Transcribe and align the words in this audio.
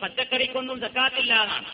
പച്ചക്കറിക്കൊന്നും 0.00 0.80
സക്കാത്തില്ല 0.80 1.34
എന്നാണ് 1.42 1.64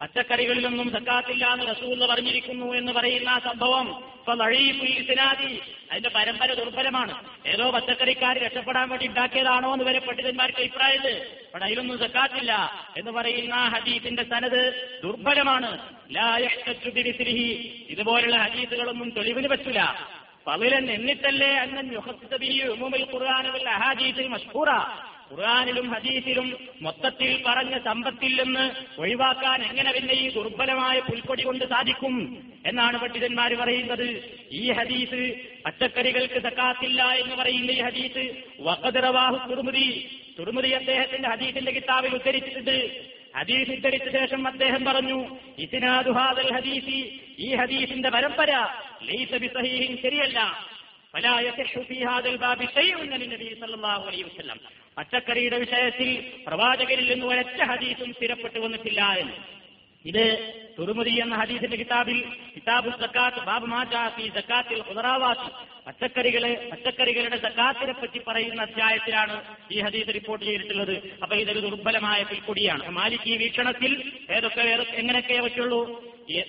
പച്ചക്കറികളിലൊന്നും 0.00 0.92
സക്കാത്തില്ല 0.92 1.46
എന്ന് 1.46 1.66
റസൂൽ 1.66 2.06
പറഞ്ഞിരിക്കുന്നു 2.06 2.74
എന്ന് 2.74 2.92
പറയുന്ന 2.92 3.28
ആ 3.28 3.38
സംഭവം 3.38 3.88
ഇപ്പൊ 4.14 4.34
സിനാദി 5.08 5.60
അതിന്റെ 5.90 6.08
പരമ്പര 6.08 6.54
ദുർബലമാണ്. 6.54 7.14
ഏതോ 7.46 7.70
പച്ചക്കറിക്കാർ 7.70 8.38
രക്ഷപ്പെടാൻ 8.38 8.88
വേണ്ടി 8.88 9.06
ഉണ്ടാക്കിയതാണോ 9.06 9.72
എന്ന് 9.72 9.84
വരെ 9.84 9.98
പണ്ഡിതന്മാർക്ക് 9.98 10.58
അഭിപ്രായത് 10.58 11.40
പക്ഷെ 11.54 11.66
അതിലൊന്നും 11.66 11.98
സക്കാത്തില്ല 11.98 12.52
എന്ന് 12.96 13.10
പറയുന്ന 13.10 13.54
ആ 13.54 13.68
ഹദീസിന്റെ 13.68 14.22
സനത് 14.22 14.90
ദുർബലമാണ്. 15.02 15.78
ഇതുപോലുള്ള 17.88 18.36
ഹദീസുകളൊന്നും 18.36 19.10
തെളിവിന് 19.10 19.48
പറ്റില്ല 19.48 20.08
പവിലൻ 20.46 20.90
എന്നിട്ടല്ലേ 20.90 21.54
അന്നൻ 21.54 21.94
ഖുർആാനുൽ 23.12 23.68
അഹാദീസിൽ 23.68 24.28
മഷ്ഹൂറ. 24.28 24.68
ഖുർആാനിലും 25.29 25.85
ഹദീസിലും 25.93 26.47
മൊത്തത്തിൽ 26.81 27.31
പറഞ്ഞ 27.45 27.75
സമ്പത്തിൽ 27.85 28.33
നിന്ന് 28.39 28.65
ഒഴിവാക്കാൻ 29.01 29.59
എങ്ങനെ 29.69 29.91
പിന്നെ 29.91 30.15
ഈ 30.15 30.27
ദുർബലമായ 30.35 30.97
പുൽക്കൊടി 31.07 31.43
കൊണ്ട് 31.43 31.65
സാധിക്കും 31.71 32.15
എന്നാണ് 32.69 32.97
പണ്ഡിതന്മാർ 32.97 33.53
പറയുന്നത് 33.61 34.07
ഈ 34.59 34.65
ഹദീസ് 34.79 35.21
പച്ചക്കറികൾക്ക് 35.65 36.41
സക്കാത്തില്ല 36.47 37.01
എന്ന് 37.21 37.35
പറയുന്ന 37.35 37.71
ഈ 37.71 37.81
ഹദീസ് 37.87 38.23
വഖദറവാഹു 38.67 39.39
തുർമുദി 39.49 39.87
തുർമുദി 40.39 40.71
അദ്ദേഹത്തിന്റെ 40.73 41.29
ഹദീസിന്റെ 41.33 41.73
കിതാബിൽ 41.77 42.13
ഉദ്ധരിച്ചിട്ടുണ്ട് 42.19 42.77
ഹദീസ് 43.37 43.71
ഉദ്ധരിച്ച 43.71 44.07
ശേഷം 44.17 44.41
അദ്ദേഹം 44.47 44.81
പറഞ്ഞു 44.85 45.19
ഇസ്നാദുഹാദൽ 45.65 46.51
ഹദീസി 46.57 46.99
ഈ 47.39 47.49
ഹദീസിന്റെ 47.61 48.11
പരമ്പര 48.15 48.51
ലൈസ 49.09 49.33
ബിസഹീഹിൻ 49.43 49.93
ശരിയല്ല 50.05 50.39
فلا 51.13 51.39
يصح 51.41 51.79
في 51.81 52.05
هذا 52.05 52.29
الباب 52.29 52.59
شيء 52.69 52.95
من 53.03 53.13
النبي 53.17 53.49
صلى 53.55 53.75
الله 53.75 53.99
عليه 54.05 54.23
وسلم 54.25 54.57
പച്ചക്കറിയുടെ 54.98 55.58
വിഷയത്തിൽ 55.58 56.32
പ്രവാചകരിൽ 56.46 57.12
നിന്ന് 57.12 57.26
ഒരൊറ്റ 57.26 57.62
ഹദീസും 57.62 58.12
സ്ഥിരപ്പെട്ടു 58.12 58.58
വന്നിട്ടില്ല 58.58 59.02
എന്ന്. 59.12 59.32
ഇത് 60.04 60.24
തുറുമുദി 60.78 61.10
എന്ന 61.10 61.34
ഹദീസിന്റെ 61.34 61.76
കിതാബിൽ 61.76 62.24
കിതാബു 62.56 62.90
സക്കാത്ത് 62.90 63.36
ബാബ് 63.36 63.66
മാജാഫി 63.66 64.30
സക്കാത്തിൽ 64.34 64.82
ഖുദറാവാത്ത് 64.88 65.48
പച്ചക്കറികളെ 65.86 66.68
പച്ചക്കറികളുടെ 66.72 67.36
സക്കാത്തിനെ 67.36 67.92
പറ്റി 67.92 68.20
പറയുന്ന 68.28 68.62
അധ്യായത്തിലാണ് 68.62 69.56
ഈ 69.72 69.80
ഹദീസ് 69.80 70.14
റിപ്പോർട്ട് 70.14 70.44
ചെയ്തിട്ടുള്ളത്. 70.46 71.12
അപ്പൊ 71.22 71.36
ഇതൊരു 71.36 71.60
ദുർബലമായ 71.60 72.22
പിൽക്കൊടിയാണ്. 72.22 72.88
മാലിക് 72.88 73.28
ഈ 73.28 73.36
വീക്ഷണത്തിൽ 73.36 74.12
ഏതൊക്കെ 74.30 74.60
എങ്ങനെയൊക്കെ 74.94 75.40
പറ്റുള്ളൂ? 75.40 75.80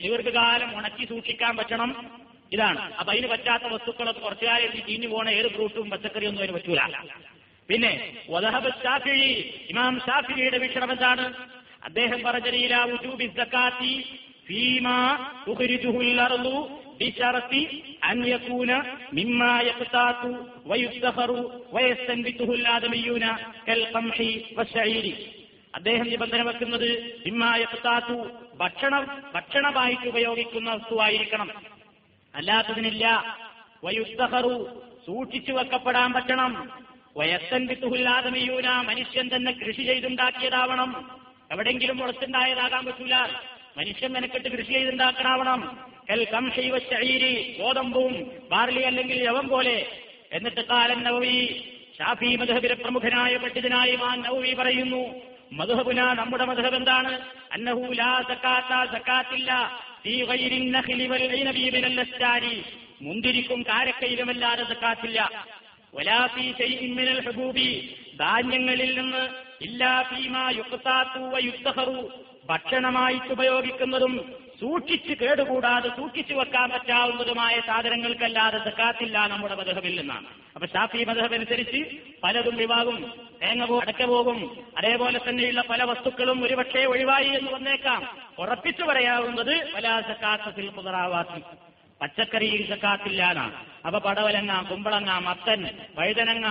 ദീർഘകാലം 0.02 0.78
ഉണക്കി 0.78 1.06
സൂക്ഷിക്കാൻ 1.06 1.58
പറ്റണം. 1.58 2.22
ഇതാണ്. 2.52 2.94
അപ്പൊ 2.94 3.14
അതിന് 3.14 3.28
പറ്റാത്ത 3.28 3.64
വസ്തുക്കളൊക്കെ 3.64 4.20
കുറച്ചുകാലം 4.20 4.88
ചീഞ്ഞു 4.88 5.08
പോണ 5.08 5.30
ഏത് 5.30 5.48
ഫ്രൂട്ടും 5.48 5.90
പച്ചക്കറിയൊന്നും 5.90 6.44
അതിന് 6.44 6.58
പറ്റൂല. 6.58 6.82
പിന്നെ 7.72 8.14
ഇമാം 9.70 10.00
ഷാഫിയുടെ 10.00 10.58
വീക്ഷണം 10.58 10.92
എന്താണ്? 10.92 11.34
അദ്ദേഹം 11.84 12.22
പറഞ്ഞ 12.24 12.50
അദ്ദേഹം 25.76 26.10
നിബന്ധന 26.10 26.42
വെക്കുന്നത് 26.42 27.24
ഭക്ഷണം 28.56 29.32
ഭക്ഷണമായിട്ട് 29.36 30.08
ഉപയോഗിക്കുന്ന 30.08 30.74
വസ്തുവായിരിക്കണം. 30.74 31.50
അല്ലാത്തതിനില്ല. 32.36 33.38
വയുസ്തഹറു 33.84 34.84
സൂക്ഷിച്ചു 35.06 35.52
വെക്കപ്പെടാൻ 35.52 36.14
പറ്റണം 36.14 36.82
വയസ്സൻ 37.18 37.68
വിത്തുഹില്ലാതമയൂന 37.68 38.68
മനുഷ്യൻ 38.68 39.30
തന്നെ 39.36 39.52
കൃഷി 39.52 39.82
ചെയ്തുണ്ടാക്കിയതാവണം. 39.82 41.20
എവിടെങ്കിലും 41.52 41.98
മുളച്ചുണ്ടായതാകാൻ 41.98 42.86
പറ്റൂല. 42.86 43.16
മനുഷ്യൻ 43.78 44.14
മെനക്കെട്ട് 44.14 44.50
കൃഷി 44.50 44.72
ചെയ്തുണ്ടാക്കണാവണം. 44.72 45.60
എൽ 46.10 46.24
കംഷൈവ 46.24 46.78
ശരീരി 46.78 47.58
ഗോതമ്പും 47.60 48.32
ബാർലി 48.52 48.82
അല്ലെങ്കിൽ 48.82 49.24
യവം 49.24 49.48
പോലെ. 49.48 49.78
എന്നിട്ട് 50.32 50.62
കാലൻ 50.62 51.04
നവവി 51.04 51.66
ഷാഫി 51.98 52.36
മധുഹബിലെ 52.36 52.74
പ്രമുഖനായ 52.74 53.38
പണ്ഡിതനായ 53.38 53.96
മാൻ 53.96 54.22
നവവി 54.22 54.54
പറയുന്നു 54.54 55.04
മധുഹബുന 55.52 56.02
നമ്മുടെ 56.14 56.46
മധുഹബ് 56.46 56.76
എന്താണ്? 56.76 57.20
അന്നഹു 57.52 57.94
ലാ 57.94 58.22
സക്കാത്ത 58.22 58.92
സക്കാത്തില്ല 58.92 59.82
ഫീ 60.04 60.24
ഗൈരിൻ 60.24 60.72
നഖ്ലി 60.72 61.08
വൽ 61.08 61.26
ഐനബി 61.40 61.70
മിനൽ 61.70 62.00
അസ്റ്റാരി 62.00 62.64
മുന്തിരിക്കും 63.02 63.64
കാരക്കയിലുമല്ലാതെ 63.64 64.64
സക്കാത്തില്ല 64.64 65.46
ധാന്യങ്ങളിൽ 68.20 69.02
നിന്ന് 69.02 69.24
ഭക്ഷണമായിട്ട് 72.50 73.32
ഉപയോഗിക്കുന്നതും 73.32 74.34
സൂക്ഷിച്ച് 74.60 75.14
കേടുകൂടാതെ 75.14 75.90
സൂക്ഷിച്ചു 75.90 76.34
വെക്കാൻ 76.34 76.70
പറ്റാവുന്നതുമായ 76.70 77.60
സാധനങ്ങൾക്കല്ലാതെ 77.60 78.58
സക്കാത്തില്ല 78.58 79.28
നമ്മുടെ 79.28 79.56
മധുഹബിൽ 79.56 80.00
നിന്നാണ്. 80.00 80.26
അപ്പൊ 80.56 80.68
ഷാഫി 80.68 81.04
മധുഹബ് 81.04 81.34
അനുസരിച്ച് 81.34 81.98
പലതും 82.24 82.56
വിവാഹവും 82.56 83.14
തേങ്ങ 83.44 83.80
അടക്ക 83.82 84.06
പോകും. 84.06 84.68
അതേപോലെ 84.78 85.20
തന്നെയുള്ള 85.30 85.64
പല 85.70 85.84
വസ്തുക്കളും 85.84 86.44
ഒരുപക്ഷെ 86.44 86.86
ഒഴിവായി 86.86 87.28
എന്ന് 87.28 87.52
വന്നേക്കാം. 87.52 88.18
ഉറപ്പിച്ചു 88.40 88.84
പറയാവുന്നത് 88.84 89.76
വലാ 89.76 90.02
സക്കാത്തത്തിൽ 90.02 90.70
കുതറാവാത്തി 90.70 91.71
പച്ചക്കറിയിൽ 92.02 92.62
സക്കാത്തില്ലാന്നാണ് 92.70 93.56
അപ്പൊ 93.86 94.00
പടവലങ്ങ 94.00 94.54
കുമ്പളങ്ങ 94.70 95.12
മത്തൻ 95.20 95.62
വഴുതനങ്ങ 95.98 96.48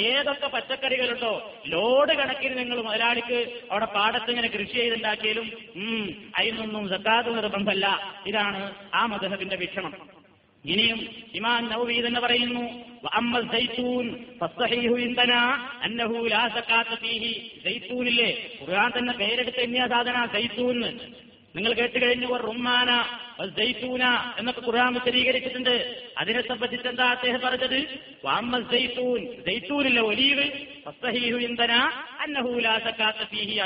ഏതൊക്കെ 0.00 0.48
പച്ചക്കറികളുണ്ടോ 0.48 1.32
ലോഡ് 1.66 2.12
കണക്കിന് 2.12 2.54
നിങ്ങൾ 2.58 2.78
മുതലാളിക്ക് 2.82 3.38
അവിടെ 3.70 3.88
പാടത്തിങ്ങനെ 3.96 4.48
കൃഷി 4.48 4.76
ചെയ്തുണ്ടാക്കിയാലും 4.76 5.46
ഉം 5.76 6.02
അതിനൊന്നും 6.38 6.84
സക്കാത്ത് 6.88 7.30
നിർബന്ധമല്ല. 7.36 7.86
ഇതാണ് 8.26 8.60
ആ 8.94 9.02
മധുഹബിന്റെ 9.06 9.56
വീക്ഷണം 9.56 9.94
ഇനിയും 10.64 10.98
ഇമാൻ 11.34 11.62
നവവി 11.70 11.94
തന്നെ 12.00 12.20
പറയുന്നു 12.20 12.64
ഖുർആൻ 18.60 18.90
തന്നെ 18.96 19.14
പേരെടുത്ത 19.20 19.58
തന്നെയാ 19.58 19.86
സാധന 19.86 20.26
സൈത്തൂൻ. 20.26 20.78
നിങ്ങൾ 21.56 21.72
കേട്ട് 21.78 21.98
കഴിഞ്ഞു 22.02 22.28
റുമാന 22.46 22.90
സൈത്തൂന 23.56 24.04
എന്നൊക്കെ 24.38 24.62
ഖുർആൻ 24.66 24.90
വിശദീകരിച്ചിട്ടുണ്ട്. 24.94 25.74
അതിനെ 26.20 26.40
സംബന്ധിച്ച് 26.48 26.88
എന്താ 26.88 27.06
അദ്ദേഹം 27.16 27.40
പറഞ്ഞത്? 27.44 27.78
വാമ്മ 28.24 28.60
സൈത്തൂൻ 28.72 29.20
സൈത്തൂനില്ല 29.46 30.00
ഒലീവ് 30.10 30.46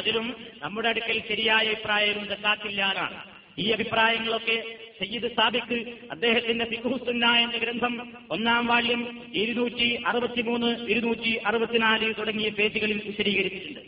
അതിലും 0.00 0.26
നമ്മുടെ 0.62 0.88
അടുക്കൽ 0.88 1.18
ശരിയായ 1.28 1.66
അഭിപ്രായവും 1.68 2.24
സക്കാത്തില്ലാന്നാണ് 2.32 3.18
ഈ 3.58 3.66
അഭിപ്രായങ്ങളൊക്കെ 3.70 4.56
സയ്യിദ് 4.98 5.28
സാബിക്ക് 5.36 5.78
അദ്ദേഹത്തിന്റെ 6.10 6.64
ഫിഖുസുന്ന 6.64 7.26
എന്ന 7.44 7.56
ഗ്രന്ഥം 7.56 7.94
ഒന്നാം 8.30 8.66
വാല്യം 8.66 9.02
ഇരുന്നൂറ്റി 9.42 9.88
അറുപത്തിമൂന്ന് 10.10 10.70
ഇരുന്നൂറ്റി 10.92 11.32
അറുപത്തിനാല് 11.48 12.08
തുടങ്ങിയ 12.18 12.48
പേജുകളിൽ 12.58 12.98
വിശദീകരിച്ചിട്ടുണ്ട്. 13.06 13.82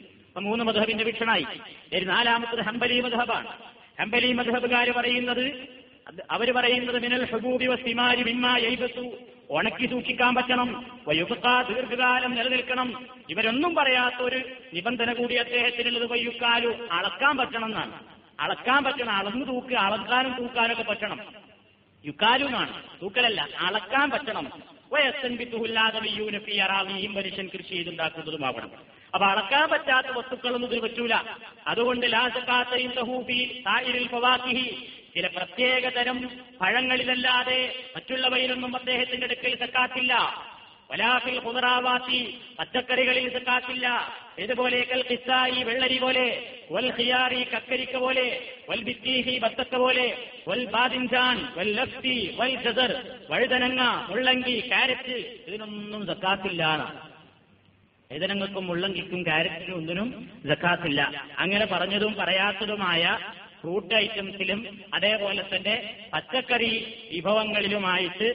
മൂന്ന് 0.46 0.64
മധബിന്റെ 0.64 1.04
വീക്ഷണായി 1.04 1.46
നാലാമത്തത് 2.04 2.62
ഹംബലി 2.68 2.96
മധബാണ് 3.00 3.48
ഹംബലി 4.00 4.32
മധബുകാർ 4.32 4.90
പറയുന്നത് 4.90 5.78
അവർ 6.30 6.50
പറയുന്നത് 6.50 7.02
മിനൽ 7.02 7.24
ഹബൂബി 7.30 7.66
വസ്തിമാരി 7.66 8.22
മിമ്മ 8.22 8.58
എയ്ബത്തു 8.58 9.16
ഉണക്കി 9.50 9.86
സൂക്ഷിക്കാൻ 9.86 10.34
പറ്റണം 10.34 11.00
വയ്യുക്ക 11.08 11.62
ദീർഘകാലം 11.68 12.34
നിലനിൽക്കണം. 12.34 13.06
ഇവരൊന്നും 13.30 13.74
പറയാത്ത 13.74 14.22
ഒരു 14.22 14.40
നിബന്ധന 14.74 15.12
കൂടി 15.12 15.34
അദ്ദേഹത്തിനുള്ളത് 15.34 16.06
വയ്യുക്കാലു 16.06 16.68
അളക്കാൻ 16.92 17.36
പറ്റണം 17.36 17.64
എന്നാണ്. 17.64 18.00
അളക്കാൻ 18.40 18.84
പറ്റണം 18.84 19.10
അളന്നു 19.10 19.44
തൂക്കുക 19.44 19.76
അളക്കാനും 19.76 20.36
തൂക്കാനൊക്കെ 20.38 20.82
പറ്റണം. 20.82 21.20
യുക്കാലു 22.04 22.44
എന്നാണ്. 22.44 22.82
തൂക്കലല്ല 23.02 23.48
അളക്കാൻ 23.60 24.10
പറ്റണം. 24.10 24.62
വയസ്സൻ 24.92 25.36
അറാവിയും 26.60 27.14
മനുഷ്യൻ 27.14 27.48
കൃഷി 27.54 27.68
ചെയ്തുണ്ടാക്കുന്നതുമാവണം. 27.68 28.97
അപ്പൊ 29.14 29.26
അളക്കാൻ 29.26 29.66
പറ്റാത്ത 29.70 30.10
വസ്തുക്കളൊന്നും 30.16 30.68
ഇതിന് 30.68 30.82
പറ്റൂല. 30.82 31.14
അതുകൊണ്ട് 31.66 32.06
ചില 35.14 35.26
പ്രത്യേക 35.28 35.84
തരം 35.88 36.18
പഴങ്ങളിലല്ലാതെ 36.60 37.60
മറ്റുള്ളവയിലൊന്നും 37.94 38.72
അദ്ദേഹത്തിന്റെ 38.76 39.26
അടുക്കൽ 39.26 39.54
സക്കാത്തില്ല 39.56 40.14
വലാഫിൽ 40.90 41.38
പുനറാവാത്തി 41.38 42.20
പച്ചക്കറികളിൽ 42.58 43.26
സക്കാത്തില്ല 43.28 43.86
ഇതുപോലെ 44.38 44.78
കൽ 44.84 45.02
കിസ്സായി 45.02 45.60
വെള്ളരി 45.62 45.98
പോലെ 45.98 46.26
വൽ 46.70 46.88
ഹിയാറി 46.96 47.40
കക്കരിക്ക 47.44 47.96
പോലെ 47.96 48.26
വൽ 48.68 48.82
ബിത്തീഹി 48.82 49.34
ബത്തക്ക 49.38 49.76
പോലെ 49.76 50.06
വൽ 50.48 50.64
ബാദിൻജാൻ 50.66 51.36
വൽ 51.58 51.72
ലഫ്തി 51.74 52.16
വൽ 52.38 52.54
ജസർ 52.64 52.92
വഴുതനങ്ങ 53.30 53.82
മുള്ളങ്കി 54.08 54.56
കാരറ്റ് 54.70 55.18
ഇതിനൊന്നും 55.48 56.04
സക്കാത്തില്ല 56.06 56.62
വഴുതനങ്ങൾക്കും 58.10 58.66
മുള്ളങ്കിക്കും 58.66 59.22
കാരറ്റിനും 59.26 59.74
ഒന്നിനും 59.76 60.08
ജക്കാത്തില്ല 60.46 61.00
അങ്ങനെ 61.38 61.66
പറഞ്ഞതും 61.66 62.14
പറയാത്തതുമായ 62.14 63.02
ഫ്രൂട്ട് 63.60 63.94
ഐറ്റംസിലും 63.94 64.60
അതേപോലെ 64.94 65.42
തന്നെ 65.42 65.74
പച്ചക്കറി 66.12 66.72
വിഭവങ്ങളിലുമായിട്ട് 67.12 68.28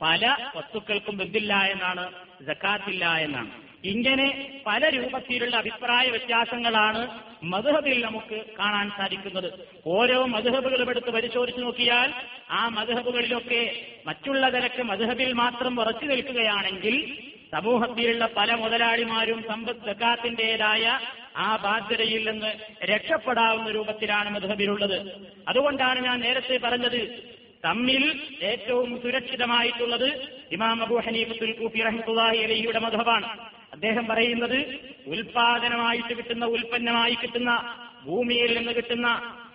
പല 0.00 0.36
വസ്തുക്കൾക്കും 0.56 1.16
ബന്ധില്ല 1.16 1.54
എന്നാണ് 1.64 2.04
ജക്കാത്തില്ല 2.44 3.04
എന്നാണ്. 3.18 3.50
ഇങ്ങനെ 3.84 4.26
പല 4.66 4.88
രൂപത്തിലുള്ള 4.88 5.56
അഭിപ്രായ 5.56 6.06
വ്യത്യാസങ്ങളാണ് 6.10 7.00
മധുഹബിൽ 7.42 7.98
നമുക്ക് 8.04 8.44
കാണാൻ 8.58 8.86
സാധിക്കുന്നത്. 8.98 9.48
ഓരോ 9.86 10.26
മധുഹബുകളും 10.26 10.90
എടുത്ത് 10.90 11.10
പരിശോധിച്ചു 11.10 11.60
നോക്കിയാൽ 11.60 12.10
ആ 12.50 12.68
മധുഹബുകളിലൊക്കെ 12.68 13.62
മറ്റുള്ള 14.06 14.48
തരക്ക് 14.48 14.82
മധുഹബിൽ 14.82 15.32
മാത്രം 15.32 15.80
ഉറച്ചു 15.80 16.06
നിൽക്കുകയാണെങ്കിൽ 16.06 16.96
സമൂഹത്തിലുള്ള 17.52 18.24
പല 18.36 18.50
മുതലാളിമാരും 18.54 19.40
സമ്പദ് 19.50 19.84
സക്കാത്തിന്റേതായ 19.88 20.84
ആ 21.46 21.48
ബാധ്യതയിൽ 21.64 22.22
നിന്ന് 22.30 22.50
രക്ഷപ്പെടാവുന്ന 22.90 23.68
രൂപത്തിലാണ് 23.70 24.28
മധുഹബിലുള്ളത്. 24.34 24.98
അതുകൊണ്ടാണ് 25.48 25.98
ഞാൻ 26.00 26.18
നേരത്തെ 26.20 26.56
പറഞ്ഞത് 26.58 27.00
തമ്മിൽ 27.64 28.02
ഏറ്റവും 28.50 28.88
സുരക്ഷിതമായിട്ടുള്ളത് 29.02 30.08
ഇമാം 30.52 30.82
അബു 30.82 30.96
ഹനീഫത്തുൽ 31.06 31.52
കൂഫി 31.60 31.80
റഹ്മുല്ലാഹി 31.88 32.38
അലഹിയുടെ 32.46 32.80
മധുഹബാണ്. 32.86 33.28
അദ്ദേഹം 33.72 34.04
പറയുന്നത് 34.08 34.58
ഉൽപാദനമായിട്ട് 35.06 36.12
കിട്ടുന്ന 36.18 36.44
ഉൽപ്പന്നമായി 36.56 37.16
കിട്ടുന്ന 37.22 37.52
ഭൂമിയിൽ 38.06 38.50
നിന്ന് 38.58 38.72
കിട്ടുന്ന 38.72 39.08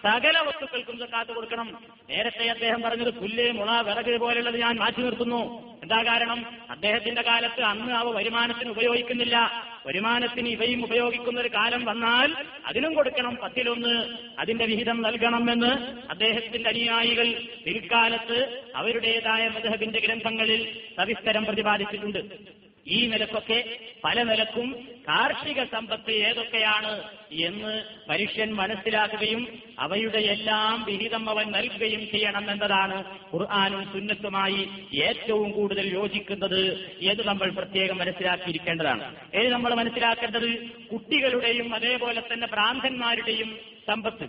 സകല 0.03 0.39
വസ്തുക്കൾക്കും 0.39 0.99
സക്കാത്ത് 0.99 1.31
കൊടുക്കണം. 1.31 1.83
നേരത്തെ 2.09 2.49
അദ്ദേഹം 2.49 2.81
പറഞ്ഞത് 2.81 3.13
പുല്ല് 3.13 3.51
മുള 3.51 3.81
വിറക് 3.81 4.19
പോലുള്ളത് 4.19 4.59
ഞാൻ 4.59 4.75
മാറ്റി 4.75 5.01
നിർത്തുന്നു. 5.01 5.71
എന്താ 5.81 6.03
കാരണം? 6.03 6.45
അദ്ദേഹത്തിന്റെ 6.69 7.21
കാലത്ത് 7.21 7.61
അന്ന് 7.61 7.93
അവ 7.93 8.11
വരുമാനത്തിന് 8.11 8.69
ഉപയോഗിക്കുന്നില്ല. 8.69 9.63
വരുമാനത്തിന് 9.87 10.49
ഇവയും 10.49 10.83
ഉപയോഗിക്കുന്ന 10.83 11.39
ഒരു 11.39 11.47
കാലം 11.47 11.85
വന്നാൽ 11.85 12.45
അതിനും 12.65 12.93
കൊടുക്കണം 12.93 13.35
പത്തിലൊന്ന്. 13.35 14.17
അതിന്റെ 14.39 14.65
വിഹിതം 14.65 15.01
നൽകണമെന്ന് 15.01 16.01
അദ്ദേഹത്തിന്റെ 16.09 16.69
അനുയായികൾ 16.69 17.33
പിൽക്കാലത്ത് 17.65 18.71
അവരുടേതായ 18.75 19.47
മധബിന്റെ 19.47 19.99
ഗ്രന്ഥങ്ങളിൽ 19.99 20.79
സവിസ്തരം 20.97 21.45
പ്രതിപാദിച്ചിട്ടുണ്ട്. 21.45 22.60
ഈ 22.87 23.07
നിലക്കൊക്കെ 23.07 23.79
പല 24.03 24.23
നിലക്കും 24.23 24.87
കാർഷിക 25.09 25.63
സമ്പത്ത് 25.63 26.11
ഏതൊക്കെയാണ് 26.11 27.03
എന്ന് 27.31 27.83
മനുഷ്യൻ 28.09 28.53
മനസ്സിലാക്കുകയും 28.53 29.47
അവയുടെ 29.79 30.17
എല്ലാം 30.17 30.83
വിഹിതം 30.83 31.29
അവൻ 31.29 31.51
നൽകുകയും 31.51 32.11
ചെയ്യണം 32.11 32.51
എന്നതാണ് 32.51 33.03
ഖുർആാനും 33.35 33.91
സുന്നത്തുമായി 33.91 34.69
ഏറ്റവും 35.01 35.51
കൂടുതൽ 35.51 35.93
യോജിക്കുന്നത് 35.93 36.91
എന്ന് 37.01 37.23
നമ്മൾ 37.23 37.49
പ്രത്യേകം 37.49 37.97
മനസ്സിലാക്കിയിരിക്കേണ്ടതാണ്. 37.97 39.15
ഏത് 39.35 39.49
നമ്മൾ 39.49 39.73
മനസ്സിലാക്കേണ്ടത് 39.73 40.69
കുട്ടികളുടെയും 40.69 41.75
അതേപോലെ 41.75 42.21
തന്നെ 42.21 42.47
ഭ്രാന്തന്മാരുടെയും 42.47 43.59
സമ്പത്ത്. 43.87 44.23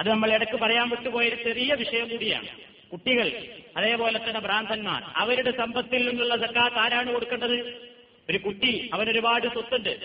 അത് 0.00 0.08
നമ്മൾ 0.08 0.32
ഇടയ്ക്ക് 0.32 0.56
പറയാൻ 0.56 0.88
വിട്ടുപോയൊരു 0.88 1.42
ചെറിയ 1.42 1.74
വിഷയം 1.74 2.08
കൂടിയാണ്. 2.08 2.71
കുട്ടികൾ 2.92 3.56
അതേപോലെ 3.76 4.28
തന്നെ 4.28 4.40
ഭ്രാന്തന്മാർ 4.40 5.02
അവരുടെ 5.16 5.50
സമ്പത്തിൽ 5.50 6.08
നിന്നുള്ള 6.08 6.36
സക്കാത്ത് 6.36 6.76
ആരാണ് 6.76 7.12
കൊടുക്കേണ്ടത്? 7.12 7.90
ഒരു 8.30 8.38
കുട്ടി 8.38 8.90
അവനൊരുപാട് 8.94 9.48
സ്വത്തുണ്ട്. 9.48 9.98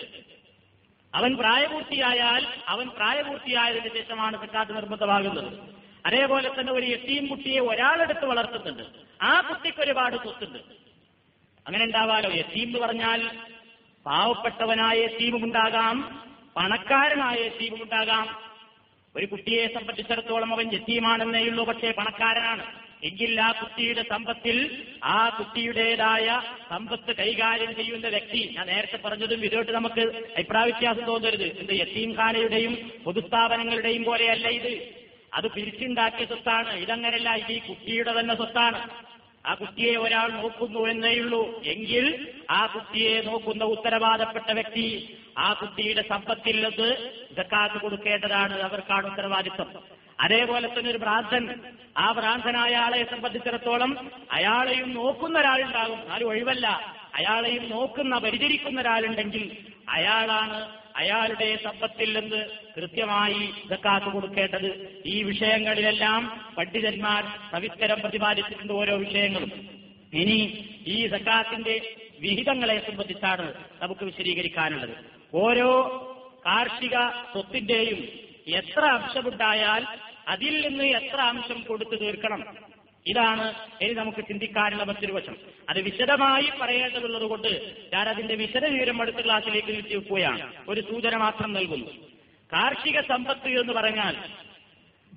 അവൻ 1.14 1.36
പ്രായപൂർത്തിയായാൽ 1.36 2.46
അവൻ 2.68 2.88
പ്രായപൂർത്തിയായതിനു 2.88 3.94
ശേഷമാണ് 3.94 4.46
സക്കാത്ത് 4.46 4.76
നിർബന്ധമാകുന്നത്. 4.76 5.58
അതേപോലെ 6.06 6.60
തന്നെ 6.60 6.72
ഒരു 6.72 6.86
എട്ടീം 6.86 7.26
കുട്ടിയെ 7.26 7.60
ഒരാളെടുത്ത് 7.60 8.24
വളർത്തുന്നുണ്ട്. 8.24 8.82
ആ 9.22 9.40
കുട്ടിക്ക് 9.40 9.78
ഒരുപാട് 9.78 10.16
സ്വത്തുണ്ട്. 10.16 10.58
അങ്ങനെ 11.66 11.84
ഉണ്ടാവാലോ? 11.84 12.30
എത്തീം 12.30 12.66
എന്ന് 12.66 12.78
പറഞ്ഞാൽ 12.78 13.30
പാവപ്പെട്ടവനായ 14.06 14.96
എത്തീമുണ്ടാകാം 14.96 16.22
പണക്കാരനായ 16.56 17.36
എത്തീമും 17.36 17.82
ഉണ്ടാകാം 17.82 18.47
ഒരു 19.18 19.26
കുട്ടിയെ 19.26 19.66
സംബന്ധിച്ചിടത്തോളം 19.66 20.54
അവൻ 20.54 20.74
എത്തീമാണെന്നേ 20.74 21.48
ഉള്ളൂ. 21.48 21.64
പക്ഷേ 21.64 21.90
പണക്കാരനാണ്. 21.90 22.66
എങ്കിൽ 23.04 23.40
ആ 23.40 23.52
കുട്ടിയുടെ 23.52 24.02
സമ്പത്തിൽ 24.02 24.84
ആ 25.04 25.28
കുട്ടിയുടേതായ 25.28 26.42
സമ്പത്ത് 26.70 27.16
കൈകാര്യം 27.16 27.76
ചെയ്യുന്ന 27.76 28.08
വ്യക്തി. 28.08 28.54
ഞാൻ 28.56 28.66
നേരത്തെ 28.66 28.96
പറഞ്ഞതും 28.96 29.44
ഇതോട്ട് 29.44 29.72
നമുക്ക് 29.72 30.00
അഭിപ്രായ 30.00 30.64
വ്യത്യാസം 30.64 31.04
തോന്നരുത്. 31.04 31.44
എന്ത് 31.44 31.72
യത്തീം 31.72 32.18
ഖാനയുടെയും 32.18 32.92
പൊതുസ്ഥാപനങ്ങളുടെയും 33.04 34.04
പോലെയല്ല 34.04 34.48
ഇത്. 34.48 34.88
അത് 35.34 35.50
പിരിച്ചുണ്ടാക്കിയ 35.50 36.26
സ്വത്താണ്. 36.26 36.76
ഇതങ്ങനല്ല 36.76 37.34
ഇത് 37.34 37.52
ഈ 37.52 37.58
കുട്ടിയുടെ 37.58 38.20
തന്നെ 38.20 38.36
സ്വത്താണ്. 38.36 38.90
ആ 39.46 39.54
കുട്ടിയെ 39.54 39.96
ഒരാൾ 39.96 40.28
നോക്കുന്നു 40.28 40.86
എന്നേയുള്ളൂ 40.86 41.62
എങ്കിൽ 41.62 42.28
ആ 42.50 42.66
കുട്ടിയെ 42.66 43.20
നോക്കുന്ന 43.20 43.64
ഉത്തരവാദപ്പെട്ട 43.64 44.52
വ്യക്തി 44.52 45.16
ആ 45.38 45.52
കുട്ടിയുടെ 45.52 46.02
സമ്പത്തിൽ 46.08 46.64
നിന്ന് 46.64 47.10
ജക്കാത്ത് 47.36 47.80
കൊടുക്കേണ്ടതാണ്. 47.80 48.60
അവർക്കാണ് 48.60 49.06
ഉത്തരവാദിത്വം. 49.06 49.98
അതേപോലെ 50.20 50.78
തന്നെ 50.78 50.90
ഒരു 50.90 50.98
ഭ്രാന്തൻ 50.98 51.60
ആ 51.98 52.12
ഭ്രാന്തനായ 52.12 52.74
ആളെ 52.74 53.04
സംബന്ധിച്ചിടത്തോളം 53.04 54.10
അയാളെയും 54.32 54.94
നോക്കുന്ന 54.94 55.38
ഒരാളുണ്ടാകും. 55.38 56.12
ആരും 56.12 56.28
ഒഴിവല്ല. 56.28 56.68
അയാളെയും 57.14 57.70
നോക്കുന്ന 57.70 58.18
പരിചരിക്കുന്ന 58.18 58.80
ഒരാളുണ്ടെങ്കിൽ 58.80 59.56
അയാളാണ് 59.88 60.78
അയാളുടെ 60.96 61.58
സമ്പത്തിൽ 61.64 62.20
നിന്ന് 62.20 62.46
കൃത്യമായി 62.76 63.68
ജക്കാത്ത് 63.70 64.06
കൊടുക്കേണ്ടത്. 64.06 65.02
ഈ 65.06 65.22
വിഷയങ്ങളിലെല്ലാം 65.22 66.46
പണ്ഡിതന്മാർ 66.58 67.24
സവിസ്തരം 67.50 68.00
പ്രതിപാദിച്ചിട്ടുണ്ട് 68.00 68.72
ഓരോ 68.72 68.96
വിഷയങ്ങളും. 68.96 69.52
ഇനി 70.12 70.68
ഈ 70.86 71.06
സക്കാത്തിന്റെ 71.06 71.96
വിഹിതങ്ങളെ 72.20 72.90
സംബന്ധിച്ചാണ് 72.90 73.54
നമുക്ക് 73.82 74.04
വിശദീകരിക്കാനുള്ളത്. 74.04 75.17
ഓരോ 75.34 75.70
കാർഷിക 76.46 76.94
സ്വത്തിന്റെയും 77.08 78.28
എത്ര 78.54 78.80
അംശമുണ്ടായാൽ 78.80 79.86
അതിൽ 80.28 80.68
നിന്ന് 80.68 80.84
എത്ര 80.84 81.20
അംശം 81.20 81.62
കൊടുത്തു 81.62 81.96
തീർക്കണം? 81.96 82.56
ഇതാണ് 83.06 83.54
ഇനി 83.82 83.92
നമുക്ക് 83.92 84.28
ചിന്തിക്കാനുള്ള 84.28 84.84
മറ്റൊരു 84.84 85.12
വശം. 85.12 85.36
അത് 85.68 85.80
വിശദമായി 85.80 86.50
പറയേണ്ടതുള്ളത് 86.60 87.22
കൊണ്ട് 87.22 87.74
ഞാൻ 87.94 88.08
അതിന്റെ 88.08 88.34
വിശദവിവരം 88.34 89.02
അടുത്ത 89.02 89.16
ക്ലാസ്സിലേക്ക് 89.16 89.96
വെക്കുകയാണ് 89.96 90.52
ഒരു 90.68 90.80
സൂചന 90.80 91.16
മാത്രം 91.16 91.52
നൽകുന്നു. 91.52 91.90
കാർഷിക 92.52 93.00
സമ്പത്ത് 93.00 93.48
എന്ന് 93.48 93.72
പറഞ്ഞാൽ 93.72 94.16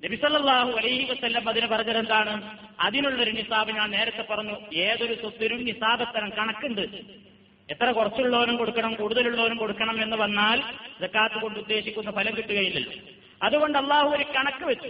നബിസല്ലാഹു 0.04 0.70
അലൈഹി 0.70 1.04
വസ്ല്ലം 1.10 1.48
അതിന് 1.48 1.66
പറഞ്ഞത് 1.66 1.98
എന്താണ്? 1.98 2.58
അതിനുള്ളൊരു 2.80 3.30
നിസാബ് 3.30 3.70
ഞാൻ 3.70 3.90
നേരത്തെ 3.90 4.22
പറഞ്ഞു 4.22 4.74
ഏതൊരു 4.74 5.14
സ്വത്തിനും 5.20 5.64
നിസാബത്തരം 5.64 6.30
കണക്കുണ്ട്. 6.30 6.86
എത്ര 7.70 7.90
കുറച്ചുള്ളവനും 7.90 8.56
കൊടുക്കണം 8.56 8.94
കൂടുതലുള്ളവനും 8.94 9.56
കൊടുക്കണം 9.56 10.02
എന്ന് 10.02 10.16
വന്നാൽ 10.16 10.62
ജക്കാത്ത് 11.00 11.34
കൊണ്ട് 11.34 11.58
ഉദ്ദേശിക്കുന്ന 11.58 12.10
ഫലം 12.10 12.36
കിട്ടുകയില്ലല്ലോ. 12.36 12.92
അതുകൊണ്ട് 13.42 13.78
അള്ളാഹു 13.78 14.08
ഒരു 14.08 14.24
കണക്ക് 14.36 14.64
വെച്ചു. 14.64 14.88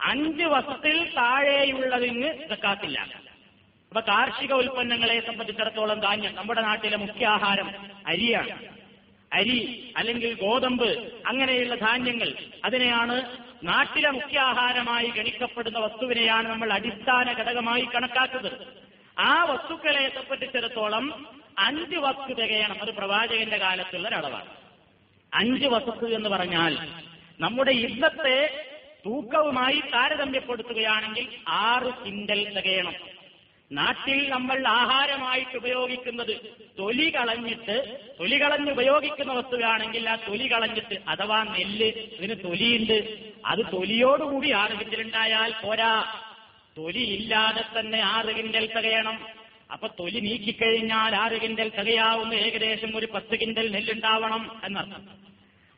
അഞ്ച് 0.00 0.42
വസത്തിൽ 0.42 1.04
താഴെയുള്ളതിന് 1.16 2.48
ജക്കാത്തില്ല 2.48 3.00
അപ്പൊ 3.88 4.00
കാർഷിക 4.00 4.52
ഉൽപ്പന്നങ്ങളെ 4.52 5.20
സംബന്ധിച്ചിടത്തോളം 5.26 6.00
ധാന്യം 6.00 6.34
നമ്മുടെ 6.34 6.60
നാട്ടിലെ 6.60 6.96
മുഖ്യ 6.96 7.26
ആഹാരം 7.26 7.68
അരിയാണ്. 8.06 8.78
അരി 9.32 9.92
അല്ലെങ്കിൽ 9.96 10.40
ഗോതമ്പ് 10.40 11.12
അങ്ങനെയുള്ള 11.26 11.74
ധാന്യങ്ങൾ 11.74 12.34
അതിനെയാണ് 12.64 13.47
നാട്ടിലെ 13.64 14.10
മുഖ്യാഹാരമായി 14.10 15.08
ഗണിക്കപ്പെടുന്ന 15.08 15.78
വസ്തുവിനെയാണ് 15.78 16.48
നമ്മൾ 16.48 16.72
അടിസ്ഥാന 16.72 17.32
ഘടകമായി 17.32 17.88
കണക്കാക്കുന്നത്. 17.94 18.66
ആ 19.18 19.44
വസ്തുക്കളെ 19.44 20.12
സംബന്ധിച്ചിടത്തോളം 20.14 21.26
അഞ്ച് 21.58 21.96
വസ്തു 21.96 22.32
തികയണം. 22.32 22.82
അത് 22.82 22.94
പ്രവാചകന്റെ 22.94 23.56
കാലത്തുള്ള 23.56 24.08
ഒരളവാണ് 24.08 24.50
അഞ്ച് 25.34 25.66
വസ്തു 25.66 26.06
എന്ന് 26.06 26.28
പറഞ്ഞാൽ 26.28 26.88
നമ്മുടെ 27.40 27.70
ഇന്നത്തെ 27.70 28.64
തൂക്കവുമായി 29.06 29.80
താരതമ്യപ്പെടുത്തുകയാണെങ്കിൽ 29.80 31.28
ആറ് 31.48 32.04
കിൻഡൽ 32.04 32.60
തികയണം. 32.60 33.07
നാട്ടിൽ 33.72 34.28
നമ്മൾ 34.30 34.66
ആഹാരമായിട്ട് 34.66 35.56
ഉപയോഗിക്കുന്നത് 35.56 36.40
തൊലി 36.78 37.14
കളഞ്ഞിട്ട് 37.16 38.06
തൊലി 38.20 38.42
കളഞ്ഞ് 38.42 38.70
ഉപയോഗിക്കുന്ന 38.70 39.32
വസ്തുവാണെങ്കിൽ 39.32 40.08
ആ 40.08 40.14
തൊലി 40.14 40.52
കളഞ്ഞിട്ട് 40.52 40.96
അഥവാ 41.08 41.44
നെല്ല് 41.44 41.86
ഇതിന് 41.86 42.36
തൊലിയുണ്ട്. 42.44 42.98
അത് 43.46 43.58
തൊലിയോടുകൂടി 43.72 44.50
ആറ് 44.50 44.70
കിൻഡലുണ്ടായാൽ 44.70 45.52
പോരാ. 45.62 46.04
തൊലി 46.76 46.98
ഇല്ലാതെ 46.98 47.80
തന്നെ 47.80 48.00
ആറ് 48.00 48.36
കിൻഡൽ 48.36 48.66
തകയണം. 48.66 49.18
അപ്പൊ 49.72 49.88
തൊലി 49.88 50.20
നീക്കിക്കഴിഞ്ഞാൽ 50.20 51.16
ആറ് 51.16 51.40
കിൻഡൽ 51.40 51.68
തകയാവുന്ന 51.68 52.34
ഏകദേശം 52.34 52.96
ഒരു 52.96 53.08
പത്ത് 53.14 53.40
കിൻഡൽ 53.40 53.70
നെല്ലുണ്ടാവണം 53.72 54.50
എന്നർത്ഥം. 54.64 55.04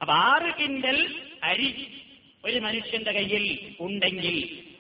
അപ്പൊ 0.01 0.15
ആറ് 0.15 0.55
കിൻഡൽ 0.61 1.15
അരി 1.43 1.89
ഒരു 2.45 2.59
മനുഷ്യന്റെ 2.59 3.13
കയ്യിൽ 3.13 3.75
ഉണ്ടെങ്കിൽ 3.81 4.37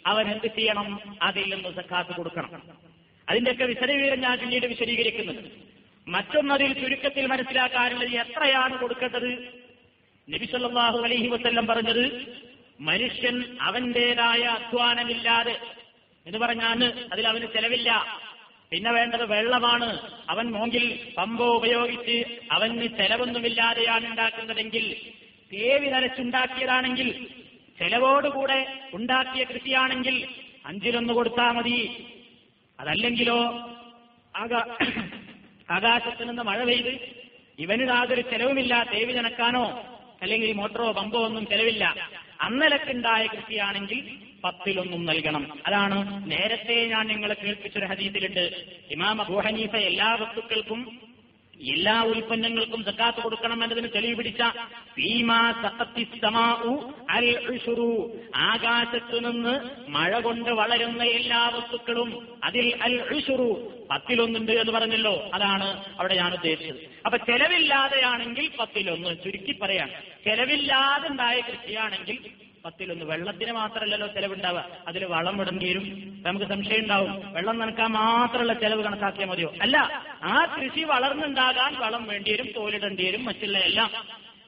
അവൻ 0.06 0.30
എന്ത് 0.30 0.46
ചെയ്യണം? 0.56 1.00
അതിൽ 1.22 1.54
നിന്ന് 1.54 1.76
സക്കാത്ത് 1.76 2.12
കൊടുക്കണം. 2.16 2.89
അതിന്റെയൊക്കെ 3.30 3.64
വിശദവിവരം 3.64 4.20
ഞാൻ 4.20 4.38
പിന്നീട് 4.38 4.66
വിശദീകരിക്കുന്നുണ്ട് 4.66 5.48
മറ്റൊന്നതിൽ 6.06 6.72
ചുരുക്കത്തിൽ 6.72 7.26
മനസ്സിലാക്കാനുള്ളത് 7.26 8.14
എത്രയാണ് 8.22 8.78
കൊടുക്കേണ്ടത്? 8.78 9.30
നബിസല്ലാഹു 10.28 10.98
അലഹി 10.98 11.28
വസ്ല്ലം 11.28 11.66
പറഞ്ഞത് 11.66 12.04
മനുഷ്യൻ 12.80 13.36
അവന്റേതായ 13.60 14.42
അധ്വാനമില്ലാതെ 14.58 15.56
എന്ന് 16.26 16.38
പറഞ്ഞാണ് 16.38 16.86
അതിൽ 17.12 17.26
അവന് 17.28 17.46
ചെലവില്ല. 17.54 17.90
പിന്നെ 18.70 18.90
വേണ്ടത് 18.92 19.24
വെള്ളമാണ്. 19.30 19.88
അവൻ 20.28 20.46
മോങ്കിൽ 20.50 20.84
പമ്പോ 21.16 21.46
ഉപയോഗിച്ച് 21.56 22.16
അവന് 22.50 22.86
ചെലവൊന്നുമില്ലാതെയാണ് 22.98 24.06
ഉണ്ടാക്കുന്നതെങ്കിൽ 24.06 24.84
തേവി 25.52 25.86
നരച്ചുണ്ടാക്കിയതാണെങ്കിൽ 25.86 27.08
ചെലവോടുകൂടെ 27.78 28.60
ഉണ്ടാക്കിയ 28.94 29.44
കൃഷിയാണെങ്കിൽ 29.44 30.16
അഞ്ചിലൊന്ന് 30.66 31.12
കൊടുത്താൽ 31.12 31.50
മതി. 31.50 31.78
അതല്ലെങ്കിലോ 32.80 33.38
ആകാശത്തു 35.70 36.24
നിന്ന് 36.24 36.42
മഴ 36.42 36.64
പെയ്ത് 36.64 36.92
ഇവന് 37.58 37.84
യാതൊരു 37.88 38.22
ചെലവുമില്ല 38.30 38.74
തേവി 38.92 39.12
നനക്കാനോ 39.12 39.64
അല്ലെങ്കിൽ 40.22 40.52
മോട്ടറോ 40.52 40.92
പമ്പോ 40.92 41.18
ഒന്നും 41.26 41.44
ചെലവില്ല. 41.46 41.84
അന്നലക്കുണ്ടായ 42.40 43.26
കൃഷിയാണെങ്കിൽ 43.26 43.98
പത്തിലൊന്നും 44.44 45.02
നൽകണം. 45.06 45.44
അതാണ് 45.66 45.98
നേരത്തെ 46.30 46.76
ഞാൻ 46.88 47.04
നിങ്ങളെ 47.06 47.34
കേൾപ്പിച്ചൊരു 47.34 47.86
ഹദീസിലുണ്ട്. 47.86 48.44
ഇമാം 48.90 49.16
അബൂഹനീഫ 49.22 49.74
എല്ലാ 49.90 50.08
വസ്തുക്കൾക്കും 50.20 50.80
എല്ലാ 51.68 52.02
ഉൽപ്പന്നങ്ങൾക്കും 52.02 52.84
സക്കാത്ത് 52.84 53.22
കൊടുക്കണം 53.22 53.64
എന്നതിന് 53.64 53.88
തെളിവ് 53.94 54.16
പിടിച്ച 54.16 54.40
ആകാശത്തു 58.36 59.18
നിന്ന് 59.18 59.60
മഴ 59.90 60.20
കൊണ്ട് 60.20 60.50
വളരുന്ന 60.50 61.04
എല്ലാ 61.04 61.48
വസ്തുക്കളും 61.48 62.38
അതിൽ 62.44 62.78
അൽ 62.82 63.18
ഋഷുറു 63.18 63.72
പത്തിലൊന്നുണ്ട് 63.90 64.52
എന്ന് 64.52 64.72
പറഞ്ഞല്ലോ. 64.72 65.30
അതാണ് 65.34 65.84
അവിടെ 65.98 66.14
ഞാൻ 66.14 66.32
ഉദ്ദേശിച്ചത്. 66.32 66.76
അപ്പൊ 67.04 67.18
ചെലവില്ലാതെയാണെങ്കിൽ 67.18 68.50
പത്തിലൊന്ന് 68.60 69.16
ചുരുക്കി 69.24 69.52
പറയാം. 69.62 69.90
ചെലവില്ലാതെ 70.24 71.08
ഉണ്ടായ 71.08 71.40
കൃഷിയാണെങ്കിൽ 71.40 72.49
പത്തിലൊന്ന്. 72.64 73.04
വെള്ളത്തിന് 73.04 73.52
മാത്രമല്ലല്ലോ 73.52 74.08
ചെലവുണ്ടാവുക. 74.08 74.84
അതിൽ 74.88 75.04
വളം 75.04 75.40
ഇടേണ്ടി 75.40 75.68
വരും 75.68 76.16
നമുക്ക് 76.26 76.46
സംശയം 76.46 76.80
ഉണ്ടാവും. 76.80 77.32
വെള്ളം 77.32 77.58
നനക്കാൻ 77.58 77.90
മാത്രമുള്ള 77.90 78.52
ചെലവ് 78.52 78.82
കണക്കാക്കിയാൽ 78.82 79.28
മതിയോ? 79.28 79.54
അല്ല 79.62 80.06
ആ 80.22 80.44
കൃഷി 80.44 80.80
വളർന്നുണ്ടാകാൻ 80.80 81.74
വളം 81.78 82.06
വേണ്ടി 82.06 82.32
വരും 82.32 82.52
തോലിടേണ്ടി 82.56 83.06
വരും 83.06 83.24
മറ്റുള്ള 83.24 83.58
എല്ലാം. 83.58 83.90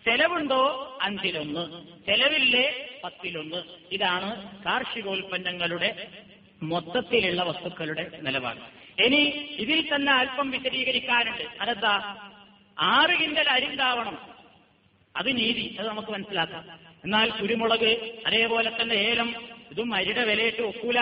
ചെലവുണ്ടോ? 0.04 0.98
അഞ്ചിലൊന്ന്. 1.02 1.86
ചെലവില്ലേ? 2.06 2.88
പത്തിലൊന്ന്. 3.04 3.62
ഇതാണ് 3.92 4.64
കാർഷികോൽപ്പന്നങ്ങളുടെ 4.64 6.08
മൊത്തത്തിലുള്ള 6.62 7.42
വസ്തുക്കളുടെ 7.42 8.18
നിലപാട്. 8.22 8.58
ഇനി 9.02 9.48
ഇതിൽ 9.58 9.94
തന്നെ 9.94 10.12
അല്പം 10.12 10.50
വിശദീകരിക്കാനുണ്ട്. 10.50 11.44
അതെന്താ? 11.60 12.16
ആറ് 12.78 13.10
കിൻഡൽ 13.10 13.48
അരിണ്ടാവണം. 13.48 14.18
അത് 15.16 15.36
നീതി. 15.36 15.76
അത് 15.78 15.88
നമുക്ക് 15.88 16.08
മനസ്സിലാക്കാം. 16.08 16.91
എന്നാൽ 17.04 17.30
കുരുമുളക് 17.30 17.90
അതേപോലെ 18.26 18.70
തന്നെ 18.80 18.94
ഏലം 18.94 19.28
ഇതും 19.70 19.94
അരിയുടെ 19.94 20.24
വിലയിട്ട് 20.24 20.62
ഒക്കൂല. 20.62 20.98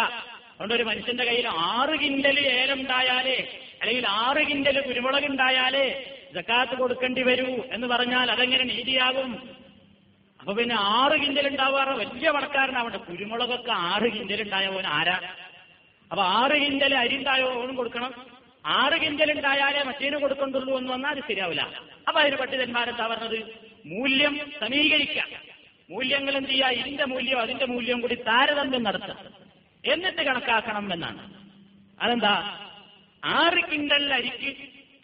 അതുകൊണ്ട് 0.53 0.75
ഒരു 0.75 0.83
മനുഷ്യന്റെ 0.83 1.25
കയ്യിൽ 1.25 1.49
ആറ് 1.49 2.01
കിൻഡൽ 2.01 2.39
ഏലം 2.39 2.81
ഉണ്ടായാലേ 2.81 3.39
അല്ലെങ്കിൽ 3.81 4.07
ആറ് 4.07 4.43
കിൻഡൽ 4.49 4.81
കുരുമുളക് 4.81 5.25
ഉണ്ടായാലേ 5.25 5.87
ജക്കാത്ത് 6.35 6.75
കൊടുക്കേണ്ടി 6.75 7.23
വരൂ 7.23 7.65
എന്ന് 7.73 7.87
പറഞ്ഞാൽ 7.87 8.31
അതെങ്ങനെ 8.31 8.65
നീതിയാകും? 8.65 9.31
അപ്പൊ 10.41 10.53
പിന്നെ 10.55 10.77
ആറ് 10.79 11.13
കിൻഡൽ 11.13 11.47
ഉണ്ടാവാറ് 11.49 11.89
വലിയ 11.89 12.31
പണക്കാരനാവണ്ട 12.31 12.97
കുരുമുളകൊക്കെ 12.97 13.73
ആറ് 13.73 14.09
കിൻഡൽ 14.13 14.43
ഉണ്ടായ 14.43 14.69
പോലെ 14.69 14.89
ആരാ? 14.89 15.17
അപ്പൊ 16.11 16.23
ആറ് 16.23 16.53
കിൻഡൽ 16.53 16.95
അരി 16.95 17.17
ഉണ്ടായോ 17.17 17.63
ഓനും 17.63 17.77
കൊടുക്കണം. 17.77 18.15
ആറ് 18.67 18.93
കിൻഡൽ 18.93 19.31
ഉണ്ടായാലേ 19.33 19.83
മറ്റേന് 19.83 20.17
കൊടുക്കണ്ടുള്ളൂ 20.17 20.79
എന്ന് 20.79 20.93
വന്നാൽ 20.93 21.11
അത് 21.11 21.23
ശരിയാവില്ല. 21.29 21.63
അപ്പൊ 22.09 22.21
അതിന് 22.21 22.37
പണ്ഡിതന്മാരെന്താ 22.37 23.07
പറഞ്ഞത്? 23.07 23.39
മൂല്യം 23.87 24.41
സമീകരിക്കാം 24.61 25.50
മൂല്യങ്ങൾ 25.91 26.37
എന്ത് 26.37 26.51
ചെയ്യുക 26.51 26.67
ഇതിന്റെ 26.67 27.05
മൂല്യം 27.05 27.41
അതിന്റെ 27.41 27.67
മൂല്യം 27.67 28.01
കൂടി 28.01 28.15
താരതമ്യം 28.15 28.83
നടത്തുക. 28.83 29.17
എന്നിട്ട് 29.85 30.23
കണക്കാക്കണം 30.23 30.93
എന്നാണ്. 30.93 31.35
അതെന്താ? 32.01 32.35
ആറ് 33.25 33.71
കിൻഡൽ 33.73 34.15
അരിക്ക് 34.15 34.57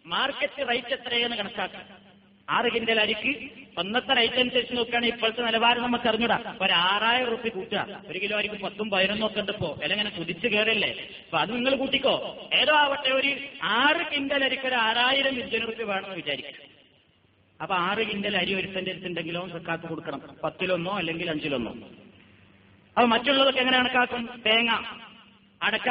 മാർക്കറ്റ് 0.06 0.68
റേറ്റ് 0.68 0.92
എത്രയെന്ന് 0.92 1.36
കണക്കാക്കാം 1.36 1.84
ആറ് 2.50 2.72
കിൻഡൽ 2.72 3.00
അരിക്ക് 3.00 3.50
ഒന്നത്തെ 3.78 4.14
റേറ്റ് 4.14 4.34
അനുസരിച്ച് 4.34 4.76
നോക്കുകയാണെങ്കിൽ 4.76 5.14
ഇപ്പോഴത്തെ 5.14 5.42
നിലവാരം 5.42 5.82
നമുക്ക് 5.82 6.08
അറിഞ്ഞൂടാ. 6.08 6.56
ഒരു 6.60 6.72
ആറായിരം 6.72 7.30
റുപ്യ 7.30 7.48
കൂട്ടുക. 7.48 8.02
ഒരു 8.06 8.18
കിലോ 8.18 8.38
അരിക്ക് 8.38 8.54
പത്തും 8.54 8.90
പതിനൊന്നും 8.90 9.26
ഒക്കെ 9.26 9.40
ഉണ്ടപ്പോ 9.40 9.78
വില 9.82 9.92
ഇങ്ങനെ 9.92 10.10
കുതിച്ച് 10.10 10.48
കയറില്ലേ 10.48 10.90
അപ്പൊ 11.24 11.38
അത് 11.38 11.50
നിങ്ങൾ 11.54 11.76
കൂട്ടിക്കോ. 11.76 12.14
ഏതോ 12.52 12.74
ആവട്ടെ 12.74 13.10
ഒരു 13.10 13.30
ആറ് 13.62 14.12
കിൻഡൽ 14.12 14.44
അരിക്ക് 14.44 14.66
ഒരു 14.66 14.74
ആറായിരം 14.74 15.40
ഇന്ത്യൻ 15.40 15.62
റുപ്യ 15.62 15.84
വേണമെന്ന് 15.84 16.16
അപ്പൊ 17.60 17.75
ആറ് 17.75 17.98
കിൻഡൽ 17.98 18.36
അരി 18.36 18.54
ഒരുത്തന്റെ 18.54 18.90
അടുത്തുണ്ടെങ്കിലോ 18.90 19.48
സക്കാത്ത് 19.48 19.86
കൊടുക്കണം. 19.86 20.22
പത്തിലൊന്നോ 20.44 20.98
അല്ലെങ്കിൽ 20.98 21.30
അഞ്ചിലൊന്നോ. 21.30 21.72
അപ്പൊ 22.96 23.06
മറ്റുള്ളതൊക്കെ 23.06 23.60
എങ്ങനെ 23.60 23.78
കണക്കാക്കും 23.78 24.42
തേങ്ങ 24.46 24.72
അടക്ക 25.62 25.90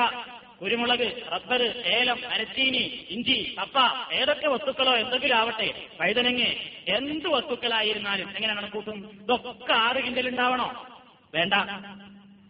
കുരുമുളക് 0.62 1.24
റബ്ബർ 1.34 1.62
ഏലം 1.86 2.20
അരച്ചീനി 2.30 3.06
ഇഞ്ചി 3.10 3.56
കപ്പ 3.60 3.78
ഏതൊക്കെ 4.14 4.48
വസ്തുക്കളോ 4.48 4.98
എന്തെങ്കിലും 4.98 5.36
ആവട്ടെ 5.38 5.88
പൈതനങ്ങ് 6.00 6.50
എന്ത് 6.88 7.28
വസ്തുക്കളായിരുന്നാലും 7.28 8.30
എങ്ങനെ 8.36 8.54
കണക്കൂട്ടും 8.56 9.10
ഇതൊക്കെ 9.22 9.74
ആറ് 9.74 9.96
കിൻഡൽ 9.96 10.30
ഉണ്ടാവണോ? 10.30 10.68
വേണ്ട. 11.34 11.54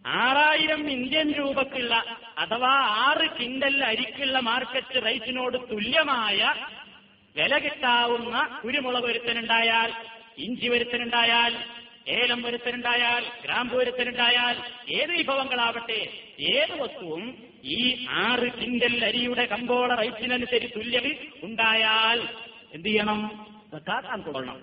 ആറായിരം 0.05 0.89
ഇന്ത്യൻ 0.89 1.31
രൂപക്കുള്ള 1.31 1.93
അഥവാ 2.38 2.74
ആറ് 3.07 3.39
കിൻഡൽ 3.39 3.84
അരിക്കുള്ള 3.86 4.39
മാർക്കറ്റ് 4.39 5.05
റേറ്റിനോട് 5.05 5.57
തുല്യമായ 5.72 6.39
വില 7.36 7.58
കിട്ടാവുന്ന 7.58 8.60
കുരുമുളക് 8.63 9.04
ഒരുത്തനുണ്ടായാൽ 9.04 9.92
ഇഞ്ചി 10.38 10.68
ഒരുത്തനുണ്ടായാൽ 10.68 11.54
ഏലം 12.08 12.48
ഒരുത്തനുണ്ടായാൽ 12.48 13.24
ഗ്രാമ്പു 13.44 13.75
ഒരുത്തനുണ്ടായാൽ 13.75 14.56
ഏത് 14.89 15.12
വിഭവങ്ങളാവട്ടെ 15.12 16.00
ഏത് 16.39 16.82
വസ്തുവും 16.82 17.24
ഈ 17.63 18.06
ആറ് 18.10 18.62
കിൻഡൽ 18.62 19.06
അരിയുടെ 19.06 19.46
കമ്പോള 19.46 19.96
റൈറ്റിനനുസരിച്ച് 19.96 20.80
തുല്യത 20.80 21.08
ഉണ്ടായാൽ 21.44 22.20
എന്ത് 22.74 22.88
ചെയ്യണം? 22.88 23.22
കൊടുക്കണം. 24.24 24.58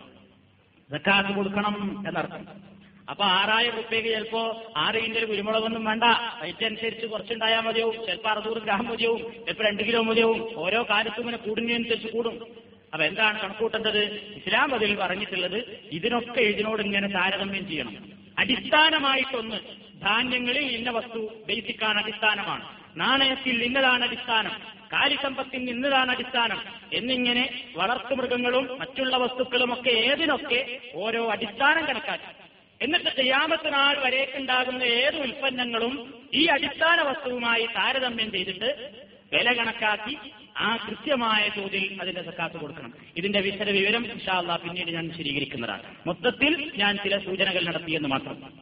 കൊടുക്കണം 1.34 2.06
എന്നർത്ഥം. 2.08 2.71
അപ്പൊ 3.10 3.24
ആറായിരം 3.24 3.76
റുപ്യക്ക് 3.76 4.08
ചിലപ്പോ 4.08 4.72
ആറ് 4.76 4.94
കിൻഡൽ 4.94 5.24
കുരുമുളകൊന്നും 5.24 5.84
വേണ്ട. 5.84 6.04
റേറ്റ് 6.42 6.64
അനുസരിച്ച് 6.64 7.06
കുറച്ചുണ്ടായാൽ 7.06 7.60
മതിയാവും. 7.60 8.06
ചിലപ്പോൾ 8.06 8.28
അറുന്നൂറ് 8.28 8.58
ഗ്രാം 8.58 8.84
മതിയാവും. 8.84 9.18
ചിലപ്പോൾ 9.18 9.64
രണ്ട് 9.64 9.82
കിലോ 9.82 10.02
മതിയാവും. 10.02 10.52
ഓരോ 10.56 10.86
കാലത്തും 10.90 11.20
ഇങ്ങനെ 11.20 11.36
കൂടുന്നതിനനുസരിച്ച് 11.36 12.08
കൂടും. 12.08 12.46
അപ്പൊ 12.92 13.06
എന്താണ് 13.06 13.40
കണക്കൂട്ടേണ്ടത് 13.40 13.98
ഇസ്ലാം 14.14 14.74
അതിൽ 14.74 14.96
പറഞ്ഞിട്ടുള്ളത് 14.96 15.80
ഇതിനൊക്കെ 15.92 16.40
ഇതിനോട് 16.40 16.82
ഇങ്ങനെ 16.82 17.08
താരതമ്യം 17.08 17.68
ചെയ്യണം. 17.68 17.96
അടിസ്ഥാനമായിട്ടൊന്ന് 18.38 19.56
ധാന്യങ്ങളിൽ 20.02 20.62
ഇന്ന 20.62 20.90
വസ്തു 20.90 21.32
ബേസിക്കാണ് 21.48 22.02
അടിസ്ഥാനമാണ്. 22.02 22.68
നാണയത്തിൽ 22.96 23.64
ഇന്നതാണ് 23.64 24.04
അടിസ്ഥാനം. 24.04 24.50
കാലിസമ്പത്തിൽ 24.92 25.70
ഇന്നതാണ് 25.70 26.10
അടിസ്ഥാനം. 26.10 26.60
എന്നിങ്ങനെ 26.92 27.72
വളർത്തുമൃഗങ്ങളും 27.76 28.78
മറ്റുള്ള 28.78 29.16
വസ്തുക്കളുമൊക്കെ 29.16 29.90
ഏതിനൊക്കെ 29.90 30.80
ഓരോ 30.94 31.30
അടിസ്ഥാനം 31.30 31.86
കണക്കാക്കി. 31.86 32.41
എന്നിട്ട് 32.82 33.16
ചെയ്യാമത്ത് 33.16 33.72
നാൾ 33.72 33.96
വരേക്കുണ്ടാകുന്ന 33.98 34.82
ഏത് 34.82 35.16
ഉൽപ്പന്നങ്ങളും 35.16 36.24
ഈ 36.34 36.46
അടിസ്ഥാന 36.46 37.00
വസ്തുവുമായി 37.00 37.66
താരതമ്യം 37.66 38.32
ചെയ്തിട്ട് 38.32 38.90
വില 39.32 39.52
കണക്കാക്കി 39.52 40.16
ആ 40.58 40.76
കൃത്യമായ 40.76 41.50
തോതിൽ 41.56 41.98
അതിന്റെ 42.00 42.22
സക്കാത്ത് 42.22 42.56
കൊടുക്കണം. 42.56 42.92
ഇതിന്റെ 43.16 43.40
വിശദ 43.40 43.70
വിവരം 43.70 44.06
ഇൻഷാല്ല 44.12 44.56
പിന്നീട് 44.56 44.90
ഞാൻ 44.90 45.08
വിശദീകരിക്കുന്നതാണ്. 45.08 45.82
മൊത്തത്തിൽ 46.06 46.72
ഞാൻ 46.76 46.96
ചില 46.96 47.18
സൂചനകൾ 47.18 47.64
നടത്തിയെന്ന് 47.64 48.08
മാത്രം. 48.08 48.52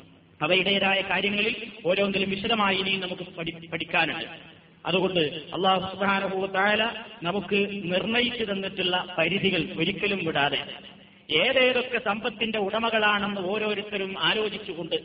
അവയുടേതായ 0.43 1.01
കാര്യങ്ങളിൽ 1.01 1.73
ഓരോന്നിലും 1.87 2.31
വിശദമായി 2.31 2.77
ഇനിയും 2.77 3.01
നമുക്ക് 3.01 3.23
പഠിക്കാനുണ്ട്. 3.73 4.25
അതുകൊണ്ട് 4.87 5.21
അള്ളാഹു 5.55 5.95
സുബാനുഭൂത്തായ 5.95 6.77
നമുക്ക് 7.23 7.59
നിർണയിച്ചു 7.93 8.45
തന്നിട്ടുള്ള 8.45 9.15
പരിധികൾ 9.19 9.63
ഒരിക്കലും 9.79 10.25
വിടാതെ 10.25 10.65
ഏതേതൊക്കെ 11.31 11.99
സമ്പത്തിന്റെ 11.99 12.59
ഉടമകളാണെന്ന് 12.59 13.41
ഓരോരുത്തരും 13.41 14.19
ആലോചിച്ചുകൊണ്ട് 14.19 14.97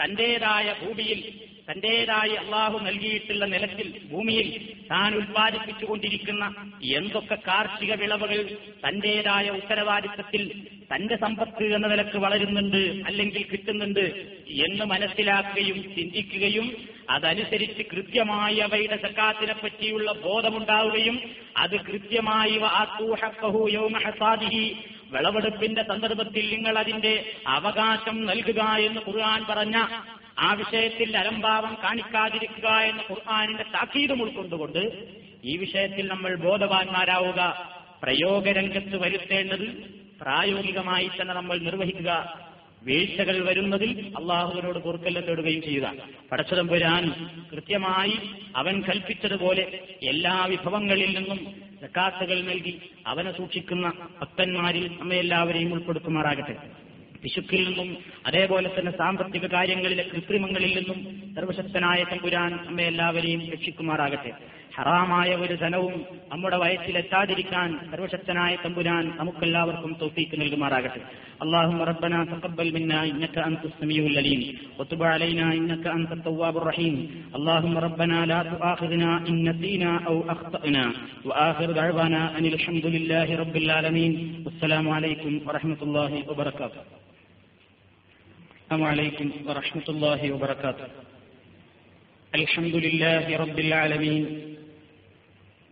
തന്റേതായ 0.00 0.74
ഭൂമിയിൽ 0.84 1.50
തന്റേതായി 1.70 2.30
അള്ളാഹു 2.30 2.78
നൽകിയിട്ടുള്ള 2.78 3.46
നിലത്തിൽ 3.46 4.08
ഭൂമിയിൽ 4.10 4.48
താൻ 4.90 5.14
ഉൽപ്പാദിപ്പിച്ചുകൊണ്ടിരിക്കുന്ന 5.14 6.44
എന്തൊക്കെ 6.82 7.34
കാർഷിക 7.34 7.92
വിളവുകൾ 7.92 8.58
തന്റേതായ 8.86 9.50
ഉത്തരവാദിത്തത്തിൽ 9.50 10.50
തന്റെ 10.92 11.16
സമ്പത്ത് 11.16 11.64
എന്ന 11.64 11.88
നിലയ്ക്ക് 11.88 12.18
വളരുന്നുണ്ട് 12.18 13.06
അല്ലെങ്കിൽ 13.06 13.42
കിട്ടുന്നുണ്ട് 13.42 14.04
എന്ന് 14.46 14.84
മനസ്സിലാക്കുകയും 14.84 15.82
ചിന്തിക്കുകയും 15.94 16.72
അതനുസരിച്ച് 17.10 17.82
കൃത്യമായി 17.82 18.58
അവയുടെ 18.58 18.96
സക്കാത്തിനെ 18.96 19.52
പറ്റിയുള്ള 19.52 20.12
ബോധമുണ്ടാവുകയും 20.12 21.20
അത് 21.56 21.76
കൃത്യമായി 21.80 22.58
വിളവെടുപ്പിന്റെ 25.10 25.82
സന്ദർഭത്തിൽ 25.82 26.54
നിങ്ങൾ 26.54 26.78
അതിന്റെ 26.78 27.32
അവകാശം 27.46 28.26
നൽകുക 28.26 28.62
എന്ന് 28.62 29.00
ഖുർആൻ 29.08 29.44
പറഞ്ഞ 29.50 29.76
ആ 30.38 30.54
വിഷയത്തിൽ 30.54 31.16
അലംഭാവം 31.16 31.76
കാണിക്കാതിരിക്കുക 31.84 32.68
എന്ന് 32.68 33.02
ഖുർആാനിന്റെ 33.10 33.62
താക്കീതും 33.62 34.22
ഉൾക്കൊണ്ടുകൊണ്ട് 34.22 34.82
ഈ 35.44 35.56
വിഷയത്തിൽ 35.56 36.08
നമ്മൾ 36.08 36.36
ബോധവാന്മാരാവുക 36.36 37.70
പ്രയോഗരംഗത്ത് 38.02 38.96
വരുത്തേണ്ടത് 38.96 39.66
പ്രായോഗികമായി 40.20 41.10
തന്നെ 41.20 41.34
നമ്മൾ 41.34 41.58
നിർവഹിക്കുക. 41.58 42.34
വീഴ്ചകൾ 42.82 43.44
വരുന്നതിൽ 43.44 44.12
അള്ളാഹുവിനോട് 44.16 44.78
കുറുക്കല്ല 44.78 45.20
തേടുകയും 45.20 45.62
ചെയ്യുക. 45.62 45.92
പടച്ചതമ്പുരാൻ 46.32 47.04
കൃത്യമായി 47.52 48.18
അവൻ 48.56 48.80
കൽപ്പിച്ചതുപോലെ 48.80 49.64
എല്ലാ 50.02 50.44
വിഭവങ്ങളിൽ 50.44 51.18
നിന്നും 51.18 51.69
സക്കാത്തുകൾ 51.80 52.38
നൽകി 52.40 52.72
അവനെ 53.06 53.30
സൂക്ഷിക്കുന്ന 53.36 53.86
ഭക്തന്മാരിൽ 54.20 54.84
നമ്മെ 54.98 55.16
എല്ലാവരെയും 55.16 55.72
ഉൾപ്പെടുത്തുമാറാകട്ടെ. 55.72 56.56
പിശുക്കിൽ 57.22 57.62
നിന്നും 57.68 57.88
അതേപോലെ 58.26 58.68
തന്നെ 58.68 58.92
സാമ്പത്തിക 58.98 59.46
കാര്യങ്ങളിലെ 59.46 60.04
കൃത്രിമങ്ങളിൽ 60.12 60.72
നിന്നും 60.78 60.98
സർവശക്തനായ 61.34 62.04
തമ്പുരാൻ 62.04 62.50
നമ്മെ 62.66 62.84
എല്ലാവരെയും 62.84 63.42
രക്ഷിക്കുമാറാകട്ടെ. 63.52 64.32
ഹറാമായ 64.77 65.29
ഒരു 65.43 65.55
ധനവും 65.61 65.93
നമ്മുടെ 66.31 66.57
വയറ്റിലെത്താതിരിക്കാൻ 66.63 67.69
സർവശക്തനായ 67.91 68.53
തമ്പുരാൻ 68.63 69.05
നമുക്കെല്ലാവർക്കും 69.19 69.93
തോഫീക്ക് 70.01 70.35
നൽകുമാറാകട്ടെ 70.43 71.03
اللهم 71.43 71.79
ربنا 71.91 72.17
تقبل 72.33 72.67
منا 72.77 72.99
انك 73.11 73.35
انت 73.49 73.63
السميع 73.71 74.01
العليم 74.11 74.41
وتب 74.79 75.01
علينا 75.13 75.45
انك 75.59 75.83
انت 75.97 76.11
التواب 76.17 76.55
الرحيم 76.61 76.95
اللهم 77.37 77.75
ربنا 77.87 78.17
لا 78.31 78.39
تؤاخذنا 78.51 79.09
ان 79.29 79.35
نسينا 79.49 79.91
او 80.09 80.15
اخطانا 80.33 80.85
واخر 81.29 81.69
دعوانا 81.79 82.21
ان 82.37 82.45
الحمد 82.53 82.85
لله 82.95 83.27
رب 83.43 83.55
العالمين 83.63 84.11
والسلام 84.45 84.85
عليكم 84.97 85.31
ورحمه 85.47 85.79
الله 85.85 86.11
وبركاته 86.29 86.81
السلام 88.61 88.83
عليكم 88.91 89.27
ورحمه 89.47 89.87
الله 89.93 90.21
وبركاته 90.33 90.85
الحمد 92.33 92.75
لله 92.85 93.25
رب 93.43 93.57
العالمين 93.59 94.23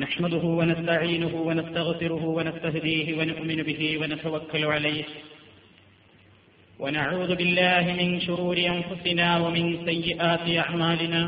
نحمده 0.00 0.44
ونستعينه 0.58 1.34
ونستغفره 1.34 2.24
ونستهديه 2.24 3.18
ونؤمن 3.18 3.62
به 3.62 3.98
ونتوكل 4.00 4.64
عليه. 4.64 5.04
ونعوذ 6.78 7.34
بالله 7.34 7.84
من 8.00 8.20
شرور 8.20 8.56
أنفسنا 8.58 9.38
ومن 9.38 9.64
سيئات 9.84 10.46
أعمالنا. 10.64 11.22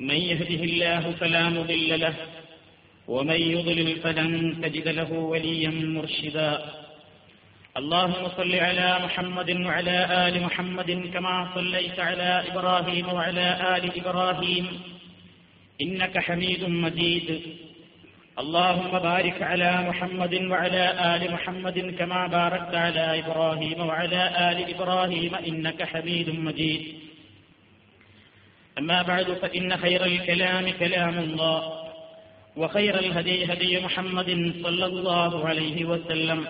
من 0.00 0.14
يهده 0.14 0.62
الله 0.64 1.12
فلا 1.20 1.44
مضل 1.48 2.00
له 2.00 2.14
ومن 3.08 3.40
يضلل 3.54 3.96
فلن 4.04 4.60
تجد 4.62 4.88
له 4.88 5.12
وليا 5.12 5.70
مرشدا. 5.70 6.52
اللهم 7.76 8.28
صل 8.36 8.54
على 8.54 8.88
محمد 9.04 9.50
وعلى 9.66 10.28
آل 10.28 10.34
محمد 10.42 10.90
كما 11.14 11.48
صليت 11.54 12.00
على 12.00 12.44
إبراهيم 12.50 13.06
وعلى 13.08 13.76
آل 13.76 13.84
إبراهيم 14.00 14.66
إنك 15.80 16.18
حميد 16.18 16.64
مجيد. 16.64 17.42
اللهم 18.38 18.98
بارك 18.98 19.42
على 19.42 19.88
محمد 19.88 20.34
وعلى 20.34 21.16
آل 21.16 21.32
محمد 21.32 21.94
كما 21.98 22.26
باركت 22.26 22.74
على 22.74 23.18
إبراهيم 23.18 23.86
وعلى 23.86 24.22
آل 24.50 24.74
إبراهيم 24.74 25.34
إنك 25.34 25.82
حميد 25.82 26.28
مجيد. 26.30 26.82
أما 28.78 29.02
بعد 29.02 29.32
فإن 29.32 29.76
خير 29.76 30.04
الكلام 30.04 30.70
كلام 30.70 31.18
الله 31.18 31.82
وخير 32.56 32.98
الهدي 32.98 33.52
هدي 33.52 33.80
محمد 33.80 34.54
صلى 34.62 34.86
الله 34.86 35.48
عليه 35.48 35.84
وسلم 35.84 36.46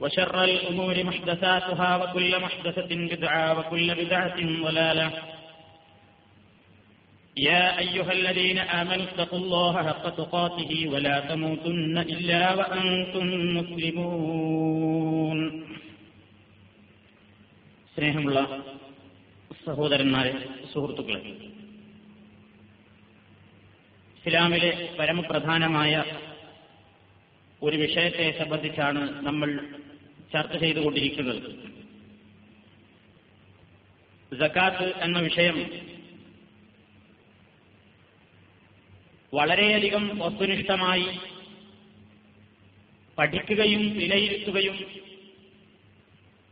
وشر 0.00 0.44
الأمور 0.44 1.04
محدثاتها 1.04 1.96
وكل 1.96 2.40
محدثة 2.40 2.90
بدعة 2.90 3.58
وكل 3.58 3.94
بدعة 3.94 4.36
ضلالة. 4.62 5.10
يا 7.35 7.79
أيها 7.79 8.11
الذين 8.13 8.57
آمنوا 8.71 9.05
اتقوا 9.05 9.39
الله 9.39 9.73
حق 9.83 10.05
تقاته 10.15 10.71
ولا 10.89 11.19
تموتن 11.21 11.95
إلا 12.07 12.43
وأنتم 12.53 13.25
مسلمون 13.57 15.39
സ്നേഹമുള്ള 17.97 18.39
സഹോദരന്മാരെ 19.65 20.31
സുഹൃത്തുക്കളെ 20.71 21.21
ഇസ്ലാമിലെ 24.17 24.69
പരമപ്രധാനമായ 24.97 25.93
ഒരു 27.61 27.77
വിഷയത്തെ 27.77 28.25
സംബന്ധിച്ചാണ് 28.39 29.01
നമ്മൾ 29.21 29.49
ചർച്ച 30.33 30.55
ചെയ്തുകൊണ്ടിരിക്കുന്നത് 30.55 31.41
ജക്കാത്ത് 34.31 34.87
എന്ന 35.01 35.19
വിഷയം 35.19 35.57
വളരെയധികം 39.34 40.18
വസ്തുനിഷ്ഠമായി 40.18 41.06
പഠിക്കുകയും 43.18 43.94
വിലയിരുത്തുകയും 43.94 44.78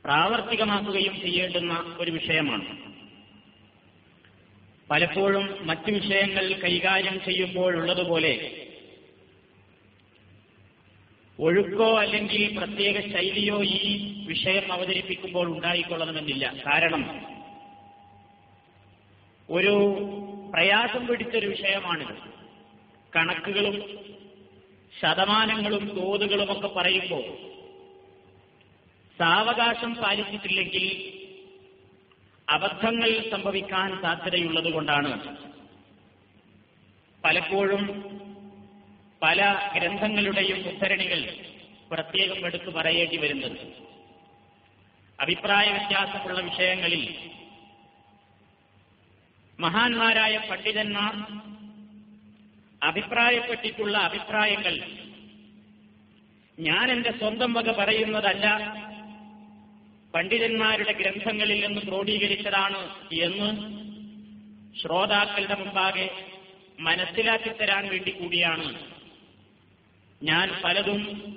പ്രാവർത്തികമാക്കുകയും 0.05 1.21
ചെയ്യേണ്ടുന്ന 1.21 1.97
ഒരു 1.99 2.11
വിഷയമാണ്. 2.11 2.93
പലപ്പോഴും 4.91 5.67
മറ്റു 5.67 5.91
വിഷയങ്ങൾ 5.93 6.53
കൈകാര്യം 6.53 7.21
ചെയ്യുമ്പോഴുള്ളതുപോലെ 7.25 8.67
ഒഴുക്കോ 11.39 11.99
അല്ലെങ്കിൽ 11.99 12.59
പ്രത്യേക 12.59 13.13
ശൈലിയോ 13.13 13.65
ഈ 13.65 14.15
വിഷയം 14.27 14.73
അവതരിപ്പിക്കുമ്പോൾ 14.73 15.57
ഉണ്ടായിക്കൊള്ളണമെന്നില്ല. 15.57 16.55
കാരണം 16.67 17.27
ഒരു 19.51 19.95
പ്രയാസം 20.55 21.07
പിടിച്ചൊരു 21.07 21.49
വിഷയമാണിത്. 21.49 22.32
കണക്കുകളും 23.17 23.77
ശതമാനങ്ങളും 25.01 26.01
തോതുകളുമൊക്കെ 26.01 26.69
പറയുമ്പോൾ 26.69 27.25
സാവകാശം 29.19 29.95
പാലിച്ചിട്ടില്ലെങ്കിൽ 29.95 30.87
അബദ്ധങ്ങൾ 32.49 33.31
സംഭവിക്കാൻ 33.31 34.03
സാധ്യതയുള്ളത് 34.03 34.73
കൊണ്ടാണ്. 34.73 35.37
പലപ്പോഴും 37.25 37.85
പല 39.23 39.71
ഗ്രന്ഥങ്ങളുടെയും 39.77 40.69
ഉദ്ധരണികൾ 40.69 41.37
പ്രത്യേകം 41.91 42.47
എടുത്തു 42.47 42.71
പറയേണ്ടി 42.71 43.17
വരുന്നത്. 43.17 43.59
അഭിപ്രായ 45.21 45.71
വ്യത്യാസമുള്ള 45.71 46.41
വിഷയങ്ങളിൽ 46.41 47.31
മഹാന്മാരായ 49.61 50.37
പണ്ഡിതന്മാർ 50.51 51.15
അഭിപ്രായപ്പെട്ടിട്ടുള്ള 52.83 53.99
അഭിപ്രായങ്ങൾ. 53.99 54.79
ഞാൻ 56.59 56.91
എന്റെ 56.91 57.13
സ്വന്തം 57.13 57.53
വക 57.53 57.73
പറയുന്നതല്ല. 57.73 58.47
പണ്ഡിതന്മാരുടെ 60.15 60.93
ഗ്രന്ഥങ്ങളിൽ 60.93 61.67
നിന്ന് 61.67 61.83
ക്രോഡീകരിച്ചതാണ് 61.83 62.97
എന്ന് 63.13 63.83
ശ്രോതാക്കളുടെ 64.81 65.55
മുമ്പാകെ 65.55 66.11
മനസ്സിലാക്കി 66.81 67.49
തരാൻ 67.49 67.89
വേണ്ടി 67.89 68.11
കൂടിയാണ്. 68.11 68.93
ഞാൻ 70.23 70.61
പലതും 70.65 71.33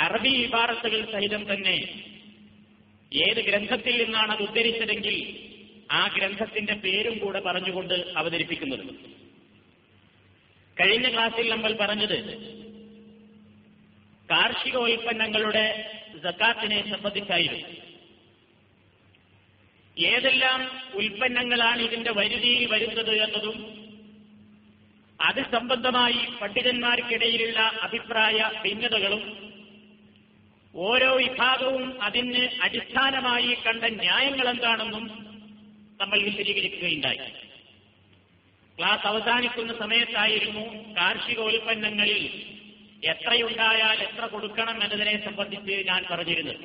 അറബി 0.00 0.28
ഇബാറത്തുകൾ 0.28 1.12
സഹിതം 1.12 1.54
തന്നെ 1.54 2.04
ഏത് 3.14 3.44
ഗ്രന്ഥത്തിൽ 3.44 4.04
നിന്നാണ് 4.04 4.32
അത് 4.32 4.42
ഉദ്ധരിച്ചതെങ്കിൽ 4.42 5.38
ആ 5.92 6.06
ഗ്രന്ഥത്തിന്റെ 6.16 6.74
പേരും 6.74 7.18
കൂടെ 7.18 7.40
പറഞ്ഞുകൊണ്ട് 7.40 7.94
അവതരിപ്പിക്കുന്നത്. 8.16 9.11
കഴിഞ്ഞ 10.80 11.12
ക്ലാസ്സിൽ 11.12 11.50
നമ്മൾ 11.50 11.72
പറഞ്ഞത് 11.80 12.18
കാർഷിക 14.28 14.76
ഉൽപ്പന്നങ്ങളുടെ 14.76 15.64
ജക്കാത്തിനെ 16.24 16.90
സംബന്ധിച്ചായിരുന്നു. 16.90 17.68
ഏതെല്ലാം 19.96 20.60
ഉൽപ്പന്നങ്ങളാണ് 20.94 21.82
ഇതിന്റെ 21.82 22.10
വരുതിയിൽ 22.10 22.66
വരുന്നത് 22.72 23.10
എന്നതും 23.10 23.58
അത് 25.20 25.40
സംബന്ധമായി 25.52 26.20
പണ്ഡിതന്മാർക്കിടയിലുള്ള 26.40 27.58
അഭിപ്രായ 27.60 28.50
ഭിന്നതകളും 28.64 29.24
ഓരോ 30.74 31.16
വിഭാഗവും 31.16 32.02
അതിന് 32.02 32.48
അടിസ്ഥാനമായി 32.62 33.56
കണ്ട 33.66 33.84
ന്യായങ്ങൾ 33.84 34.48
എന്താണെന്നും 34.48 35.04
നമ്മൾ 36.00 36.18
വിശദീകരിക്കുകയുണ്ടായി. 36.22 37.18
ക്ലാസ് 38.78 39.06
അവസാനിക്കുന്ന 39.06 39.78
സമയത്തായിരുന്നു 39.78 40.94
കാർഷിക 40.96 41.40
ഉൽപ്പന്നങ്ങളിൽ 41.40 42.24
എത്രയുണ്ടായാൽ 43.04 44.02
എത്ര 44.02 44.24
കൊടുക്കണം 44.26 44.84
എന്നതിനെ 44.84 45.24
സംബന്ധിച്ച് 45.24 45.86
ഞാൻ 45.86 46.04
പറഞ്ഞിരുന്നത്. 46.10 46.64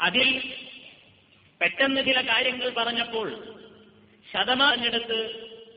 അതിൽ 0.00 0.28
പെട്ടെന്ന് 1.60 2.00
ചില 2.00 2.20
കാര്യങ്ങൾ 2.20 2.70
പറഞ്ഞപ്പോൾ 2.70 3.28
ശതമാനെടുത്ത് 4.32 5.18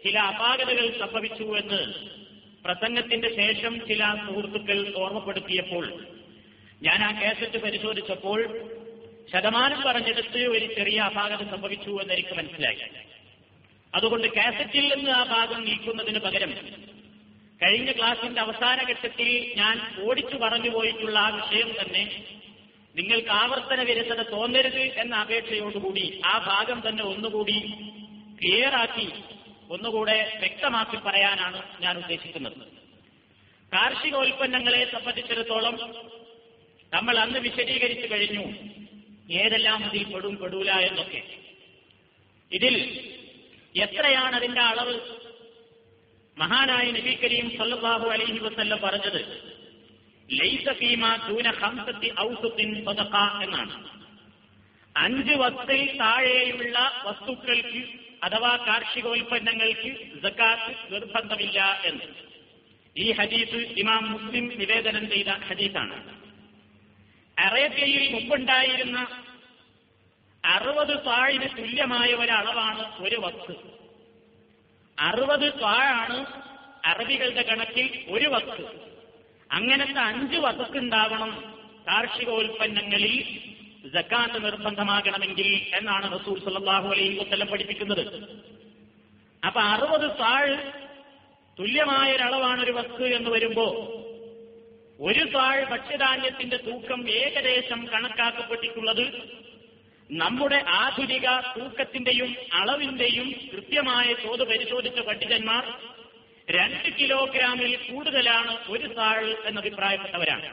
ചില 0.04 0.19
അപാകതകൾ 0.19 0.99
സംഭവിച്ചു 0.99 1.43
എന്ന് 1.43 1.82
പ്രസംഗത്തിന്റെ 2.63 3.36
ശേഷം 3.36 3.88
ചില 3.88 4.04
സുഹൃത്തുക്കൾ 4.28 4.93
ഓർമ്മപ്പെടുത്തിയപ്പോൾ 4.97 5.86
ഞാൻ 6.82 7.04
ആ 7.04 7.12
കേസറ്റ് 7.21 7.58
പരിശോധിച്ചപ്പോൾ 7.58 8.39
ശതമാനം 9.32 9.82
പറഞ്ഞെടുത്ത് 9.82 10.38
ഒരു 10.38 10.65
ചെറിയ 10.73 10.99
അപാകത 10.99 11.49
സംഭവിച്ചു 11.49 11.89
എന്ന് 12.02 12.13
എനിക്ക് 12.13 12.36
മനസ്സിലായി. 12.36 13.09
അതുകൊണ്ട് 13.93 14.28
കാസറ്റിൽ 14.28 14.95
നിന്ന് 14.95 15.12
ആ 15.12 15.23
ഭാഗം 15.23 15.65
നീക്കുന്നതിന് 15.65 16.19
പകരം 16.19 16.52
കഴിഞ്ഞ 17.62 17.91
ക്ലാസിന്റെ 17.91 18.41
അവസാന 18.41 18.80
ഘട്ടത്തിൽ 18.84 19.54
ഞാൻ 19.58 19.75
ഓടിച്ചു 20.04 20.38
പറഞ്ഞു 20.38 20.69
പോയിട്ടുള്ള 20.69 21.19
ആ 21.19 21.30
വിഷയം 21.30 21.69
തന്നെ 21.82 22.04
നിങ്ങൾക്ക് 22.95 23.30
ആവർത്തന 23.30 23.82
വിരസത 23.82 24.21
തോന്നരുത് 24.32 24.84
എന്ന 25.02 25.15
അപേക്ഷയോടുകൂടി 25.15 26.21
ആ 26.25 26.38
ഭാഗം 26.38 26.89
തന്നെ 26.89 27.04
ഒന്നുകൂടി 27.04 27.58
ക്ലിയറാക്കി 28.39 29.08
ഒന്നുകൂടെ 29.69 30.38
വ്യക്തമാക്കി 30.39 30.97
പറയാനാണ് 30.97 31.60
ഞാൻ 31.82 31.97
ഉദ്ദേശിക്കുന്നത്. 31.97 32.62
കാർഷിക 33.71 34.15
ഉൽപ്പന്നങ്ങളെ 34.15 34.91
സംബന്ധിച്ചിടത്തോളം 34.91 35.75
നമ്മൾ 36.93 37.17
അന്ന് 37.17 37.39
വിശദീകരിച്ചു 37.39 38.08
കഴിഞ്ഞു 38.13 38.45
ഏതെല്ലാം 39.34 39.84
അതിൽ 39.86 40.04
പെടും 40.13 40.36
പെടൂല 40.38 40.71
എന്നൊക്കെ. 40.71 41.21
ഇതിൽ 42.52 42.75
എത്രയാണ് 43.76 44.36
അതിന്റെ 44.36 44.62
അളവ്? 44.62 45.00
മഹാനായ 46.38 46.92
നബി 46.92 47.14
കരീം 47.14 47.58
സല്ലാഹു 47.58 48.10
അലൈഹി 48.10 48.40
വസല്ലം 48.40 48.80
പറഞ്ഞത് 48.84 49.50
എന്നാണ്. 53.44 54.00
അഞ്ച് 54.98 55.34
വസ്തു 55.34 55.98
താഴെയുള്ള 55.98 56.92
വസ്തുക്കൾക്ക് 57.04 57.84
അഥവാ 58.24 58.58
കാർഷികോൽപ്പന്നങ്ങൾക്ക് 58.68 60.20
ജക്കാത്ത് 60.24 60.94
നിർബന്ധമില്ല 60.94 61.82
എന്ന്. 61.86 62.04
ഈ 62.98 63.12
ഹദീസ് 63.12 63.56
ഇമാം 63.56 64.12
മുസ്ലിം 64.12 64.60
നിവേദനം 64.60 65.10
ചെയ്ത 65.10 65.28
ഹദീസാണ്. 65.28 66.20
അറേബ്യയിൽ 67.40 68.14
മുമ്പുണ്ടായിരുന്ന 68.14 69.08
അറുപത് 70.43 70.93
താഴിന് 71.06 71.47
തുല്യമായ 71.58 72.10
ഒരളവാണ് 72.13 72.84
ഒരു 73.04 73.17
വസ്തു 73.17 73.56
അറുപത് 74.97 75.47
താഴാണ് 75.62 76.17
അറബികളുടെ 76.84 77.41
കണക്കിൽ 77.41 77.88
ഒരു 78.10 78.28
വസ്തു 78.28 78.63
അങ്ങനത്തെ 79.49 80.02
അഞ്ച് 80.02 80.38
വസ്തുണ്ടാവണം 80.38 81.32
കാർഷികോൽപ്പന്നങ്ങളിൽ 81.88 83.15
ജക്കാത്ത് 83.93 84.39
നിർബന്ധമാകണമെങ്കിൽ 84.43 85.47
എന്നാണ് 85.78 86.08
റസൂൽ 86.15 86.38
സല്ലല്ലാഹു 86.39 86.88
അലൈഹി 86.88 87.15
വസല്ലം 87.19 87.47
പഠിപ്പിക്കുന്നത്. 87.47 88.04
അപ്പൊ 89.43 89.60
അറുപത് 89.73 90.08
താഴ് 90.19 90.56
തുല്യമായ 91.58 92.08
ഒരളവാണ് 92.15 92.62
ഒരു 92.62 92.71
വസ്തു 92.71 93.04
എന്ന് 93.17 93.30
വരുമ്പോ 93.30 93.65
ഒരു 94.99 95.23
താഴ് 95.36 95.63
ഭക്ഷ്യധാന്യത്തിന്റെ 95.65 96.58
തൂക്കം 96.67 97.02
ഏകദേശം 97.19 97.82
കണക്കാക്കപ്പെട്ടിട്ടുള്ളത് 97.93 99.06
നമ്മുടെ 100.10 100.63
ആധുനിക 100.67 101.28
തൂക്കത്തിന്റെയും 101.56 102.36
അളവിന്റെയും 102.54 103.28
കൃത്യമായ 103.52 104.13
തോത് 104.13 104.43
പരിശോധിച്ച 104.43 105.00
പണ്ഡിതന്മാർ 105.00 105.65
രണ്ട് 106.50 106.98
കിലോഗ്രാമിൽ 107.00 107.76
കൂടുതലാണ് 107.76 108.58
ഒരു 108.69 108.88
താൾ 108.93 109.36
എന്നഭിപ്രായപ്പെട്ടവരാണ്. 109.45 110.48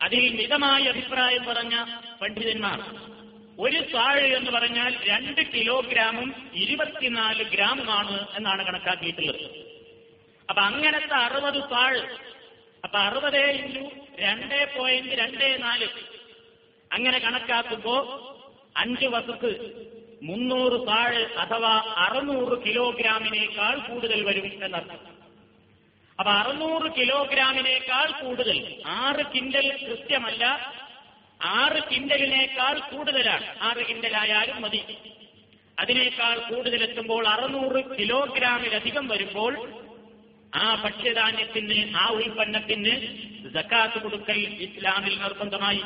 അതിൽ 0.00 0.34
മിതമായ 0.34 0.88
അഭിപ്രായം 0.88 1.44
പറഞ്ഞ 1.44 1.74
പണ്ഡിതന്മാർ 2.20 2.80
ഒരു 3.58 3.80
താഴ് 3.94 4.24
എന്ന് 4.24 4.50
പറഞ്ഞാൽ 4.50 4.96
രണ്ട് 5.04 5.40
കിലോഗ്രാമും 5.54 6.34
ഇരുപത്തിനാല് 6.54 7.44
ഗ്രാമുമാണ് 7.44 8.26
എന്നാണ് 8.36 8.66
കണക്കാക്കിയിട്ടുള്ളത്. 8.66 9.44
അപ്പൊ 10.48 10.62
അങ്ങനത്തെ 10.62 11.14
അറുപത് 11.14 11.70
താഴ് 11.70 12.02
അപ്പൊ 12.84 12.98
അറുപത് 12.98 13.36
ഇന്റു 13.36 13.84
രണ്ടേ 14.18 14.64
പോയിന്റ് 14.76 15.14
രണ്ടേ 15.14 15.56
നാല് 15.56 15.88
അങ്ങനെ 16.94 17.18
കണക്കാക്കുമ്പോ 17.18 17.94
അഞ്ച് 18.76 19.06
വസത്ത് 19.06 19.50
മുന്നൂറ് 20.22 20.86
താഴ് 20.86 21.36
അഥവാ 21.36 21.94
അറുന്നൂറ് 21.96 22.66
കിലോഗ്രാമിനേക്കാൾ 22.66 23.78
കൂടുതൽ 23.78 24.22
വരും 24.22 24.64
എന്നർത്ഥം. 24.64 25.00
അപ്പൊ 26.18 26.32
അറുന്നൂറ് 26.32 26.92
കിലോഗ്രാമിനേക്കാൾ 26.96 28.24
കൂടുതൽ 28.24 28.82
ആറ് 28.86 29.24
കിൻഡൽ 29.34 29.66
കൃത്യമല്ല 29.82 30.44
ആറ് 31.44 31.80
കിൻഡലിനേക്കാൾ 31.90 32.78
കൂടുതലാണ്. 32.78 33.46
ആറ് 33.60 33.86
കിൻഡലായാലും 33.86 34.62
മതി. 34.62 34.82
അതിനേക്കാൾ 35.78 36.34
കൂടുതൽ 36.34 36.54
കൂടുതലെത്തുമ്പോൾ 36.54 37.28
അറുന്നൂറ് 37.28 37.98
കിലോഗ്രാമിലധികം 37.98 39.08
വരുമ്പോൾ 39.08 39.52
ആ 40.54 40.74
ഭക്ഷ്യധാന്യത്തിന് 40.74 41.96
ആ 41.96 42.08
ഉൽപ്പന്നത്തിന് 42.08 42.92
ജക്കാത്ത് 43.54 43.98
കൊടുക്കൽ 44.02 44.38
ഇസ്ലാമിൽ 44.66 45.18
നിർബന്ധമായി. 45.18 45.82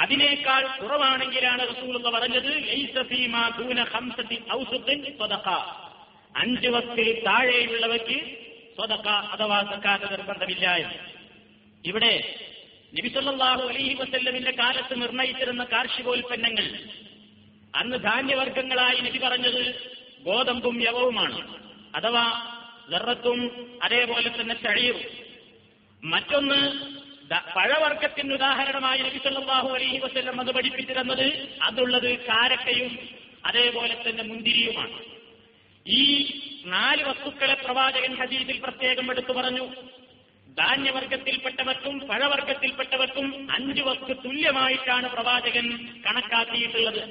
അതിനേക്കാൾ 0.00 0.82
കുറവാണെങ്കിലാണ് 0.82 1.76
റസൂൽ 1.76 1.96
എന്ന് 1.96 2.08
പറഞ്ഞത് 2.08 2.52
അഞ്ചു 6.36 6.68
വസ്തിൽ 6.68 7.24
താഴെയുള്ളവയ്ക്ക് 7.26 8.38
സ്വതക്ക 8.76 9.08
അഥവാ 9.08 9.62
സക്കാത്ത 9.62 10.02
നിർബന്ധമില്ല 10.02 10.76
എന്ന്. 10.76 10.94
ഇവിടെ 11.84 12.34
നബിസല്ലാഹു 12.94 13.68
അലഹി 13.68 13.94
വസല്ലമിന്റെ 13.94 14.50
കാലത്ത് 14.50 15.02
നിർണയിച്ചിരുന്ന 15.02 15.64
കാർഷികോൽപ്പന്നങ്ങൾ 15.64 16.64
അന്ന് 17.74 17.96
ധാന്യവർഗങ്ങളായി 17.96 19.00
നബി 19.00 19.18
പറഞ്ഞത് 19.18 19.90
ഗോതമ്പും 20.22 20.82
യവവുമാണ്. 20.82 21.60
അഥവാ 21.96 22.56
ദറത്തും 22.90 23.70
അതേപോലെ 23.82 24.40
തന്നെ 24.40 24.54
ചഴിയും 24.62 25.00
മറ്റൊന്ന് 26.04 26.99
പഴവർഗത്തിന് 27.38 28.34
ഉദാഹരണമായി 28.34 29.00
നബി 29.02 29.18
സല്ലല്ലാഹു 29.18 29.68
അലൈഹി 29.68 29.98
വസ്ല്ലം 29.98 30.40
അത് 30.40 30.50
പഠിപ്പിച്ചു 30.52 30.92
തന്നത് 30.92 31.48
അതുള്ളത് 31.62 32.18
കാരക്കയും 32.18 32.98
അതേപോലെ 33.46 34.02
തന്നെ 34.08 34.24
മുന്തിരിയുമാണ്. 34.24 35.04
ഈ 35.86 36.04
നാല് 36.64 37.04
വസ്തുക്കളെ 37.04 37.54
പ്രവാചകൻ 37.54 38.14
ഹദീസിൽ 38.14 38.60
പ്രത്യേകം 38.60 39.10
എടുത്തു 39.10 39.32
പറഞ്ഞു. 39.32 39.66
ധാന്യവർഗത്തിൽപ്പെട്ടവർക്കും 40.58 42.00
പഴവർഗത്തിൽപ്പെട്ടവർക്കും 42.00 43.52
അഞ്ച് 43.52 43.82
വസ്തു 43.82 44.12
തുല്യമായിട്ടാണ് 44.12 45.08
പ്രവാചകൻ 45.08 45.86
കണക്കാക്കിയിട്ടുള്ളത്. 46.06 47.02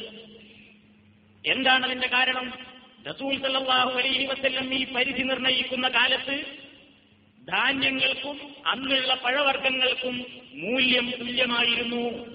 എന്താണ് 1.45 1.86
അതിന്റെ 1.86 2.08
കാരണം? 2.08 2.53
റസൂൽ 3.08 3.41
സല്ലാഹു 3.41 3.91
അലൈഹി 3.91 4.25
വസ്ല്ലം 4.25 4.73
ഈ 4.73 4.93
പരിധി 4.93 5.21
നിർണയിക്കുന്ന 5.21 5.88
കാലത്ത് 5.88 6.59
ധാന്യങ്ങൾക്കും 7.47 8.56
അന്നുള്ള 8.67 9.13
പഴവർഗങ്ങൾക്കും 9.13 10.25
മൂല്യം 10.54 11.12
തുല്യമായിരുന്നു. 11.19 12.25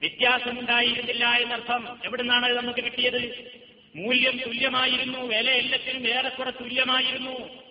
വ്യത്യാസമുണ്ടായിരുന്നില്ല 0.00 1.26
എന്നർത്ഥം. 1.26 1.98
എവിടുന്നാണ് 2.04 2.46
അത് 2.46 2.56
നമുക്ക് 2.56 2.84
കിട്ടിയത്? 2.84 3.50
മൂല്യം 3.96 4.40
തുല്യമായിരുന്നു. 4.46 5.18
വില 5.18 5.50
എല്ലാത്തിനും 5.50 6.08
ഏറെക്കുറെ 6.08 6.50
തുല്യമായിരുന്നു. 6.50 7.62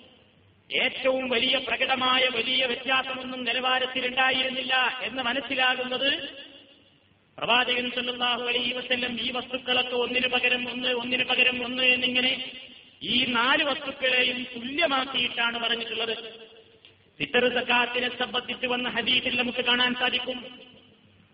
ഏറ്റവും 0.75 1.29
വലിയ 1.29 1.57
പ്രകടമായ 1.57 2.27
വലിയ 2.27 2.65
വ്യത്യാസമൊന്നും 2.65 3.43
നിലവാരത്തിലുണ്ടായിരുന്നില്ല 3.43 4.99
എന്ന് 5.01 5.23
മനസ്സിലാകുന്നത് 5.23 6.29
പ്രവാചകൻ 7.37 7.91
സല്ലല്ലാഹു 7.91 8.41
അലൈഹി 8.41 8.73
വസല്ലം 8.73 9.21
ഈ 9.21 9.31
വസ്തുക്കളൊക്കെ 9.31 9.95
ഒന്നിനു 9.95 10.27
പകരം 10.27 10.69
ഒന്ന് 10.69 10.87
ഒന്നിനു 10.87 11.23
പകരം 11.23 11.65
ഒന്ന് 11.65 11.83
എന്നിങ്ങനെ 11.83 12.51
ഈ 13.03 13.25
നാല് 13.25 13.63
വസ്തുക്കളെയും 13.63 14.43
തുല്യമാക്കിയിട്ടാണ് 14.43 15.59
പറഞ്ഞിട്ടുള്ളത്. 15.59 16.50
സിത്തർ 17.19 17.53
സക്കാത്തിനെ 17.53 18.09
സംബന്ധിച്ച് 18.19 18.67
വന്ന 18.67 18.89
ഹദീസിൽ 18.89 19.37
നമുക്ക് 19.37 19.65
കാണാൻ 19.65 19.95
സാധിക്കും. 19.95 20.39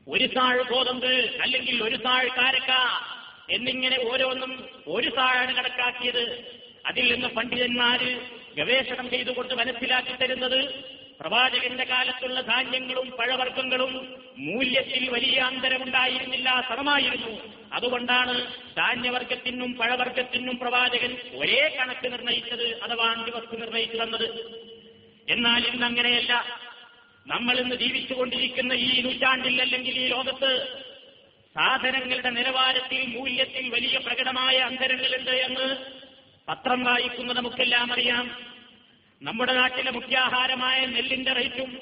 ഒരു 0.08 0.26
സാഴ് 0.28 0.64
ഗോതമ്പ് 0.64 1.12
അല്ലെങ്കിൽ 1.42 1.84
ഒരു 1.84 1.96
സാഴ് 1.96 2.30
കാരക്ക 2.30 2.72
എന്നിങ്ങനെ 3.50 3.98
ഓരോന്നും 4.12 4.70
ഒരു 4.88 5.10
സാഴാണ് 5.16 5.56
കണക്കാക്കിയത്. 5.56 6.24
അതിൽ 6.86 7.14
നിന്ന് 7.14 7.28
പണ്ഡിതന്മാര് 7.28 8.20
ഗവേഷണം 8.58 9.10
ചെയ്തുകൊണ്ട് 9.10 9.54
മനസ്സിലാക്കി 9.54 10.14
തരുന്നത് 10.14 10.84
പ്രവാചകന്റെ 11.20 11.84
കാലത്തുള്ള 11.84 12.42
ധാന്യങ്ങളും 12.42 13.12
പഴവർഗങ്ങളും 13.12 13.94
മൂല്യത്തിൽ 14.38 15.10
വലിയ 15.10 15.40
അന്തരമുണ്ടായിരുന്നില്ല 15.40 16.50
സമമായിരുന്നു. 16.70 17.32
അതുകൊണ്ടാണ് 17.74 18.36
ധാന്യവർഗത്തിനും 18.78 19.74
പഴവർഗത്തിനും 19.74 20.58
പ്രവാചകൻ 20.58 21.18
ഒരേ 21.34 21.78
കണക്ക് 21.80 22.12
നിർണയിച്ചത് 22.12 22.82
അഥവാ 22.82 23.08
അഞ്ച് 23.12 23.32
വസ്തു 23.32 23.56
നിർണയിച്ചു 23.56 23.98
തന്നത്. 24.04 24.28
എന്നാൽ 25.28 25.68
ഇന്ന് 25.68 25.86
അങ്ങനെയല്ല. 25.86 26.64
നമ്മൾ 27.28 27.60
ഇന്ന് 27.60 27.76
ജീവിച്ചുകൊണ്ടിരിക്കുന്ന 27.76 28.74
ഈ 28.74 29.02
നൂറ്റാണ്ടിൽ 29.02 29.62
അല്ലെങ്കിൽ 29.62 30.00
ഈ 30.00 30.08
ലോകത്ത് 30.08 30.82
സാധനങ്ങളുടെ 31.56 32.30
നിലവാരത്തിൽ 32.30 33.08
മൂല്യത്തിൽ 33.08 33.70
വലിയ 33.70 33.98
പ്രകടമായ 33.98 34.58
അന്തരങ്ങളുണ്ട് 34.58 35.32
എന്ന് 35.32 35.76
പത്രം 36.48 36.84
വായിക്കുന്ന 36.84 37.34
നമുക്കെല്ലാം 37.34 37.94
അറിയാം. 37.94 38.38
നമ്മുടെ 39.22 39.54
നാട്ടിലെ 39.54 39.92
മുഖ്യാഹാരമായ 39.92 40.86
നെല്ലിന്റെ 40.86 41.34
റേറ്റും 41.34 41.82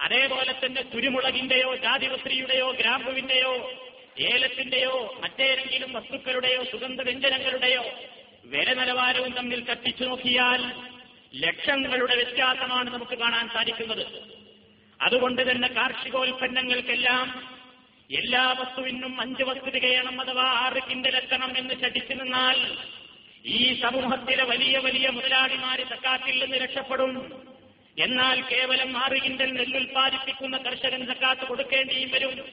അതേപോലെ 0.00 0.52
തന്നെ 0.52 0.82
കുരുമുളകിന്റെയോ 0.82 1.76
ജാതിപത്രിയുടെയോ 1.76 2.70
ഗ്രാമ്പുവിന്റെയോ 2.70 3.70
ഏലത്തിന്റെയോ 4.18 5.18
മറ്റേതെങ്കിലും 5.22 5.92
വസ്തുക്കളുടെയോ 5.92 6.64
സുഗന്ധവ്യഞ്ജനങ്ങളുടെയോ 6.64 7.84
വില 8.44 8.74
നിലവാരവും 8.74 9.32
തമ്മിൽ 9.32 9.64
കത്തിച്ചു 9.64 10.04
നോക്കിയാൽ 10.04 10.62
ലക്ഷങ്ങളുടെ 11.36 12.14
വ്യത്യാസമാണ് 12.14 12.94
നമുക്ക് 12.94 13.18
കാണാൻ 13.18 13.48
സാധിക്കുന്നത്. 13.48 14.06
അതുകൊണ്ട് 15.02 15.50
തന്നെ 15.50 15.68
കാർഷികോൽപ്പന്നങ്ങൾക്കെല്ലാം 15.68 17.58
എല്ലാ 18.10 18.52
വസ്തുവിനും 18.52 19.20
അഞ്ച് 19.20 19.42
വസ്തു 19.42 19.70
തികയണം 19.70 20.20
അഥവാ 20.20 20.42
ആറ് 20.42 20.90
കിണ്ടലെത്തണം 20.90 21.58
എന്ന് 21.58 21.74
ചടിച്ചു 21.74 22.14
നിന്നാൽ 22.14 22.76
ഈ 23.46 23.80
സമൂഹത്തിലെ 23.80 24.44
വലിയ 24.44 24.78
വലിയ 24.78 25.08
മുതലാളിമാര് 25.08 25.88
സക്കാത്തിൽ 25.88 26.42
നിന്ന് 26.42 26.56
രക്ഷപ്പെടും. 26.56 27.42
എന്നാൽ 27.98 28.42
കേവലം 28.42 28.98
ആറ് 28.98 29.22
കിണ്ടൽ 29.22 29.52
നെല്ലുൽപാദിപ്പിക്കുന്ന 29.52 30.58
കർഷകൻ 30.58 31.06
സക്കാത്ത് 31.06 31.46
കൊടുക്കേണ്ടിയും 31.46 32.10
വരും. 32.10 32.46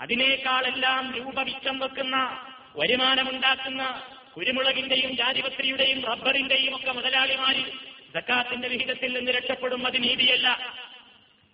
അതിനേക്കാളെല്ലാം 0.00 1.14
രൂപവിച്ചം 1.16 1.78
വെക്കുന്ന 1.78 2.46
വരുമാനമുണ്ടാക്കുന്ന 2.76 4.02
കുരുമുളകിന്റെയും 4.36 5.16
ജാതിപത്രിയുടെയും 5.16 6.04
റബ്ബറിന്റെയും 6.04 6.76
ഒക്കെ 6.76 6.92
മുതലാളിമാര് 6.92 7.91
സക്കാത്തിന്റെ 8.14 8.68
വിഹിതത്തിൽ 8.68 9.12
നിന്ന് 9.12 9.32
രക്ഷപ്പെടും 9.32 9.86
അത് 9.86 10.02
നീതിയല്ല. 10.02 10.48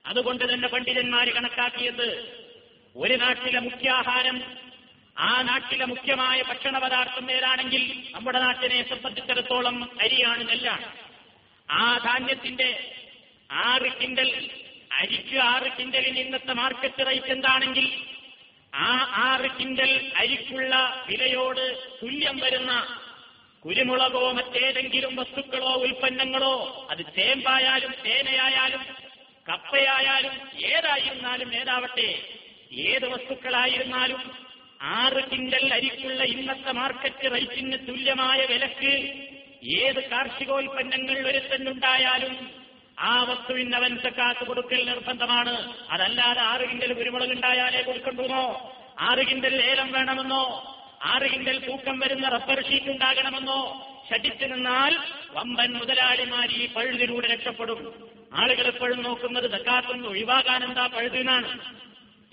അതുകൊണ്ട് 0.04 0.54
തന്നെ 0.54 0.68
പണ്ഡിതന്മാര് 0.68 1.28
കണക്കാക്കിയത് 1.28 2.08
ഒരു 2.96 3.14
നാട്ടിലെ 3.14 3.60
മുഖ്യാഹാരം 3.60 4.42
ആ 5.16 5.42
നാട്ടിലെ 5.42 5.84
മുഖ്യമായ 5.84 6.42
ഭക്ഷണ 6.42 6.78
പദാർത്ഥം 6.78 7.32
ഏതാണെങ്കിൽ 7.32 7.82
നമ്മുടെ 8.14 8.38
നാട്ടിനെ 8.38 8.88
സംബന്ധിച്ചിടത്തോളം 8.88 9.76
അരിയാണ് 10.00 10.48
നെല്ലാണ്. 10.48 10.86
ആ 11.68 11.98
ധാന്യത്തിന്റെ 11.98 12.68
ആറ് 13.50 13.88
കിൻഡൽ 14.00 14.30
അരിക്ക് 14.92 15.36
ആറ് 15.36 15.68
കിൻഡലിന് 15.78 16.18
ഇന്നത്തെ 16.18 16.52
മാർക്കറ്റ് 16.52 17.06
റേറ്റ് 17.06 17.32
എന്താണെങ്കിൽ 17.32 17.86
ആ 18.74 18.90
ആറ് 19.28 19.48
കിൻഡൽ 19.58 20.12
അരിക്കുള്ള 20.16 20.74
വിലയോട് 21.08 21.64
തുല്യം 22.02 22.38
വരുന്ന 22.38 22.72
കുരുമുളകോ 23.68 24.32
മറ്റേതെങ്കിലും 24.32 25.16
വസ്തുക്കളോ 25.16 25.74
ഉൽപ്പന്നങ്ങളോ 25.74 26.88
അത് 26.90 26.98
തേമ്പായാലും 26.98 27.94
തേനയായാലും 28.04 28.80
കപ്പയായാലും 29.48 30.32
ഏതായിരുന്നാലും 30.60 31.54
ഏതാവട്ടെ 31.54 32.22
ഏത് 32.72 33.06
വസ്തുക്കളായിരുന്നാലും 33.08 34.48
ആറ് 34.80 35.30
കിൻഡൽ 35.30 35.74
അരിക്കുള്ള 35.74 36.22
ഇന്നത്തെ 36.22 36.72
മാർക്കറ്റ് 36.72 37.32
റേറ്റിന് 37.32 37.88
തുല്യമായ 37.88 38.46
വിലക്ക് 38.46 38.92
ഏത് 39.64 40.10
കാർഷികോൽപ്പന്നങ്ങൾ 40.10 41.28
ഒരുത്തന്നുണ്ടായാലും 41.28 42.50
ആ 42.98 43.22
വസ്തുവിന് 43.22 43.76
അവൻ 43.76 43.98
സക്കാത്ത് 43.98 44.44
കൊടുക്കൽ 44.44 44.84
നിർബന്ധമാണ്. 44.84 45.72
അതല്ലാതെ 45.90 46.40
ആറ് 46.40 46.60
കിൻഡൽ 46.60 46.92
കുരുമുളക് 46.92 47.30
ഉണ്ടായാലേ 47.30 47.82
കൊടുക്കണ്ടുവോ? 47.82 48.70
ആറ് 48.98 49.18
കിൻഡൽ 49.18 49.62
ഏലം 49.62 49.92
വേണമെന്നോ? 49.92 50.74
ആറ് 51.02 51.22
കിൻഡൽ 51.22 51.66
തൂക്കം 51.66 51.98
വരുന്ന 51.98 52.28
റബ്ബർ 52.28 52.68
ഷീറ്റ് 52.68 52.90
ഉണ്ടാകണമെന്നോ 52.90 53.84
ഷടിച്ചു 54.10 54.44
നിന്നാൽ 54.44 54.96
വമ്പൻ 55.30 55.72
മുതലാളിമാർ 55.72 56.50
ഈ 56.50 56.68
പഴുതിലൂടെ 56.68 57.28
രക്ഷപ്പെടും. 57.28 58.10
ആളുകൾ 58.32 58.66
എപ്പോഴും 58.66 59.02
നോക്കുന്നത് 59.02 59.50
സക്കാത്തൊന്ന് 59.50 60.08
ഒഴിവാകാൻ 60.08 60.64
എന്താ 60.64 60.86
പഴുതിനാണ് 60.86 61.60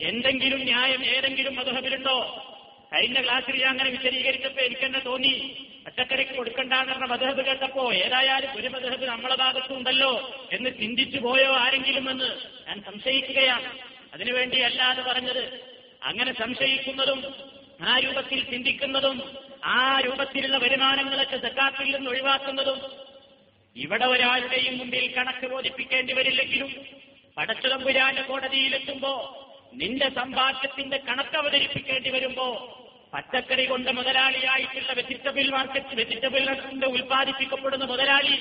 എന്തെങ്കിലും 0.02 0.60
ന്യായം 0.60 1.06
ഏതെങ്കിലും 1.06 1.56
മധുഹബിലുണ്ടോ? 1.56 2.46
കഴിഞ്ഞ 2.94 3.24
ക്ലാസ്സിൽ 3.24 3.56
ഞാൻ 3.56 3.70
അങ്ങനെ 3.70 3.90
വിശദീകരിച്ചപ്പോ 3.90 4.62
എനിക്കെന്നെ 4.62 5.00
തോന്നി 5.00 5.58
പച്ചക്കറിക്ക് 5.86 6.32
കൊടുക്കണ്ടെന്ന 6.32 7.06
മധുഹബ് 7.06 7.46
കേട്ടപ്പോ 7.46 7.94
ഏതായാലും 7.94 8.50
ഒരു 8.56 8.68
മധുഹബ് 8.68 9.06
നമ്മളെ 9.06 9.36
ഭാഗത്തുണ്ടല്ലോ 9.36 10.30
എന്ന് 10.52 10.70
ചിന്തിച്ചു 10.70 11.18
പോയോ 11.18 11.56
ആരെങ്കിലും 11.56 12.10
എന്ന് 12.10 12.38
ഞാൻ 12.68 12.84
സംശയിക്കുകയാണ്. 12.84 13.72
അതിനുവേണ്ടി 14.14 14.60
അല്ലാതെ 14.60 15.02
പറഞ്ഞത് 15.02 15.76
അങ്ങനെ 16.04 16.34
സംശയിക്കുന്നതും 16.34 17.55
ആ 17.80 18.00
രൂപത്തിൽ 18.00 18.40
ചിന്തിക്കുന്നതും 18.46 19.18
ആ 19.70 20.00
രൂപത്തിലുള്ള 20.00 20.58
വരുമാനങ്ങളൊക്കെ 20.58 21.38
സക്കാത്തിൽ 21.38 21.96
നിന്ന് 21.96 22.10
ഒഴിവാക്കുന്നതും 22.10 22.80
ഇവിടെ 23.76 24.06
ഒരാളുടെയും 24.06 24.78
മുമ്പിൽ 24.78 25.06
കണക്ക് 25.16 25.48
ബോധിപ്പിക്കേണ്ടി 25.48 26.14
വരില്ലെങ്കിലും 26.14 26.72
പടച്ചുതമ്പുരാന്റെ 27.38 28.22
കോടതിയിലെത്തുമ്പോ 28.22 29.14
നിന്റെ 29.74 30.10
സമ്പാദ്യത്തിന്റെ 30.10 30.98
കണക്ക് 30.98 31.36
അവതരിപ്പിക്കേണ്ടി 31.38 32.10
വരുമ്പോ 32.10 32.46
പച്ചക്കറി 33.14 33.66
കൊണ്ട് 33.66 33.92
മുതലാളിയായിട്ടുള്ള 33.92 34.94
വെജിറ്റബിൾ 34.94 35.46
മാർക്കറ്റ് 35.50 35.96
വെജിറ്റബിൾ 35.96 36.46
കൊണ്ട് 36.64 36.86
ഉൽപ്പാദിപ്പിക്കപ്പെടുന്ന 36.86 37.86
മുതലാളി 37.86 38.36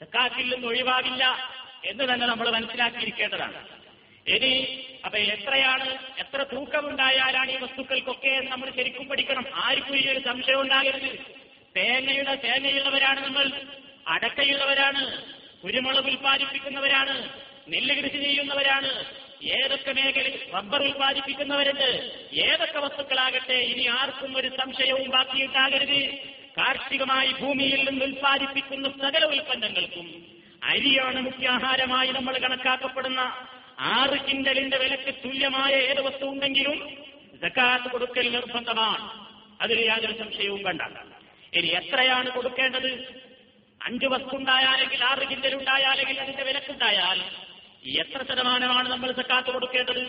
സക്കാത്തിൽ 0.00 0.46
നിന്ന് 0.50 0.66
ഒഴിവാകില്ല 0.66 1.24
എന്ന് 1.84 2.04
തന്നെ 2.04 2.26
നമ്മൾ 2.26 2.50
മനസ്സിലാക്കിയിരിക്കേണ്ടതാണ്. 2.50 3.58
ഇനി 4.28 4.86
അപ്പൊ 5.04 5.18
എത്രയാണ് 5.18 5.98
എത്ര 6.18 6.46
തൂക്കമുണ്ടായാലാണ് 6.52 7.50
ഈ 7.50 7.56
വസ്തുക്കൾക്കൊക്കെ 7.56 8.40
നമ്മൾ 8.40 8.70
ശരിക്കും 8.70 9.08
പഠിക്കണം? 9.08 9.44
ആർക്കും 9.54 9.96
ഈ 9.96 10.08
ഒരു 10.08 10.18
സംശയം 10.18 10.60
ഉണ്ടാകരുത്. 10.60 11.18
തേങ്ങയുടെ 11.76 12.34
തേങ്ങയുള്ളവരാണ് 12.34 13.24
നമ്മൾ. 13.24 13.50
അടക്കയുള്ളവരാണ്. 14.08 15.22
കുരുമുളക് 15.62 16.04
ഉൽപ്പാദിപ്പിക്കുന്നവരാണ്. 16.04 17.28
നെല്ല് 17.68 17.94
കൃഷി 17.94 18.18
ചെയ്യുന്നവരാണ്. 18.22 19.04
ഏതൊക്കെ 19.42 19.92
മേഖലയിൽ 19.92 20.52
റബ്ബർ 20.54 20.82
ഉൽപ്പാദിപ്പിക്കുന്നവരുണ്ട്. 20.82 22.10
ഏതൊക്കെ 22.32 22.78
വസ്തുക്കളാകട്ടെ 22.78 23.54
ഇനി 23.54 23.86
ആർക്കും 23.86 24.36
ഒരു 24.36 24.48
സംശയവും 24.48 25.10
ബാക്കിയുണ്ടാകരുത്. 25.10 26.18
കാർഷികമായി 26.58 27.32
ഭൂമിയിൽ 27.32 27.88
നിന്ന് 27.88 28.04
ഉൽപ്പാദിപ്പിക്കുന്ന 28.04 28.88
സകല 28.88 29.24
ഉൽപ്പന്നങ്ങൾക്കും 29.24 30.26
അരിയാണ് 30.62 31.20
മുഖ്യാഹാരമായി 31.20 32.12
നമ്മൾ 32.12 32.38
കണക്കാക്കപ്പെടുന്ന 32.38 33.48
ആറ് 33.91 34.17
കിൻഡലിന്റെ 34.25 34.77
വിലക്ക് 34.77 35.11
തുല്യമായ 35.23 35.73
ഏത് 35.87 36.01
വസ്തു 36.07 36.25
ഉണ്ടെങ്കിലും 36.25 36.77
ജക്കാത്ത് 37.43 37.87
കൊടുക്കൽ 37.93 38.27
നിർബന്ധമാണ് 38.35 39.05
അതിൽ 39.63 39.79
യാതൊരു 39.85 40.15
സംശയവും 40.21 40.61
വേണ്ട 40.67 40.81
ഇനി 41.53 41.69
എത്രയാണ് 41.79 42.29
കൊടുക്കേണ്ടത് 42.29 42.91
അഞ്ച് 43.81 44.07
വസ്തു 44.13 44.33
ഉണ്ടായാലെങ്കിൽ 44.37 45.01
ആറ് 45.03 45.23
കിൻഡൽ 45.31 45.53
ഉണ്ടായാലെങ്കിൽ 45.59 46.17
അതിന്റെ 46.23 46.43
വിലക്കുണ്ടായാൽ 46.49 47.19
എത്ര 48.01 48.19
ശതമാനമാണ് 48.29 48.87
നമ്മൾ 48.89 49.09
സക്കാത്ത് 49.19 49.51
കൊടുക്കേണ്ടത് 49.51 50.03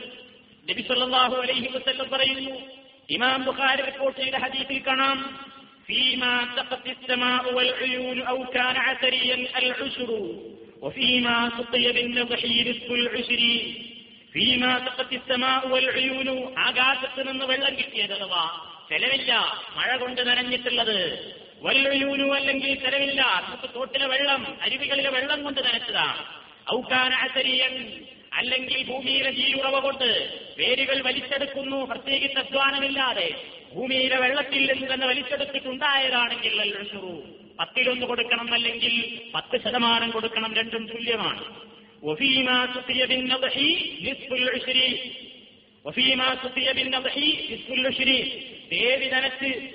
നബി 0.67 0.83
സല്ലല്ലാഹു 0.89 1.37
അലൈഹി 1.45 1.69
വസല്ലം 1.77 2.09
പറയുന്നു 2.09 2.55
ഇമാം 3.09 3.41
ബുഖാരി 3.49 3.83
റിപ്പോർട്ട് 3.83 4.19
ചെയ്ത 4.23 4.37
ഹദീസിൽ 4.45 4.81
കാണാം 4.83 5.19
فيما 5.87 6.35
سقت 6.57 6.87
السماء 6.89 7.55
والعيون 7.55 8.19
أو 8.23 8.39
كان 8.49 8.77
عثريا 8.79 9.35
العشر 9.59 10.11
وفيما 10.83 11.37
سقي 11.59 11.93
بالنضح 11.93 12.41
رزق 12.69 12.89
العشر 12.93 13.43
فيما 14.33 14.73
سقت 14.87 15.11
السماء 15.13 15.61
والعيون 15.69 16.29
ആകാശത്ത് 16.59 17.21
നിന്ന് 17.29 17.45
വെള്ളം 17.45 17.73
കിട്ടിയത് 17.79 18.15
അഥവാ 18.15 18.45
ചെലവില്ല 18.89 19.31
മഴ 19.77 19.91
കൊണ്ട് 19.97 20.21
നനഞ്ഞിട്ടുള്ളത് 20.27 20.99
വല്ലൂനു 21.63 22.27
അല്ലെങ്കിൽ 22.35 22.73
ചെലവില്ല 22.75 23.21
നമുക്ക് 23.43 23.69
തോട്ടിലെ 23.75 24.07
വെള്ളം 24.07 24.43
അരുവികളിലെ 24.63 25.11
വെള്ളം 25.11 25.39
കൊണ്ട് 25.43 25.61
നനച്ചതാണ് 25.61 26.23
ഔക്കാന 26.75 27.13
അസരിയൻ 27.27 27.75
അല്ലെങ്കിൽ 28.33 28.81
ഭൂമിയിലെ 28.89 29.31
ജീരുറവ 29.31 29.77
കൊണ്ട് 29.79 30.09
വേരുകൾ 30.59 30.99
വലിച്ചെടുക്കുന്നു 31.01 31.79
പ്രത്യേകിച്ച് 31.85 32.39
അധ്വാനമില്ലാതെ 32.39 33.29
ഭൂമിയിലെ 33.75 34.17
വെള്ളത്തിൽ 34.17 34.63
നിന്ന് 34.71 34.87
തന്നെ 34.93 35.07
വലിച്ചെടുത്തിട്ടുണ്ടായതാണെങ്കിൽ 35.07 36.57
അല്ലു 36.61 37.07
പത്തിലൊന്ന് 37.60 38.06
കൊടുക്കണം 38.06 38.54
അല്ലെങ്കിൽ 38.54 39.22
പത്ത് 39.36 39.64
ശതമാനം 39.64 40.12
കൊടുക്കണം 40.12 40.54
രണ്ടും 40.54 40.88
തുല്യമാണ്. 40.88 41.68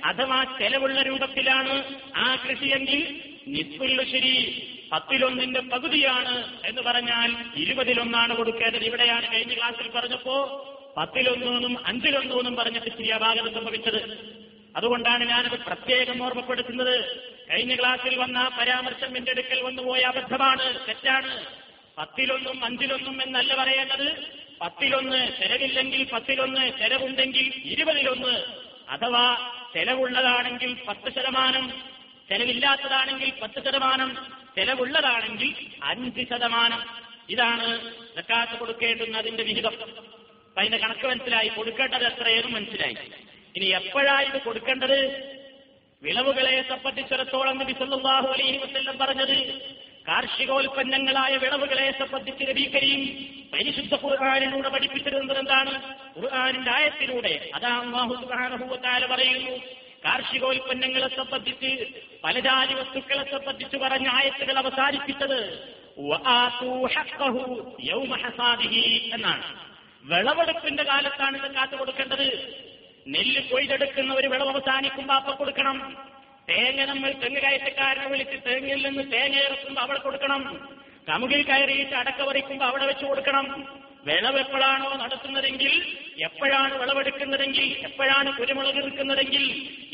അഥവാ 0.05 0.45
ചെലവുള്ള 0.59 1.03
രൂപത്തിലാണ് 1.03 1.97
ആ 2.17 2.37
കൃഷിയെങ്കിൽ 2.37 3.21
നിസ്ഫുല്ലുശ്ശിരി 3.49 4.67
പത്തിലൊന്നിന്റെ 4.93 5.61
പകുതിയാണ് 5.61 6.61
എന്ന് 6.67 6.83
പറഞ്ഞാൽ 6.83 7.35
ഇരുപതിലൊന്നാണ് 7.57 8.37
കൊടുക്കേണ്ടത്. 8.37 8.85
ഇവിടെയാണ് 8.85 9.35
കഴിഞ്ഞ 9.35 9.55
ക്ലാസ്സിൽ 9.55 9.91
പറഞ്ഞപ്പോ 9.91 10.69
പത്തിലൊന്നൂന്നും 10.97 11.87
അഞ്ചിലൊന്നൂന്നും 11.87 12.57
പറഞ്ഞിട്ട് 12.57 12.87
ശരിയാഭാഗം 12.87 13.55
സംഭവിച്ചത്. 13.55 14.33
അതുകൊണ്ടാണ് 14.77 15.29
ഞാനത് 15.29 15.59
പ്രത്യേകം 15.65 16.23
ഓർമ്മപ്പെടുത്തുന്നത്. 16.23 17.05
കഴിഞ്ഞ 17.53 17.75
ക്ലാസ്സിൽ 17.75 18.19
വന്ന 18.19 18.39
ആ 18.39 18.57
പരാമർശം 18.61 19.17
എന്റെ 19.17 19.31
അടുക്കൽ 19.31 19.61
വന്നുപോയ 19.61 20.01
അബദ്ധമാണ് 20.01 20.89
തെറ്റാണ്. 20.89 21.47
പത്തിലൊന്നും 21.99 22.65
അഞ്ചിലൊന്നും 22.65 23.23
എന്നല്ല 23.23 23.55
പറയേണ്ടത്. 23.55 24.27
പത്തിലൊന്ന് 24.61 25.33
ചെലവില്ലെങ്കിൽ 25.41 26.11
പത്തിലൊന്ന് 26.13 26.79
ചെലവുണ്ടെങ്കിൽ 26.79 27.53
ഇരുപതിലൊന്ന്. 27.65 28.45
അഥവാ 28.89 29.53
ചെലവുള്ളതാണെങ്കിൽ 29.75 30.77
പത്ത് 30.89 31.13
ശതമാനം 31.15 31.83
ചെലവില്ലാത്തതാണെങ്കിൽ 32.29 33.33
പത്ത് 33.43 33.65
ശതമാനം 33.65 34.17
ചെലവുള്ളതാണെങ്കിൽ 34.57 35.67
അഞ്ച് 35.83 36.21
ശതമാനം. 36.21 36.83
ഇതാണ് 37.31 37.95
സക്കാത്ത് 38.17 38.59
കൊടുക്കേണ്ടുന്നതിന്റെ 38.59 39.43
വിഹിതം. 39.43 39.75
അതിന്റെ 40.59 40.79
കണക്ക് 40.79 41.07
മനസ്സിലായി. 41.07 41.49
കൊടുക്കേണ്ടത് 41.49 42.07
എത്രയെന്നും 42.07 42.53
മനസ്സിലായി. 42.53 42.97
ഇനി 43.57 43.65
എപ്പോഴാണ് 43.65 44.35
ഇത് 44.35 44.43
കൊടുക്കേണ്ടത്? 44.43 45.42
വിളവുകളെ 46.03 46.55
സംബന്ധിച്ചിടത്തോളം 46.69 47.59
നബി 47.59 47.75
സല്ലല്ലാഹു 47.81 48.29
അലൈഹി 48.35 48.57
വസല്ലം 48.63 48.97
പറഞ്ഞത് 49.03 49.37
കാർഷികോൽപ്പന്നങ്ങളായ 50.09 51.33
വിളവുകളെ 51.43 51.85
സംബന്ധിച്ച് 51.99 52.45
നബി 52.49 52.65
കരീം 52.75 53.03
പരിശുദ്ധ 53.53 53.95
ഖുർആാനിലൂടെ 54.05 54.69
പഠിപ്പിച്ചിരുന്നത് 54.69 55.39
എന്താണ്? 55.39 55.75
ഖുർആാനിന്റെ 56.17 56.71
ആയത്തിലൂടെ. 56.71 57.35
അതാ 57.55 57.73
വ 58.71 58.77
തആല 58.87 59.07
പറയുന്നു 59.13 59.55
കാർഷികോൽപ്പന്നങ്ങളെ 60.05 61.09
സംബന്ധിച്ച് 61.19 61.71
പലജാതി 62.25 62.75
വസ്തുക്കളെ 62.81 63.25
സംബന്ധിച്ച് 63.35 63.77
പറഞ്ഞ 63.77 64.09
ആയത്തുകൾ 64.19 64.57
അവസാനിപ്പിച്ചത് 64.63 65.39
എന്നാണ്. 69.17 69.47
വിളവെടുപ്പിന്റെ 70.05 70.85
കാലത്താണ് 70.91 71.37
ഇത് 71.41 71.49
കാത്തു 71.55 71.77
കൊടുക്കേണ്ടത്. 71.77 72.27
നെല്ല് 73.07 73.41
കൊയ്തെടുക്കുന്ന 73.51 74.15
ഒരു 74.15 74.29
വിളവ് 74.29 74.49
അവസാനിക്കുമ്പോൾ 74.49 75.15
അപ്പൊ 75.15 75.33
കൊടുക്കണം. 75.33 75.79
തേങ്ങ 76.49 76.85
നമ്മൾ 76.85 77.11
തെങ്ങ് 77.23 77.41
കയറ്റക്കാരനെ 77.41 78.07
വിളിച്ച് 78.13 78.39
തേങ്ങയിൽ 78.47 78.83
നിന്ന് 78.87 79.13
തേങ്ങ 79.13 79.37
ഇറക്കുമ്പോൾ 79.49 79.83
അവിടെ 79.83 79.99
കൊടുക്കണം. 79.99 80.43
കമുകിൽ 81.09 81.43
കയറിയിട്ട് 81.43 81.95
അടക്ക 81.95 82.23
പറിക്കുമ്പോൾ 82.29 82.65
അവിടെ 82.65 82.87
വെച്ച് 82.87 83.05
കൊടുക്കണം. 83.05 83.47
വിളവ് 84.07 84.39
എപ്പോഴാണോ 84.39 84.89
നടത്തുന്നതെങ്കിൽ 85.03 85.73
എപ്പോഴാണ് 86.27 86.75
വിളവെടുക്കുന്നതെങ്കിൽ 86.81 87.67
എപ്പോഴാണ് 87.89 88.31
കുരുമുളക് 88.39 88.79
എടുക്കുന്നതെങ്കിൽ 88.83 89.45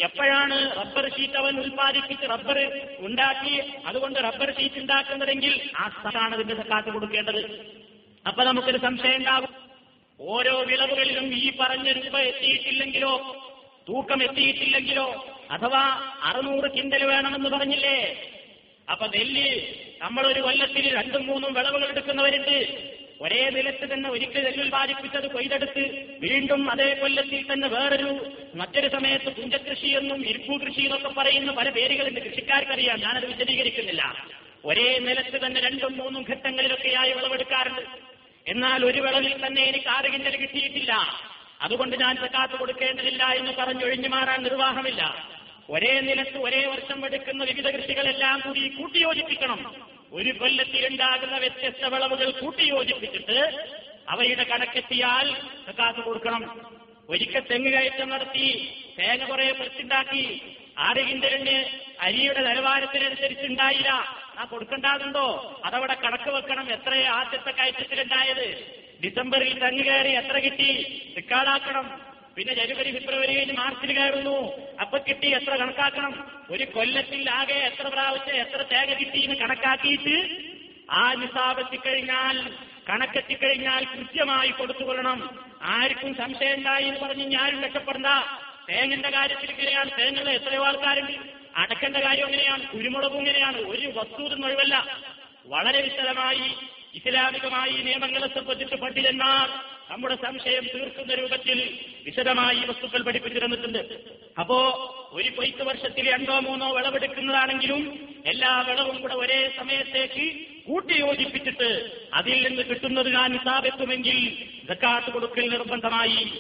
എപ്പോഴാണ് 0.07 0.57
റബ്ബർ 0.79 1.07
ഷീറ്റ് 1.17 1.39
അവൻ 1.43 1.61
ഉൽപ്പാദിപ്പിച്ച് 1.61 2.27
റബ്ബർ 2.31 2.59
ഉണ്ടാക്കി 2.99 3.55
അതുകൊണ്ട് 3.87 4.19
റബ്ബർ 4.19 4.51
ഷീറ്റ് 4.59 4.79
ഉണ്ടാക്കുന്നതെങ്കിൽ 4.79 5.55
ആ 5.77 5.89
സ്ഥലമാണ് 5.89 6.35
അതിന്റെ 6.35 6.55
കാത്തു 6.55 6.91
കൊടുക്കേണ്ടത്. 6.91 7.43
അപ്പൊ 8.27 8.45
നമുക്കൊരു 8.45 8.79
സംശയം 8.79 9.17
ഉണ്ടാകും 9.17 9.68
ഓരോ 10.21 10.63
വിളവുകളിലും 10.63 11.35
ഈ 11.35 11.53
പറഞ്ഞ 11.61 11.93
രൂപ 11.93 12.19
എത്തിയിട്ടില്ലെങ്കിലോ 12.19 13.13
തൂക്കം 13.89 14.23
എത്തിയിട്ടില്ലെങ്കിലോ 14.23 15.27
അഥവാ 15.51 15.83
അറുന്നൂറ് 16.23 16.71
കിണ്ടൽ 16.71 17.05
വേണമെന്ന് 17.05 17.51
പറഞ്ഞില്ലേ? 17.51 18.31
അപ്പൊ 18.91 19.07
നെല്ല് 19.07 19.61
നമ്മളൊരു 20.03 20.41
കൊല്ലത്തിൽ 20.41 20.95
രണ്ടും 20.95 21.27
മൂന്നും 21.27 21.55
വിളവുകൾ 21.55 21.89
എടുക്കുന്നവരുണ്ട്. 21.89 22.89
ഒരേ 23.21 23.51
നിലത്ത് 23.51 23.93
തന്നെ 23.93 24.11
ഒരിക്കൽ 24.11 24.45
നെല്ല് 24.45 24.63
ഉൽപാദിപ്പിച്ചത് 24.63 25.31
കൊയ്തെടുത്ത് 25.31 26.07
വീണ്ടും 26.21 26.71
അതേ 26.71 26.95
കൊല്ലത്തിൽ 26.95 27.53
തന്നെ 27.53 27.69
വേറൊരു 27.69 28.33
മറ്റൊരു 28.55 28.89
സമയത്ത് 28.89 29.29
പുഞ്ചകൃഷി 29.37 29.87
എന്നും 29.87 30.27
ഇരിപ്പു 30.27 30.65
കൃഷി 30.65 30.81
എന്നൊക്കെ 30.81 31.09
പറയുന്ന 31.09 31.53
പല 31.53 31.71
പേരുകളുണ്ട്. 31.71 32.21
കൃഷിക്കാർക്കറിയാം. 32.21 33.01
ഞാനത് 33.01 33.27
വിശദീകരിക്കുന്നില്ല. 33.27 34.15
ഒരേ 34.65 34.99
നിലത്ത് 34.99 35.47
തന്നെ 35.47 35.61
രണ്ടും 35.61 35.97
മൂന്നും 35.97 36.23
ഘട്ടങ്ങളിലൊക്കെയായി 36.23 37.13
വിളവെടുക്കാറുണ്ട്. 37.13 38.18
എന്നാൽ 38.49 38.85
ഒരു 38.85 39.01
വിളവിൽ 39.01 39.47
തന്നെ 39.47 39.63
എനിക്ക് 39.63 40.13
കിണ്ടൽ 40.13 40.37
കിട്ടിയിട്ടില്ല. 40.37 40.93
അതുകൊണ്ട് 41.63 41.97
ഞാൻ 42.01 42.17
സക്കാത്ത് 42.17 42.55
കൊടുക്കേണ്ടതില്ല 42.55 43.25
എന്ന് 43.25 43.53
പറഞ്ഞൊഴിഞ്ഞു 43.53 44.09
മാറാൻ 44.09 44.43
നിർവാഹമില്ല. 44.43 45.29
ഒരേ 45.71 46.01
നിലത്ത് 46.01 46.39
ഒരേ 46.39 46.67
വർഷം 46.67 47.07
എടുക്കുന്ന 47.07 47.45
വിവിധ 47.45 47.69
കൃഷികളെല്ലാം 47.69 48.43
കൂടി 48.47 48.69
കൂട്ടിയോജിപ്പിക്കണം. 48.69 49.75
ഒരു 50.13 50.31
കൊല്ലത്തിലുണ്ടാകുന്ന 50.41 51.37
വ്യത്യസ്ത 51.37 51.87
വിളവുകൾ 51.87 52.31
കൂട്ടിയോജിപ്പിച്ചിട്ട് 52.31 53.69
അവയുടെ 54.09 54.45
കണക്കെത്തിയാൽ 54.45 55.35
സക്കാത്ത് 55.67 56.01
കൊടുക്കണം. 56.01 56.43
ഒരിക്കൽ 57.09 57.43
തെങ്ങ് 57.51 57.73
കയറ്റം 57.73 58.09
നടത്തി 58.09 58.47
തേങ്ങ 58.99 59.25
കുറെ 59.25 59.53
പറിച്ചുണ്ടാക്കി 59.53 60.41
ആരെങ്കിലും 60.79 61.65
അരിയുടെ 62.01 62.41
നിലവാരത്തിനനുസരിച്ചുണ്ടായില്ല 62.41 64.19
ആ 64.39 64.45
കൊടുക്കണ്ടാകുണ്ടോ 64.45 65.61
അതവിടെ 65.65 65.95
കണക്ക് 65.95 66.31
വെക്കണം. 66.31 66.73
എത്ര 66.73 67.05
ആദ്യത്തെ 67.09 67.51
കയറ്റത്തിലുണ്ടായത്? 67.51 68.75
ഡിസംബറിൽ 69.05 69.59
തങ്ങി 69.59 69.83
കയറി 69.83 70.09
എത്ര 70.09 70.39
കിട്ടി? 70.39 71.03
റെക്കാർഡാക്കണം. 71.17 72.01
പിന്നെ 72.37 72.55
ജനുവരി 72.55 72.99
ഫെബ്രുവരി 72.99 73.37
കഴിഞ്ഞ് 73.37 73.55
മാർച്ചിൽ 73.55 73.93
കയറുന്നു. 73.99 74.53
അപ്പൊ 74.81 74.99
കിട്ടി 74.99 75.27
എത്ര 75.27 75.57
കണക്കാക്കണം? 75.57 76.31
ഒരു 76.51 76.65
കൊല്ലത്തിൽ 76.65 77.31
ആകെ 77.31 77.55
എത്ര 77.55 77.89
പ്രാവശ്യം 77.89 78.35
എത്ര 78.35 78.63
തേങ്ങ 78.63 78.95
കിട്ടി 78.95 79.25
എന്ന് 79.25 79.37
കണക്കാക്കിയിട്ട് 79.37 80.29
ആ 80.91 81.15
നിസാബെത്തിക്കഴിഞ്ഞാൽ 81.15 82.53
കണക്കെത്തിക്കഴിഞ്ഞാൽ 82.89 83.85
കൃത്യമായി 83.85 84.51
കൊടുത്തുകൊള്ളണം. 84.51 85.47
ആർക്കും 85.63 86.15
സംശയം 86.15 86.55
ഉണ്ടായി 86.55 86.85
എന്ന് 86.85 87.01
പറഞ്ഞ് 87.01 87.25
ഞാനും 87.25 87.63
രക്ഷപ്പെടണ്ട. 87.63 88.07
തേങ്ങന്റെ 88.71 89.11
കാര്യത്തിൽ 89.11 89.51
ഇങ്ങനെയാണ് 89.51 89.91
തേങ്ങകൾ 89.99 90.31
എത്രയോ 90.31 90.67
ആൾക്കാരുണ്ട്. 90.67 91.38
അടക്കന്റെ 91.59 92.01
കാര്യം 92.01 92.27
എങ്ങനെയാണ് 92.27 92.69
കുരുമുളകും 92.69 93.19
ഇങ്ങനെയാണ്. 93.19 93.57
ഒരു 93.57 93.87
വസ്തുതും 93.87 94.45
ഒഴിവല്ല. 94.45 94.99
വളരെ 95.47 95.83
വിശദമായി 95.83 96.55
ഇസ്ലാമികമായി 96.95 97.73
നിയമങ്ങളെ 97.73 98.27
സംബന്ധിച്ച് 98.35 98.75
പണ്ഡിതന്മാർ 98.75 99.49
നമ്മുടെ 99.91 100.15
സംശയം 100.15 100.69
തീർക്കുന്ന 100.75 101.15
രൂപത്തിൽ 101.15 101.79
വിശദമായി 102.05 102.57
വസ്തുക്കൾ 102.57 103.03
പഠിപ്പിച്ചു 103.03 103.39
തന്നിട്ടുണ്ട്. 103.39 103.79
അപ്പോ 104.41 104.59
ഒരു 105.13 105.29
കൊയ്ത്ത് 105.29 105.63
വർഷത്തിൽ 105.63 106.13
രണ്ടോ 106.13 106.39
മൂന്നോ 106.39 106.77
വിളവെടുക്കുന്നതാണെങ്കിലും 106.77 108.09
എല്ലാ 108.27 108.61
വിളവും 108.61 109.01
കൂടെ 109.01 109.15
ഒരേ 109.15 109.51
സമയത്തേക്ക് 109.57 110.47
കൂട്ടിയോജിപ്പിച്ചിട്ട് 110.69 111.91
അതിൽ 112.15 112.49
നിന്ന് 112.49 112.63
കിട്ടുന്നത് 112.63 113.15
ഞാൻ 113.15 113.39
സ്ഥാപിക്കുമെങ്കിൽ 113.43 114.45
ജക്കാത്ത് 114.69 115.13
കൊടുക്കൽ 115.13 115.51
നിർബന്ധമായി. 115.51 116.33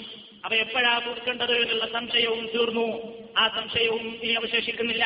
അവ 0.44 0.54
എപ്പോഴാ 0.54 0.98
കൊടുക്കേണ്ടത് 0.98 1.62
എന്നുള്ള 1.62 1.92
സംശയവും 1.92 2.50
തീർന്നു. 2.54 3.18
ആ 3.40 3.44
സംശയവും 3.56 4.04
ഇനി 4.22 4.32
അവശേഷിക്കുന്നില്ല. 4.40 5.04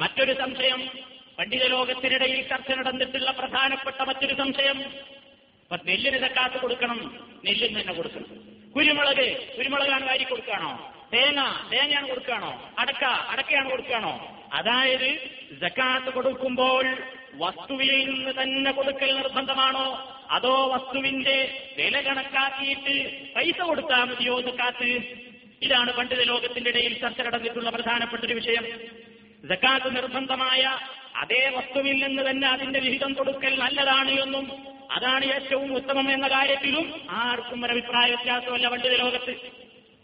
മറ്റൊരു 0.00 0.34
സംശയം 0.42 0.80
പണ്ഡിത 1.38 1.64
ലോകത്തിനിടയിൽ 1.74 2.40
ചർച്ച 2.48 2.70
നടന്നിട്ടുള്ള 2.78 3.30
പ്രധാനപ്പെട്ട 3.30 4.00
മറ്റൊരു 4.10 4.34
സംശയം 4.42 4.78
ഇപ്പൊ 5.62 5.76
നെല്ലിന് 5.88 6.18
തക്കാത്ത് 6.24 6.58
കൊടുക്കണം 6.62 6.98
നെല്ലിന് 7.44 7.80
തന്നെ 7.80 7.92
കൊടുക്കണം. 7.92 8.28
കുരുമുളക് 8.74 9.26
കുരുമുളകാണ് 9.56 10.04
വാരി 10.06 10.24
കൊടുക്കുകയാണോ 10.24 10.72
തേങ്ങ 11.12 11.40
തേങ്ങയാണ് 11.70 12.08
കൊടുക്കുകയാണോ 12.08 12.50
അടക്ക 12.78 13.04
അടക്കയാണ് 13.32 13.68
കൊടുക്കുകയാണോ 13.70 14.12
അതായത് 14.58 15.08
ജക്കാത്ത് 15.62 16.10
കൊടുക്കുമ്പോൾ 16.10 16.86
വസ്തുവിൽ 17.42 17.90
നിന്ന് 18.10 18.32
തന്നെ 18.40 18.70
കൊടുക്കൽ 18.72 19.10
നിർബന്ധമാണോ? 19.16 19.86
അതോ 20.30 20.54
വസ്തുവിന്റെ 20.72 21.36
വില 21.78 22.00
കണക്കാക്കിയിട്ട് 22.00 22.94
പൈസ 23.34 23.58
കൊടുത്താൽ 23.60 24.04
മതിയോ 24.10 24.34
ജക്കാത്ത് 24.40 24.90
ഇതാണ് 25.62 25.92
പണ്ഡിത 25.92 26.22
ലോകത്തിന്റെ 26.22 26.70
ഇടയിൽ 26.70 27.00
ചർച്ച 27.00 27.20
നടന്നിട്ടുള്ള 27.20 27.70
പ്രധാനപ്പെട്ട 27.70 28.24
ഒരു 28.24 28.34
വിഷയം. 28.34 28.64
ജക്കാത്ത് 29.48 29.96
നിർബന്ധമായ 29.96 30.78
അതേ 31.16 31.48
വസ്തുവിൽ 31.48 32.06
നിന്ന് 32.06 32.30
തന്നെ 32.30 32.48
അതിന്റെ 32.48 32.80
വിഹിതം 32.80 33.12
കൊടുക്കൽ 33.12 33.58
നല്ലതാണ് 33.58 34.10
എന്നും 34.10 34.68
അതാണ് 34.90 35.24
ഏറ്റവും 35.24 35.74
ഉത്തമം 35.76 36.12
എന്ന 36.12 36.28
കാര്യത്തിലും 36.28 37.00
ആർക്കും 37.10 37.64
ഒരു 37.64 37.72
അഭിപ്രായ 37.72 38.10
വ്യത്യാസമല്ല 38.14 38.68
പണ്ഡിത 38.68 38.94
ലോകത്ത്. 38.94 39.36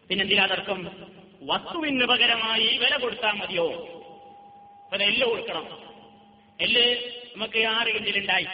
പിന്നെന്തിനാ 0.08 0.46
തർക്കം? 0.46 0.90
വസ്തുവിന് 1.42 2.04
പകരമായി 2.04 2.78
വില 2.78 2.96
കൊടുത്താൽ 2.96 3.32
മതിയോ? 3.32 3.66
നെല്ല് 4.96 5.26
കൊടുക്കണം. 5.26 5.64
നെല്ല് 6.60 7.10
നമുക്ക് 7.34 7.66
ആറ് 7.66 7.94
കിഞ്ചിലുണ്ടായി 7.94 8.46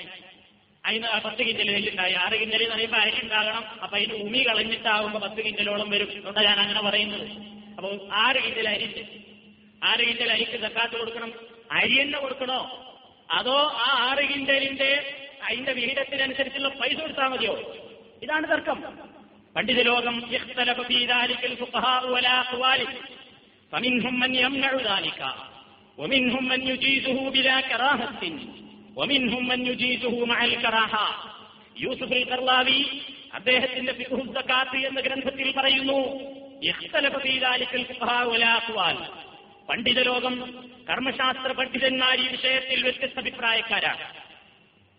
അതിന് 0.83 1.07
ആ 1.07 1.17
പത്ത് 1.25 1.41
കിഞ്ചൽ 1.47 1.69
നെല്ലുണ്ടായി 1.69 2.13
ആറ് 2.23 2.35
കിഞ്ചൽ 2.41 2.61
എന്ന് 2.63 2.73
പറയുമ്പോൾ 2.73 3.01
അരിണ്ടാകണം 3.03 3.63
അപ്പൊ 3.83 3.95
അതിന് 3.97 4.15
ഉമി 4.23 4.41
കളഞ്ഞിട്ടാവുമ്പോ 4.47 5.19
പത്ത് 5.25 5.39
കിഞ്ചലോളം 5.47 5.89
വരും 5.95 6.09
അതുകൊണ്ടാണ് 6.11 6.47
ഞാൻ 6.47 6.59
അങ്ങനെ 6.59 6.81
പറയുന്നത് 6.87 7.25
അപ്പൊ 7.77 7.89
ആറ് 8.21 8.39
കിഞ്ചൽ 8.45 8.67
അരിണ്ട് 8.73 9.01
ആറ് 9.81 10.03
കിഞ്ചൽ 10.07 10.29
അരിക്ക് 10.35 10.59
തക്കാത്ത് 10.63 10.95
കൊടുക്കണം 10.95 11.31
അരി 11.77 11.95
തന്നെ 11.95 12.19
കൊടുക്കണോ 12.19 12.59
അതോ 13.29 13.57
ആ 13.79 13.89
ആറ് 14.07 14.23
കിഞ്ചലിന്റെ 14.29 14.91
അതിന്റെ 15.47 15.73
വിഹിതത്തിനനുസരിച്ചുള്ള 15.73 16.69
പൈസ 16.79 16.97
കൊടുത്താൽ 16.99 17.29
മതിയോ 17.29 17.55
ഇതാണ് 18.23 18.47
തർക്കം 18.53 18.79
പണ്ഡിത 19.55 19.79
ലോകം 19.83 20.15
اختلف 20.37 20.77
في 20.81 20.97
ذلك 21.07 21.41
الفقهاء 21.43 22.01
ولا 22.07 22.33
أقوال 22.41 22.81
فمنهم 23.71 24.13
من 24.19 24.31
يمنع 24.35 24.71
ذلك 24.91 25.21
ومنهم 25.97 26.43
من 26.45 26.59
يجيزه 26.63 27.17
بلا 27.29 27.57
كراهة 27.61 28.21
യൂസുഫ് 31.80 32.28
കർലാവി 32.28 33.00
അദ്ദേഹത്തിന്റെ 33.34 33.92
ഫിഖുസ്സക്കാത്ത് 33.92 34.76
എന്ന 34.76 35.00
ഗ്രന്ഥത്തിൽ 35.00 35.52
പറയുന്നു 35.56 36.22
പണ്ഡിത 39.68 40.02
ലോകം 40.02 40.64
കർമ്മശാസ്ത്ര 40.90 41.52
പണ്ഡിതന്മാർ 41.52 42.18
ഈ 42.18 42.28
വിഷയത്തിൽ 42.28 42.82
വ്യത്യസ്ത 42.82 43.18
അഭിപ്രായക്കാരാണ്. 43.18 44.14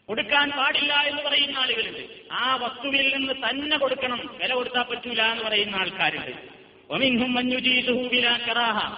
കൊടുക്കാൻ 0.08 0.52
പാടില്ല 0.52 0.94
എന്ന് 0.94 1.22
പറയുന്ന 1.22 1.58
ആളുകളുണ്ട്. 1.58 2.34
ആ 2.34 2.56
വസ്തുവിൽ 2.56 3.18
നിന്ന് 3.18 3.34
തന്നെ 3.50 3.78
കൊടുക്കണം 3.78 4.38
വില 4.42 4.54
കൊടുത്താൽ 4.54 4.84
പറ്റൂല 4.84 5.22
എന്ന് 5.22 5.44
പറയുന്ന 5.44 5.76
ആൾക്കാരുണ്ട്. 5.76 6.53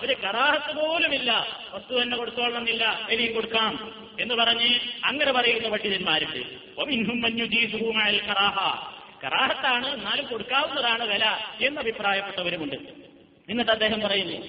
ഒരു 0.01 0.13
കറാഹത്ത് 0.13 0.79
പോലുമില്ല. 0.79 1.47
വസ്തു 1.73 2.01
തന്നെ 2.01 2.17
കൊടുത്തോളന്നില്ല 2.17 3.07
ഇനിയും 3.09 3.33
കൊടുക്കാം 3.33 3.93
എന്ന് 4.19 4.35
പറഞ്ഞ് 4.35 4.79
അങ്ങനെ 5.03 5.31
പറയുന്ന 5.31 5.69
പണ്ഡിതന്മാരുണ്ട്. 5.69 6.43
ഒമിൻഹും 6.81 7.21
മഞ്ഞുജീസുഹൂമായൽ 7.21 8.21
കറാഹ 8.21 8.87
കറാഹത്താണ് 9.23 9.87
എന്നാലും 9.87 10.25
കൊടുക്കാവുന്നതാണ് 10.25 11.03
വില 11.03 11.25
എന്ന് 11.61 11.81
അഭിപ്രായപ്പെട്ടവരുമുണ്ട്. 11.81 12.75
എന്നിട്ട് 13.49 13.71
അദ്ദേഹം 13.71 14.01
പറയുന്നു 14.01 14.47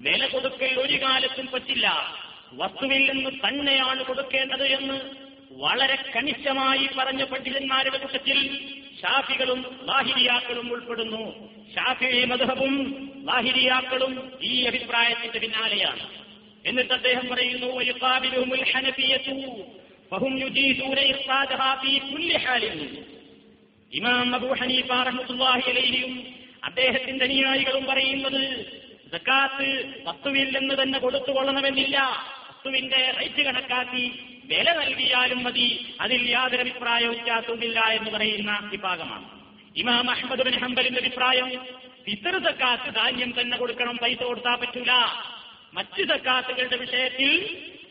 വില 0.00 0.26
കൊടുക്കൽ 0.26 0.80
ഒരു 0.80 1.02
കാലത്തും 1.02 1.48
പറ്റില്ല. 1.54 2.14
വസ്തുവിൽ 2.52 3.12
നിന്ന് 3.12 3.30
തന്നെയാണ് 3.48 4.04
കൊടുക്കേണ്ടത് 4.04 4.66
എന്ന് 4.66 5.25
വളരെ 5.50 5.98
കണിശമായി 6.16 6.88
പറഞ്ഞ 6.98 7.24
പണ്ഡിതന്മാരുടെ 7.24 7.98
കൂട്ടത്തിൽ 7.98 8.38
ഷാഫികളും 9.02 9.80
ലാഹിരിയാക്കളും 9.82 10.72
ഉൾപ്പെടുന്നു. 10.72 11.50
ഷാഫി 11.74 12.24
മധുഹബും 12.24 12.74
ലാഹിരിയാക്കളും 13.26 14.32
ഈ 14.42 14.62
അഭിപ്രായത്തിന്റെ 14.62 15.38
പിന്നാലെയാണ്. 15.38 16.10
എന്നിട്ട് 16.66 16.92
അദ്ദേഹം 16.92 17.28
പറയുന്നു 17.28 17.66
ഇമാം 23.92 24.34
അബൂ 24.34 24.52
ഹനീഫ 24.52 24.92
അദ്ദേഹത്തിന്റെ 26.64 27.24
അനുയായികളും 27.24 27.86
പറയുന്നത് 27.86 28.64
സക്കാത്ത് 29.12 29.94
വസ്തുവിൽ 30.04 30.58
നിന്ന് 30.58 30.74
തന്നെ 30.82 30.98
കൊടുത്തുകൊള്ളണമെന്നില്ല 30.98 31.98
വസ്തുവിന്റെ 32.66 33.14
റേറ്റ് 33.20 33.42
കണക്കാക്കി 33.42 34.04
വില 34.44 34.72
നൽകിയാലും 34.72 35.44
മതി. 35.44 35.94
അതിൽ 36.00 36.30
യാതൊരു 36.30 36.60
അഭിപ്രായ 36.60 37.06
വ്യത്യാസവുമില്ല 37.06 37.80
എന്ന് 37.80 38.10
പറയുന്ന 38.10 38.68
വിഭാഗമാണ് 38.72 39.26
ഇമാം 39.76 40.10
അഹമ്മദ് 40.10 40.42
ബിൻ 40.42 40.54
ഹംബലിന്റെ 40.54 41.00
അഭിപ്രായം 41.00 41.48
ഇത്തര 42.08 42.38
സക്കാത്ത് 42.38 42.94
ധാന്യം 42.94 43.34
തന്നെ 43.40 43.56
കൊടുക്കണം 43.56 43.96
പൈസ 43.96 44.18
കൊടുത്താൽ 44.18 44.56
പറ്റൂല. 44.56 44.92
മറ്റ് 45.74 46.08
സക്കാത്തുകളുടെ 46.08 46.76
വിഷയത്തിൽ 46.76 47.30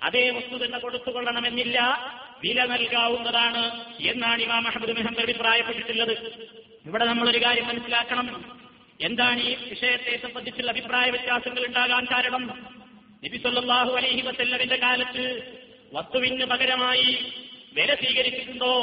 അതേ 0.03 0.29
വസ്തു 0.29 0.65
തന്നെ 0.65 0.79
കൊടുത്തുകൊള്ളണമെന്നില്ല 0.79 1.79
വില 2.43 2.65
നൽകാവുന്നതാണ് 2.65 3.63
എന്നാണ് 4.01 4.41
ഇമാം 4.41 4.67
അഹമ്മദ് 4.67 4.91
ബിൻ 4.91 5.05
ഹംബൽ 5.05 5.21
അഭിപ്രായപ്പെട്ടിട്ടുള്ളത്. 5.21 6.15
ഇവിടെ 6.85 7.05
നമ്മളൊരു 7.05 7.45
കാര്യം 7.45 7.67
മനസ്സിലാക്കണം. 7.67 8.59
എന്താണ് 9.01 9.41
ഈ 9.41 9.55
വിഷയത്തെ 9.69 10.19
സംബന്ധിച്ചുള്ള 10.23 10.71
അഭിപ്രായ 10.71 11.09
വ്യത്യാസങ്ങൾ 11.09 11.65
ഉണ്ടാകാൻ 11.65 12.05
കാരണം? 12.05 12.74
നബി 13.23 13.37
സല്ലല്ലാഹു 13.37 13.91
അലൈഹി 13.91 14.21
വസല്ലമിന്റെ 14.21 14.75
കാലത്ത് 14.75 15.53
വസ്തുവിന് 15.93 16.45
പകരമായി 16.45 17.17
വില 17.73 17.95
സ്വീകരിച്ചിട്ടുണ്ടോ? 17.95 18.73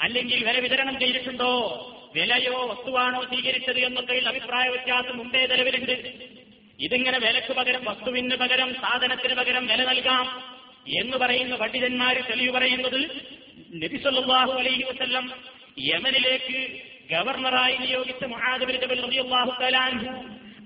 അല്ലെങ്കിൽ 0.00 0.44
വില 0.44 0.58
വിതരണം 0.58 0.98
ചെയ്തിട്ടുണ്ടോ? 0.98 1.82
വിലയോ 2.14 2.66
വസ്തുവാണോ 2.66 3.22
സ്വീകരിച്ചത് 3.22 3.78
എന്നൊക്കെയുള്ള 3.78 4.28
അഭിപ്രായ 4.28 4.68
വ്യത്യാസം 4.68 5.18
മുമ്പേ 5.18 5.46
നിലവിലുണ്ട്. 5.46 6.12
ഇതിങ്ങനെ 6.80 7.18
വിലക്ക് 7.18 7.52
പകരം 7.52 7.84
വസ്തുവിന് 7.84 8.36
പകരം 8.36 8.74
സാധനത്തിന് 8.74 9.34
പകരം 9.34 9.66
വില 9.66 9.84
നൽകാം 9.84 10.42
എന്ന് 10.88 11.16
പറയുന്ന 11.16 11.56
പണ്ഡിതന്മാർ 11.56 12.24
തെളിവ് 12.28 12.52
പറയുന്നത് 12.52 13.00
നബിസല്ലാഹു 13.74 14.52
അലൈഹി 14.52 14.82
വസ്ല്ലം 14.82 15.32
യമനിലേക്ക് 15.78 16.78
ഗവർണറായി 17.10 17.76
നിയോഗിച്ച 17.76 18.24
മുഹാദബിൻ 18.24 18.76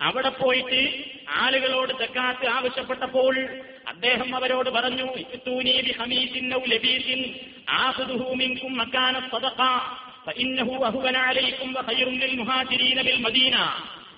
അവിടെ 0.00 0.28
പോയിട്ട് 0.28 0.80
ആളുകളോട് 1.28 1.92
സക്കാത്ത് 1.98 2.46
ആവശ്യപ്പെട്ടപ്പോൾ 2.46 3.34
അദ്ദേഹം 3.86 4.36
അവരോട് 4.36 4.70
പറഞ്ഞു 4.70 5.06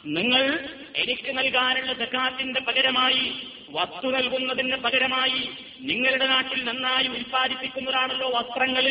നിങ്ങൾ 0.04 0.58
എനിക്ക് 0.94 1.38
നൽകാനുള്ള 1.38 1.94
സക്കാത്തിന്റെ 1.94 2.60
പകരമായി 2.60 3.32
വസ്തു 3.70 4.10
നൽകുന്നതിന് 4.10 4.76
പകരമായി 4.76 5.50
നിങ്ങളുടെ 5.80 6.26
നാട്ടിൽ 6.26 6.64
നന്നായി 6.64 7.08
ഉൽപ്പാദിപ്പിക്കുന്നതാണല്ലോ 7.08 8.28
വസ്ത്രങ്ങൾ 8.28 8.86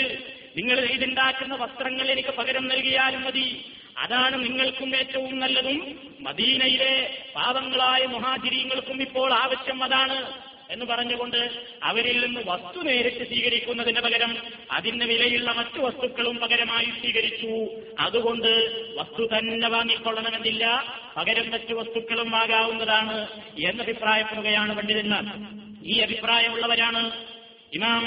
നിങ്ങൾ 0.55 0.79
ഇതുണ്ടാക്കുന്ന 0.79 1.55
വസ്ത്രങ്ങൾ 1.55 2.11
എനിക്ക് 2.11 2.29
പകരം 2.29 2.67
നൽകിയാലും 2.67 3.23
മതി. 3.23 3.75
അതാണ് 3.97 4.43
നിങ്ങൾക്കും 4.43 4.95
ഏറ്റവും 4.95 5.39
നല്ലതും. 5.39 5.99
മദീനയിലെ 6.21 7.23
പാവങ്ങളായ 7.35 8.05
മുഹാജിരീങ്ങൾക്കും 8.05 9.01
ഇപ്പോൾ 9.01 9.33
ആവശ്യം 9.33 9.83
അതാണ് 9.83 10.33
എന്ന് 10.69 10.85
പറഞ്ഞുകൊണ്ട് 10.85 11.51
അവരിൽ 11.83 12.25
നിന്ന് 12.25 12.41
വസ്തു 12.45 12.79
നേരിട്ട് 12.83 13.27
സ്വീകരിക്കുന്നതിന് 13.27 13.99
പകരം 13.99 14.37
അതിന് 14.71 15.05
വിലയുള്ള 15.05 15.51
മറ്റു 15.51 15.79
വസ്തുക്കളും 15.79 16.37
പകരമായി 16.37 16.85
സ്വീകരിച്ചു. 16.85 17.81
അതുകൊണ്ട് 17.99 18.47
വസ്തു 18.97 19.37
തന്നെ 19.37 19.69
വാങ്ങിക്കൊള്ളണമെന്നില്ല. 19.69 20.83
പകരം 21.17 21.51
മറ്റു 21.51 21.73
വസ്തുക്കളും 21.73 22.31
വാങ്ങാവുന്നതാണ് 22.31 23.27
എന്നഭിപ്രായപ്പെടുകയാണ് 23.59 24.75
പണ്ഡിതന്മാർ. 24.75 25.23
ഈ 25.83 25.99
അഭിപ്രായമുള്ളവരാണ് 25.99 27.11
ഇമാം 27.73 28.03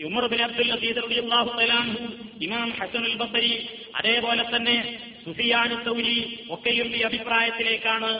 ഉമർ 0.00 0.24
ബിൻ 0.26 0.40
അബ്ദുൽ 0.42 0.70
അസീദ് 0.72 1.02
റളിയല്ലാഹു 1.02 1.50
തആല 1.50 1.72
അൻഹു 1.78 2.04
ഇമാം 2.40 2.68
ഹസനുൽ 2.78 3.16
ബസരി 3.16 3.52
അതേപോലെ 3.94 4.44
തന്നെ 4.44 4.76
സുഫിയാൻ 5.24 5.72
സൗരി 5.84 6.16
ഒക്കെയും 6.50 6.88
ഈ 6.96 7.02
അഭിപ്രായത്തിലേക്കാണ് 7.02 8.10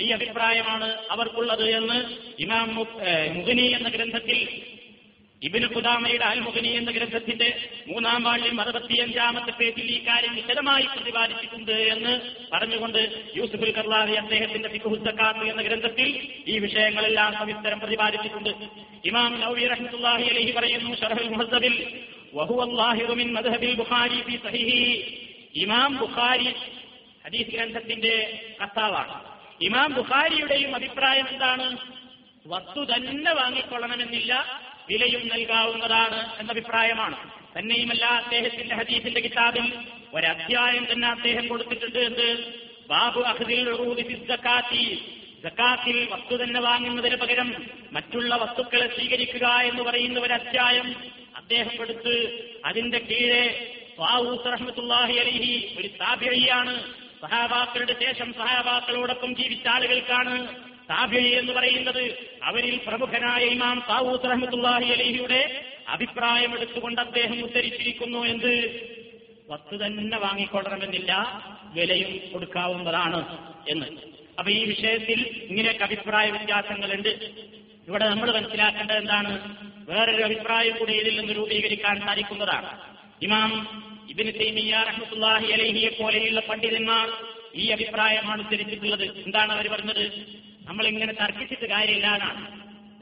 ഈ 0.00 0.08
അഭിപ്രായമാണ് 0.10 0.88
അവർക്കുള്ളത് 1.10 1.66
എന്ന് 1.70 1.98
ഇമാം 2.38 2.68
മുഗനി 3.34 3.66
എന്ന 3.70 3.88
ഗ്രന്ഥത്തിൽ 3.88 4.40
ഇബിന് 5.42 5.66
ഖുദാമയുടെ 5.66 6.24
അൽമുഖനി 6.24 6.68
എന്ന 6.68 6.90
ഗ്രന്ഥത്തിന്റെ 6.90 7.68
മൂന്നാം 7.88 8.22
വാളിലും 8.22 8.60
അറുപത്തിയഞ്ചാമത്തെ 8.60 9.50
പേജിൽ 9.50 9.90
ഈ 9.90 10.06
കാര്യം 10.06 10.34
വിശദമായി 10.34 10.86
പ്രതിപാദിച്ചിട്ടുണ്ട് 10.86 11.72
എന്ന് 11.72 12.20
പറഞ്ഞുകൊണ്ട് 12.52 12.98
യൂസുഫുൽ 13.36 13.70
കർലാദി 13.70 14.12
അദ്ദേഹത്തിന്റെ 14.12 14.68
ഫിഖുസക്കാത്ത് 14.68 15.38
എന്ന 15.38 15.62
ഗ്രന്ഥത്തിൽ 15.62 16.08
ഈ 16.46 16.58
വിഷയങ്ങളെല്ലാം 16.58 17.32
സവിസ്തരം 17.34 17.80
പ്രതിപാദിച്ചിട്ടുണ്ട്. 17.80 18.50
ഇമാം 19.04 19.40
നൌബി 19.40 19.66
റഹ്മത്തുള്ളാഹി 19.66 20.24
അലഹി 20.24 20.50
പറയുന്നു 20.50 20.94
ഷർഹുൽ 20.94 21.28
മുഹസബിൽ 21.28 21.74
വഹുവ 22.34 22.64
ല്ലാഹിറു 22.64 23.12
മിൻ 23.12 23.32
മദ്ഹബിൽ 23.32 23.74
ബുഖാരി 23.74 24.20
ഫി 24.22 24.36
സഹീഹി. 24.36 25.16
ഇമാം 25.56 25.96
ബുഖാരി 25.96 26.54
ഹദീസ് 27.26 27.50
ഗ്രന്ഥത്തിന്റെ 27.50 28.42
കർത്താവാണ്. 28.62 29.14
ഇമാം 29.62 29.94
ബുഖാരിയുടെയും 29.94 30.74
അഭിപ്രായം 30.74 31.28
എന്താണ്? 31.28 31.78
വസ്തു 32.46 32.84
തന്നെ 32.84 33.32
വാങ്ങിക്കൊള്ളണമെന്നില്ല 33.32 34.60
വിലയും 34.90 35.28
നൽകാവുന്നതാണ് 35.28 36.18
എന്ന 36.40 36.50
അഭിപ്രായമാണ് 36.50 37.16
തന്നെയുമല്ല 37.56 38.04
അദ്ദേഹത്തിന്റെ 38.20 38.74
ഹദീസിന്റെ 38.74 39.20
കിതാബിൽ 39.20 39.66
ഒരധ്യായം 40.14 40.84
തന്നെ 40.92 41.08
അദ്ദേഹം 41.08 41.48
കൊടുത്തിട്ടുണ്ട് 41.48 41.98
എന്ത്? 41.98 42.28
ബാബു 42.88 43.20
അഹദിൽ 43.20 43.60
ജക്കാത്തിൽ 45.44 45.96
വസ്തു 46.12 46.34
തന്നെ 46.42 46.60
വാങ്ങുന്നതിന് 46.60 47.16
പകരം 47.16 47.48
മറ്റുള്ള 47.92 48.36
വസ്തുക്കളെ 48.36 48.86
സ്വീകരിക്കുക 48.86 49.46
എന്ന് 49.68 49.82
പറയുന്ന 49.82 50.20
ഒരു 50.20 50.32
അധ്യായം 50.32 50.88
അദ്ദേഹം 51.34 51.82
എടുത്ത് 51.82 52.14
അതിന്റെ 52.64 52.98
കീഴെ 52.98 53.44
റഹ്മത്തുല്ലാഹി 54.46 55.16
അലിഹി 55.18 55.78
ഒരു 55.78 55.88
താബിഴിയാണ് 56.00 56.74
സഹാബാക്കളുടെ 57.22 57.94
ശേഷം 58.02 58.28
സഹാബാക്കളോടൊപ്പം 58.32 59.30
ജീവിച്ച 59.34 59.66
ആളുകൾക്കാണ് 59.66 60.34
താബിഴി 60.90 61.30
എന്ന് 61.30 61.52
പറയുന്നത്. 61.52 62.04
അവരിൽ 62.42 62.80
പ്രമുഖനായ 62.86 63.42
ഇമാം 63.44 63.82
താവൂസ് 63.88 64.24
റഹ്മത്തുല്ലാഹി 64.24 64.84
അലിഹിയുടെ 64.84 65.64
അഭിപ്രായം 65.88 66.54
എടുത്തുകൊണ്ട് 66.54 67.00
അദ്ദേഹം 67.00 67.44
ഉദ്ധരിച്ചിരിക്കുന്നു 67.44 68.18
എന്ത്? 68.18 68.52
വസ്തു 69.50 69.76
തന്നെ 69.76 70.18
വാങ്ങിക്കൊള്ളണമെന്നില്ല 70.18 71.12
വിലയും 71.74 72.32
കൊടുക്കാവുന്നതാണ് 72.32 73.38
എന്ന്. 73.68 73.86
അപ്പൊ 74.38 74.50
ഈ 74.52 74.64
വിഷയത്തിൽ 74.64 75.46
ഇങ്ങനെയൊക്കെ 75.50 75.84
അഭിപ്രായ 75.84 76.30
വ്യത്യാസങ്ങളുണ്ട്. 76.30 77.08
ഇവിടെ 77.88 78.08
നമ്മൾ 78.08 78.32
മനസ്സിലാക്കേണ്ടത് 78.32 78.96
എന്താണ്? 78.96 79.32
വേറൊരു 79.90 80.22
അഭിപ്രായം 80.22 80.76
കൂടി 80.78 80.92
ഇതിൽ 80.92 81.20
നിന്ന് 81.20 81.32
രൂപീകരിക്കാൻ 81.32 82.00
സാധിക്കുന്നതാണ്. 82.00 82.70
ഇമാം 83.22 83.50
ഇബിന് 84.10 84.32
തൈമിയ 84.40 84.84
റഹ്മത്തുല്ലാഹി 84.88 85.46
അലഹിയെ 85.46 85.88
പോലെയുള്ള 85.88 86.40
പണ്ഡിതന്മാർ 86.40 87.08
ഈ 87.54 87.66
അഭിപ്രായമാണ് 87.68 88.42
ഉദ്ധരിച്ചിട്ടുള്ളത് 88.42 89.04
എന്താണ് 89.04 89.52
അവർ 89.52 89.68
പറഞ്ഞത്? 89.68 90.04
നമ്മൾ 90.70 90.86
ഇങ്ങനെ 90.86 91.12
തർക്കിച്ചിട്ട് 91.12 91.66
കാര്യമില്ലാതാണ് 91.66 92.42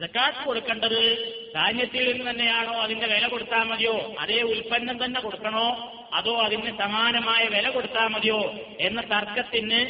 ജക്കാത്ത് 0.01 0.41
കൊടുക്കേണ്ടത് 0.45 1.01
ധാന്യത്തിൽ 1.55 2.05
നിന്ന് 2.09 2.31
തന്നെയാണോ 2.31 2.75
അതിന്റെ 2.83 3.07
വില 3.07 3.25
കൊടുത്താൽ 3.29 3.63
മതിയോ? 3.63 4.17
അതേ 4.21 4.39
ഉൽപ്പന്നം 4.43 5.05
തന്നെ 5.05 5.21
കൊടുക്കണോ? 5.21 5.67
അതോ 6.13 6.35
അതിന് 6.41 6.73
സമാനമായ 6.79 7.43
വില 7.57 7.67
കൊടുത്താൽ 7.69 8.09
മതിയോ? 8.09 8.39
എന്ന 8.81 9.01
തർക്കത്തിന് 9.01 9.81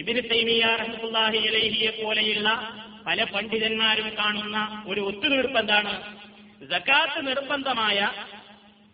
ഇബിന് 0.00 0.22
തൈമിയ 0.30 0.64
റഹ്മുല്ലാഹി 0.82 1.40
അലഹിയെ 1.50 1.90
പോലെയുള്ള 2.02 2.48
പല 3.06 3.24
പണ്ഡിതന്മാരും 3.24 4.08
കാണുന്ന 4.18 4.84
ഒരു 4.88 5.00
ഒത്തുതീർപ്പ് 5.00 5.58
എന്താണ് 5.58 5.92
ജക്കാത്ത് 6.72 7.26
നിർബന്ധമായ 7.26 7.98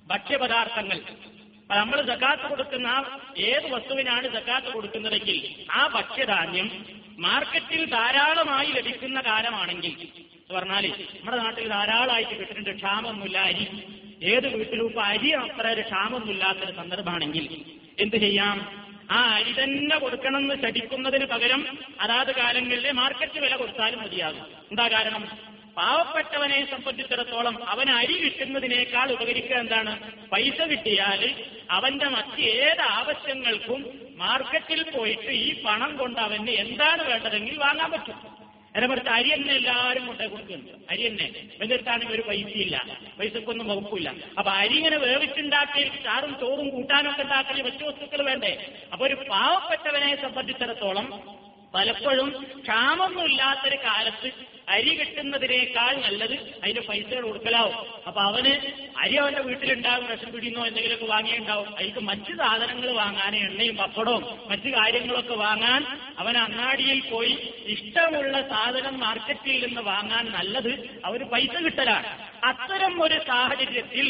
ഭക്ഷ്യപദാർത്ഥങ്ങൾ. 0.06 1.00
അപ്പൊ 1.64 1.74
നമ്മൾ 1.80 1.98
സക്കാത്ത് 2.08 2.46
കൊടുക്കുന്ന 2.50 2.88
ഏത് 3.44 3.66
വസ്തുവിനാണ് 3.72 4.26
സക്കാത്ത് 4.34 4.70
കൊടുക്കുന്നതെങ്കിൽ 4.72 5.38
ആ 5.70 5.88
ഭക്ഷ്യധാന്യം 5.94 6.68
മാർക്കറ്റിൽ 7.18 7.82
ധാരാളമായി 7.90 8.70
ലഭിക്കുന്ന 8.72 9.20
കാലമാണെങ്കിൽ 9.20 9.92
എന്ന് 10.02 10.54
പറഞ്ഞാൽ 10.54 10.84
നമ്മുടെ 10.86 11.36
നാട്ടിൽ 11.42 11.68
ധാരാളമായിട്ട് 11.68 12.34
കിട്ടുന്നുണ്ട് 12.40 12.72
ക്ഷാമമൊന്നുമില്ല 12.80 13.38
അരി. 13.50 13.66
ഏത് 14.32 14.46
വീട്ടിലും 14.54 14.86
ഇപ്പൊ 14.86 15.02
അരി 15.04 15.30
അത്ര 15.34 15.66
ഒരു 15.68 15.82
ക്ഷാമമൊന്നുമില്ലാത്തൊരു 15.82 16.72
സന്ദർഭമാണെങ്കിൽ 16.72 17.46
എന്ത് 17.98 18.16
ചെയ്യാം? 18.16 18.58
ആ 19.10 19.18
അരി 19.36 19.52
തന്നെ 19.52 19.96
കൊടുക്കണം 19.98 20.42
എന്ന് 20.44 20.56
ശഠിക്കുന്നതിന് 20.62 21.26
പകരം 21.26 21.62
അതാത് 22.00 22.32
കാലങ്ങളിലെ 22.32 22.92
മാർക്കറ്റ് 22.92 23.38
വില 23.40 23.56
കൊടുത്താലും 23.56 24.00
മതിയാകും. 24.02 24.46
എന്താ 24.70 24.86
കാരണം? 24.88 25.24
പാവപ്പെട്ടവനെ 25.76 26.70
സംബന്ധിച്ചിടത്തോളം 26.70 27.68
അവൻ 27.68 27.90
അരി 27.90 28.18
കിട്ടുന്നതിനേക്കാൾ 28.18 29.12
ഉപകരിക്കുക 29.12 29.56
എന്താണ്? 29.56 30.12
പൈസ 30.28 30.62
കിട്ടിയാൽ 30.62 31.34
അവന്റെ 31.70 32.06
മറ്റ് 32.06 32.40
ഏത് 32.40 32.80
ആവശ്യങ്ങൾക്കും 32.80 34.00
മാർക്കറ്റിൽ 34.16 34.90
പോയിട്ട് 34.90 35.30
ഈ 35.30 35.62
പണം 35.62 35.96
കൊണ്ട് 35.96 36.20
അവന് 36.20 36.50
എന്താണ് 36.50 37.02
വേണ്ടതെങ്കിൽ 37.02 37.58
വാങ്ങാൻ 37.58 37.90
പറ്റും. 37.90 38.34
പറഞ്ഞ 38.74 39.08
അരി 39.08 39.34
തന്നെ 39.34 39.54
എല്ലാവരും 39.54 40.06
കൊണ്ടേ 40.06 40.26
കൊടുക്കുന്നുണ്ട്. 40.26 40.90
അരി 40.90 41.08
തന്നെ. 41.08 41.32
എന്നിട്ടാണെങ്കിൽ 41.62 42.14
ഒരു 42.14 42.22
പൈസയില്ല. 42.22 42.98
പൈസക്കൊന്നും 43.20 43.68
വകുപ്പില്ല. 43.68 44.14
അപ്പൊ 44.38 44.52
അരി 44.52 44.74
ഇങ്ങനെ 44.74 44.96
വേവിച്ചുണ്ടാക്കി 44.96 45.90
ചാറും 46.04 46.40
ചോറും 46.40 46.68
കൂട്ടാനൊക്കെ 46.68 47.22
ഉണ്ടാക്കൽ 47.22 47.62
മറ്റു 47.62 47.84
വസ്തുക്കൾ 47.84 48.22
വേണ്ടേ? 48.22 48.72
അപ്പൊ 48.92 49.06
ഒരു 49.06 49.14
പാവപ്പെട്ടവനെ 49.14 50.22
സംബന്ധിച്ചിടത്തോളം 50.22 51.34
പലപ്പോഴും 51.74 52.44
ക്ഷാമൊന്നുമില്ലാത്തൊരു 52.62 53.76
കാലത്ത് 53.76 54.30
അരി 54.68 54.94
കിട്ടുന്നതിനേക്കാൾ 54.94 55.96
നല്ലത് 55.96 56.34
അതിന് 56.34 56.80
പൈസ 56.80 57.14
കൊടുക്കലാവും. 57.14 57.74
അപ്പൊ 58.06 58.20
അവന് 58.20 58.52
അരി 58.96 59.14
അവന്റെ 59.14 59.40
വീട്ടിലുണ്ടാവും 59.40 60.06
വിഷം 60.06 60.32
പിടിയുന്നോ 60.32 60.66
എന്തെങ്കിലുമൊക്കെ 60.66 61.04
വാങ്ങിയുണ്ടാവും 61.04 61.78
അതിക്ക് 61.78 61.98
മറ്റ് 61.98 62.32
സാധനങ്ങൾ 62.36 62.92
വാങ്ങാൻ 62.92 63.36
എണ്ണയും 63.36 63.76
പപ്പടവും 63.76 64.24
മറ്റു 64.50 64.68
കാര്യങ്ങളൊക്കെ 64.68 65.34
വാങ്ങാൻ 65.34 65.86
അവൻ 66.18 66.38
അങ്ങാടിയിൽ 66.38 67.00
പോയി 67.10 67.34
ഇഷ്ടമുള്ള 67.66 68.48
സാധനം 68.48 69.00
മാർക്കറ്റിൽ 69.00 69.66
നിന്ന് 69.66 69.80
വാങ്ങാൻ 69.80 70.32
നല്ലത് 70.32 70.72
അവർ 71.04 71.22
പൈസ 71.24 71.54
കിട്ടലാണ്. 71.56 72.06
അത്തരം 72.44 73.02
ഒരു 73.02 73.20
സാഹചര്യത്തിൽ 73.26 74.08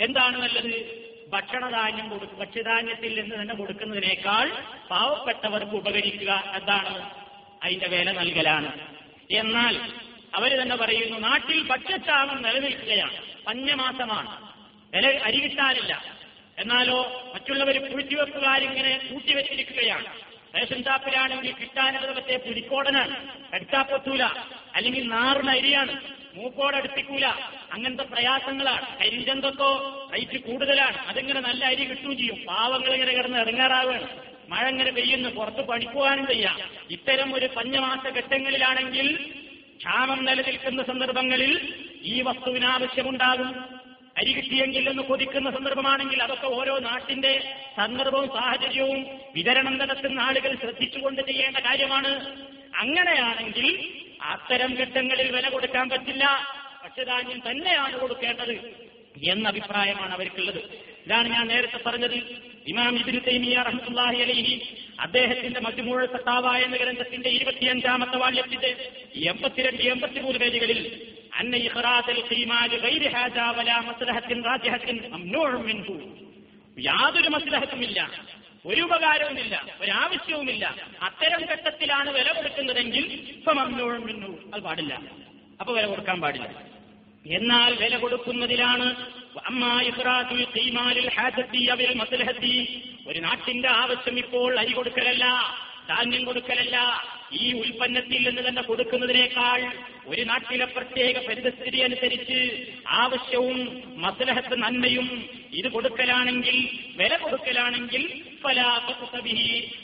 എന്താണ് 0.00 0.42
നല്ലത്? 0.42 1.09
ഭക്ഷണധാന്യം 1.30 2.08
കൊടുക്കും 2.08 2.38
ഭക്ഷ്യധാന്യത്തിൽ 2.38 3.20
നിന്ന് 3.20 3.34
തന്നെ 3.34 3.54
കൊടുക്കുന്നതിനേക്കാൾ 3.54 4.52
പാവപ്പെട്ടവർക്ക് 4.90 5.72
ഉപകരിക്കുക 5.72 6.52
എന്താണ് 6.54 7.10
അതിന്റെ 7.62 7.88
വില 7.88 8.12
നൽകലാണ്. 8.12 8.70
എന്നാൽ 9.30 9.76
അവർ 10.34 10.50
തന്നെ 10.62 10.76
പറയുന്നു 10.76 11.18
നാട്ടിൽ 11.18 11.68
പച്ചച്ചാണം 11.68 12.42
നിലനിൽക്കുകയാണ്. 12.42 13.16
പഞ്ഞമാസമാണ്. 13.46 14.30
വില 14.94 15.06
അരി 15.24 15.40
കിട്ടാനില്ല 15.40 16.02
എന്നാലോ 16.58 16.98
മറ്റുള്ളവർ 17.34 17.90
പൂഴ്ത്തിവെപ്പുകാരിങ്ങനെ 17.90 19.08
കൂട്ടിവെച്ചിരിക്കുകയാണ്. 19.12 20.06
റേഷൻ 20.54 20.84
ഷാപ്പിലാണെങ്കിൽ 20.84 21.52
കിട്ടാനുള്ളത് 21.52 22.16
മറ്റേ 22.16 22.36
പുലിക്കോടനാണ്. 22.36 23.16
എടുത്താപ്പൊത്തൂല 23.54 24.24
അല്ലെങ്കിൽ 24.74 25.08
നാറിന് 25.08 25.50
അരിയാണ്. 25.50 26.19
മൂക്കോടടുപ്പിക്കൂല 26.34 27.26
അങ്ങനത്തെ 27.72 28.02
പ്രയാസങ്ങളാണ്. 28.02 28.86
കരിഞ്ചന്തക്കോ 29.00 29.70
റേറ്റ് 30.14 30.38
കൂടുതലാണ്. 30.38 30.98
അതിങ്ങനെ 31.08 31.40
നല്ല 31.40 31.64
അരി 31.64 31.84
കിട്ടുകയും 31.84 32.16
ചെയ്യും. 32.18 32.38
പാവങ്ങൾ 32.48 32.94
ഇങ്ങനെ 32.94 33.12
കിടന്ന് 33.12 33.38
ഇറങ്ങാറാവുകയാണ് 33.38 34.08
മഴ 34.50 34.68
ഇങ്ങനെ 34.68 34.90
പെയ്യുന്നു. 34.90 35.28
പുറത്ത് 35.28 35.62
പണിക്കുവാനും 35.68 36.26
ചെയ്യാം 36.26 36.58
ഇത്തരം 36.90 37.34
ഒരു 37.34 37.46
പഞ്ഞമാസ 37.56 38.04
ഘട്ടങ്ങളിലാണെങ്കിൽ 38.14 39.16
ക്ഷാമം 39.78 40.24
നിലനിൽക്കുന്ന 40.24 40.82
സന്ദർഭങ്ങളിൽ 40.82 41.52
ഈ 42.02 42.22
വസ്തുവിന് 42.22 42.64
ആവശ്യമുണ്ടാകും. 42.64 43.50
അരി 44.18 44.32
കിട്ടിയെങ്കിൽ 44.32 44.88
എന്ന് 44.88 45.02
കൊതിക്കുന്ന 45.02 45.50
സന്ദർഭമാണെങ്കിൽ 45.50 46.22
അതൊക്കെ 46.22 46.46
ഓരോ 46.46 46.78
നാട്ടിന്റെ 46.78 47.32
സന്ദർഭവും 47.76 48.28
സാഹചര്യവും 48.28 49.06
വിതരണം 49.34 49.78
നടത്തുന്ന 49.78 50.20
ആളുകൾ 50.20 50.54
ശ്രദ്ധിച്ചുകൊണ്ട് 50.54 51.22
ചെയ്യേണ്ട 51.22 51.56
കാര്യമാണ്. 51.56 52.12
അങ്ങനെയാണെങ്കിൽ 52.76 53.68
അത്തരം 54.22 54.74
ഘട്ടങ്ങളിൽ 54.74 55.32
വില 55.32 55.48
കൊടുക്കാൻ 55.48 55.88
പറ്റില്ല. 55.88 56.24
ഭക്ഷ്യധാന്യം 56.84 57.42
തന്നെയാണ് 57.50 57.98
കൊടുക്കേണ്ടത് 57.98 58.52
എന്ന 59.24 59.48
അഭിപ്രായമാണ് 59.48 60.12
അവർക്കുള്ളത്. 60.12 60.58
ഇതാണ് 61.06 61.28
ഞാൻ 61.28 61.46
നേരത്തെ 61.48 61.78
പറഞ്ഞത്. 61.86 62.50
ഇമാം 62.66 62.98
ഇബിന് 62.98 63.20
തൈമിയ 63.26 63.56
റഹ്മുല്ലാഹി 63.56 64.16
അലൈഹി 64.16 64.76
അദ്ദേഹത്തിന്റെ 65.00 65.60
മജ്മൂഴ 65.60 66.06
സത്താവായ 66.06 66.62
എന്ന 66.62 66.76
ഗ്രന്ഥത്തിന്റെ 66.76 67.30
ഇരുപത്തിയഞ്ചാമത്തെ 67.30 68.16
വാല്യത്തിന്റെ 68.16 68.90
എൺപത്തിരണ്ട് 69.14 69.82
എൺപത്തിമൂന്ന് 69.82 70.38
പേജുകളിൽ 70.38 71.10
അന്ന 71.34 71.56
ഇഹ്റാദൽ 71.56 72.22
ഖീമാലി 72.32 72.76
ഗൈരി 72.76 73.08
ഹാജാ 73.08 73.50
വലാ 73.50 73.80
മസ്ലഹത്തിൻ 73.80 74.42
റാജിഹത്തിൻ 74.42 74.98
യാതൊരു 76.78 77.28
മസ്ലഹത്തുമില്ല. 77.28 78.10
ഒരു 78.66 78.80
ഉപകാരവുമില്ല 78.80 79.54
ഒരാവശ്യവുമില്ല. 79.80 80.64
അത്തരം 81.02 81.42
ഘട്ടത്തിലാണ് 81.52 82.10
വില 82.10 82.32
കൊടുക്കുന്നതെങ്കിൽ 82.32 83.04
ഇപ്പൊ 83.34 83.52
മിൻഹു 83.52 84.32
അത് 84.54 84.62
പാടില്ല. 84.62 84.94
അപ്പൊ 85.60 85.72
വില 85.74 85.86
കൊടുക്കാൻ 85.86 86.20
പാടില്ല. 86.20 86.48
എന്നാൽ 87.38 87.70
വില 87.84 87.96
കൊടുക്കുന്നതിലാണ് 87.98 88.86
ഒരു 93.06 93.18
നാട്ടിന്റെ 93.20 93.68
ആവശ്യം 93.68 94.18
ഇപ്പോൾ 94.18 94.58
അരി 94.58 94.72
കൊടുക്കലല്ല 94.72 95.24
ധാന്യം 95.88 96.24
കൊടുക്കലല്ല. 96.24 96.76
ഈ 97.32 97.52
ഉൽപ്പന്നത്തിൽ 97.52 98.28
നിന്ന് 98.28 98.48
തന്നെ 98.48 98.62
കൊടുക്കുന്നതിനേക്കാൾ 98.62 99.60
ഒരു 100.06 100.22
നാട്ടിലെ 100.22 100.64
പ്രത്യേക 100.64 101.26
പരിതസ്ഥിതി 101.28 101.78
അനുസരിച്ച് 101.78 102.66
ആവശ്യവും 102.86 103.82
മസലഹത്ത് 103.96 104.62
നന്മയും 104.62 105.28
ഇത് 105.52 105.68
കൊടുക്കലാണെങ്കിൽ 105.68 106.68
വില 106.96 107.16
കൊടുക്കലാണെങ്കിൽ 107.16 108.02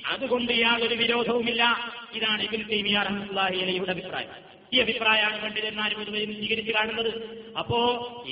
അതുകൊണ്ട് 0.06 0.52
യാതൊരു 0.52 0.94
വിരോധവുമില്ല. 0.94 1.92
ഇതാണ് 2.14 2.42
ഇബിൻ 2.42 2.62
തീമിയാർ 2.62 3.06
അഹമ്മദ് 3.06 3.38
അലൈഹിയുടെ 3.38 3.92
അഭിപ്രായം. 3.92 4.55
ഈ 4.74 4.78
അഭിപ്രായമാണ് 4.78 5.42
പണ്ഡിതന്മാരും 5.42 6.00
ഇതുവരെ 6.02 6.24
സ്വീകരിച്ചു 6.24 6.72
കാണുന്നത്. 6.72 7.12
അപ്പോ 7.58 7.78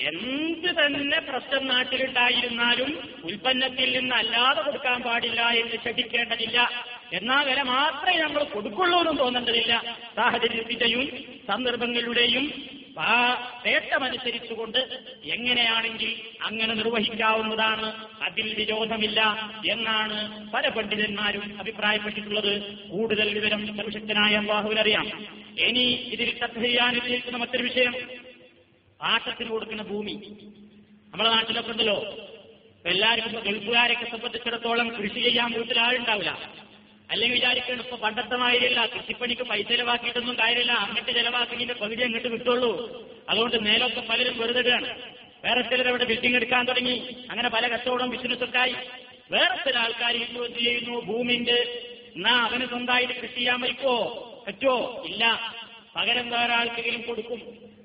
എന്ത് 0.02 0.68
തന്നെ 0.68 1.20
പ്രശ്നം 1.20 1.66
നാട്ടിലുണ്ടായിരുന്നാലും 1.66 2.90
ഉൽപ്പന്നത്തിൽ 3.24 3.98
നിന്ന് 3.98 4.14
അല്ലാതെ 4.14 4.62
കൊടുക്കാൻ 4.62 5.02
പാടില്ല 5.02 5.40
എന്ന് 5.42 5.76
ശഠിക്കേണ്ടതില്ല. 5.84 6.70
എന്നാ 7.12 7.42
വില 7.42 7.62
മാത്രമേ 7.62 8.18
നമ്മൾ 8.18 8.44
കൊടുക്കുള്ളൂ 8.44 8.98
എന്നും 8.98 9.16
തോന്നേണ്ടതില്ല. 9.16 9.96
സാഹചര്യത്തിന്റെയും 10.16 11.04
സന്ദർഭങ്ങളുടെയും 11.48 12.46
ആ 12.98 13.34
തേട്ടമനുസരിച്ചുകൊണ്ട് 13.66 14.78
എങ്ങനെയാണെങ്കിൽ 15.24 16.20
അങ്ങനെ 16.42 16.74
നിർവഹിക്കാവുന്നതാണ്. 16.74 18.08
അതിൽ 18.22 18.54
വിരോധമില്ല 18.54 19.20
എന്നാണ് 19.70 20.50
പല 20.52 20.68
പണ്ഡിതന്മാരും 20.68 21.58
അഭിപ്രായപ്പെട്ടിട്ടുള്ളത്. 21.58 22.88
കൂടുതൽ 22.88 23.34
വിവരം 23.34 23.76
സർവശക്തനായ 23.76 24.38
ബാഹുവിനറിയാം 24.38 25.26
ഇനി 25.60 25.84
ഇതിൽ 25.90 26.38
ചർച്ച 26.38 26.58
ചെയ്യാനിരിക്കുന്ന 26.58 27.38
മറ്റൊരു 27.38 27.62
വിഷയം. 27.62 27.94
ആട്ടത്തിന് 29.02 29.48
കൊടുക്കുന്ന 29.48 29.82
ഭൂമി. 29.82 30.12
നമ്മുടെ 31.12 31.30
നാട്ടിലൊക്കെ 31.30 31.70
ഉണ്ടല്ലോ. 31.70 32.16
എല്ലാവരും 32.86 33.42
ഗൾഫുകാരൊക്കെ 33.44 34.04
സംബന്ധിച്ചിടത്തോളം 34.04 34.88
കൃഷി 34.88 35.20
ചെയ്യാൻ 35.20 35.52
വീട്ടിൽ 35.52 35.80
ആളുണ്ടാവില്ല 35.80 36.63
അല്ലെങ്കിൽ 37.10 37.36
വിചാരിക്കണം? 37.36 37.80
ഇപ്പൊ 37.80 37.96
പണ്ടത്തെ 37.96 38.36
മാതിരിയല്ല. 38.36 38.86
കൃഷിപ്പണിക്ക് 38.86 39.42
പൈസ 39.42 39.66
ചെലവാക്കിയിട്ടൊന്നും 39.68 40.36
കാര്യമില്ല. 40.38 40.72
അങ്ങോട്ട് 40.72 41.12
ചെലവാക്കിന്റെ 41.12 41.74
പകുതി 41.74 42.02
അങ്ങോട്ട് 42.02 42.28
കിട്ടുള്ളൂ 42.28 42.70
അതുകൊണ്ട് 43.28 43.66
നേരൊക്കെ 43.66 44.00
പലരും 44.00 44.38
വെറുതെ 44.38 44.58
ഇടുകയാണ്. 44.58 45.02
വേറെ 45.44 45.62
ചിലർ 45.62 45.88
അവിടെ 45.88 46.04
ബിൽഡിംഗ് 46.04 46.36
എടുക്കാൻ 46.36 46.64
തുടങ്ങി. 46.64 47.26
അങ്ങനെ 47.30 47.48
പല 47.48 47.68
കച്ചവടം 47.68 48.10
ബിസിനസ്സൊക്കെ 48.10 48.58
ആയി. 48.58 48.74
വേറെ 49.30 49.56
ചില 49.56 49.78
ആൾക്കാർ 49.78 50.16
എന്ത് 50.16 50.58
ചെയ്യുന്നു? 50.58 51.00
ഭൂമിന്റെ. 51.00 51.82
എന്നാ 52.16 52.30
അവന് 52.30 52.66
സ്വന്തമായിട്ട് 52.66 53.12
കൃഷി 53.12 53.34
ചെയ്യാൻ 53.34 53.60
പറ്റുമോ 53.60 54.30
പറ്റുമോ 54.46 55.02
ഇല്ല. 55.06 55.54
പകരം 55.96 56.30
വേറെ 56.30 56.52
ആൾക്കെങ്കിലും 56.52 57.02
കൊടുക്കും. 57.02 57.38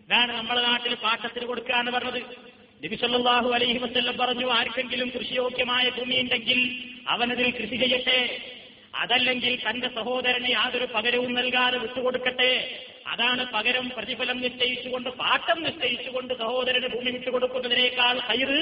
ഇതാണ് 0.05 0.37
നമ്മുടെ 0.37 0.61
നാട്ടിൽ 0.61 0.95
പാട്ടത്തിന് 0.95 1.45
കൊടുക്കുക 1.45 1.75
എന്ന് 1.75 1.91
പറഞ്ഞത്. 1.91 2.49
നബിസല്ലാഹു 2.85 3.49
അലൈഹി 3.49 3.77
വസ്ല്ലം 3.77 4.17
പറഞ്ഞു 4.17 4.51
ആർക്കെങ്കിലും 4.51 5.09
കൃഷിയോഗ്യമായ 5.09 5.89
ഭൂമി 5.89 6.15
ഉണ്ടെങ്കിൽ 6.15 6.83
അവനതിൽ 7.07 7.51
കൃഷി 7.51 7.75
ചെയ്യട്ടെ. 7.75 8.39
അതല്ലെങ്കിൽ 8.93 9.53
തന്റെ 9.59 9.87
സഹോദരന് 9.87 10.49
യാതൊരു 10.49 10.87
പകരവും 10.93 11.33
നൽകാതെ 11.33 11.77
വിട്ടുകൊടുക്കട്ടെ? 11.77 12.51
അതാണ് 13.05 13.43
പകരം 13.53 13.89
പ്രതിഫലം 13.89 14.37
നിശ്ചയിച്ചുകൊണ്ട് 14.41 15.09
പാട്ടം 15.19 15.63
നിശ്ചയിച്ചുകൊണ്ട് 15.63 16.33
സഹോദരന് 16.33 16.87
ഭൂമി 16.87 17.11
വിട്ടുകൊടുക്കുന്നതിനേക്കാൾ 17.11 18.19
കയറ് 18.29 18.59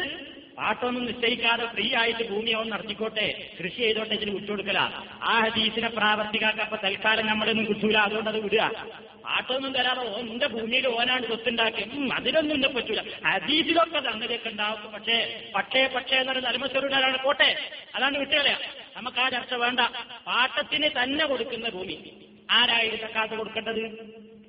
പാട്ടൊന്നും 0.58 1.06
നിശ്ചയിക്കാതെ 1.06 1.66
ഫ്രീ 1.66 1.96
ആയിട്ട് 1.96 2.30
ഭൂമി 2.30 2.52
അവൻ 2.52 2.70
നടത്തിക്കോട്ടെ. 2.70 3.52
കൃഷി 3.60 3.76
ചെയ്തോട്ടെ 3.76 4.14
ഇതിന് 4.14 4.32
വിട്ടുകൊടുക്കല. 4.32 4.80
ആ 5.24 5.40
ഹദീസിനെ 5.40 5.90
പ്രാവർത്തികാക്കപ്പൊ 5.90 6.78
തൽക്കാലം 6.84 7.28
നമ്മളൊന്നും 7.28 7.68
കിട്ടൂല. 7.68 7.98
അതുകൊണ്ട് 7.98 8.30
അത് 8.30 8.40
വിടുക. 8.40 8.88
പാട്ടൊന്നും 9.26 9.74
തരാതെ 9.74 10.18
ഓന്റെ 10.18 10.48
ഭൂമിയിൽ 10.48 10.88
ഓനാണ് 10.88 11.28
സ്വത്തുണ്ടാക്കി 11.28 12.10
അതിനൊന്നും 12.14 12.56
എന്നെ 12.56 12.70
പറ്റൂല. 12.70 13.02
ഹദീസിലൊക്കെ 13.28 14.00
തന്നതൊക്കെ 14.00 14.50
ഉണ്ടാവും. 14.50 14.92
പക്ഷേ 14.92 15.50
പക്ഷേ 15.56 15.88
പക്ഷേ 15.88 16.16
എന്നൊരു 16.16 16.40
നരമസ്വരൂടാണ് 16.40 17.24
പോട്ടെ. 17.24 17.58
അതാണ് 17.96 18.18
വിട്ടുകളയാ. 18.18 18.58
നമുക്ക് 18.98 19.18
ആ 19.18 19.30
ചർച്ച 19.30 19.54
വേണ്ട. 19.54 19.80
പാട്ടത്തിന് 20.28 20.90
തന്നെ 21.04 21.26
കൊടുക്കുന്ന 21.26 21.70
ഭൂമി. 21.70 22.26
ആരായിരുന്നു 22.52 23.16
കാത്തു 23.16 23.34
കൊടുക്കേണ്ടത്? 23.36 23.92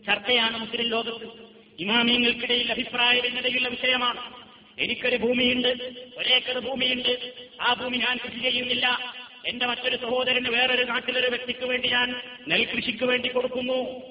ചർച്ചയാണ് 0.06 0.56
മുസ്ലിം 0.56 0.86
ലോകത്ത്. 0.86 1.26
ഇമാമിയങ്ങൾക്കിടയിൽ 1.78 2.72
അഭിപ്രായ 2.72 3.20
ഭിന്നതയുള്ള 3.20 3.68
വിഷയമാണ്. 3.68 4.47
എനിക്കൊരു 4.78 5.16
ഭൂമിയുണ്ട് 5.16 5.68
ഒരേക്കർ 6.16 6.58
ഭൂമിയുണ്ട്. 6.58 7.32
ആ 7.60 7.74
ഭൂമി 7.74 7.96
ഞാൻ 7.96 8.16
കൃഷി 8.16 8.38
ചെയ്യുന്നില്ല. 8.38 9.14
എന്റെ 9.46 9.66
മറ്റൊരു 9.66 9.96
സഹോദരന് 9.96 10.48
വേറൊരു 10.48 10.84
നാട്ടിലൊരു 10.84 11.26
വ്യക്തിക്ക് 11.26 11.64
വേണ്ടി 11.64 11.88
ഞാൻ 11.88 12.14
നെൽകൃഷിക്ക് 12.48 13.04
വേണ്ടി 13.04 13.28
കൊടുക്കുന്നു. 13.28 14.02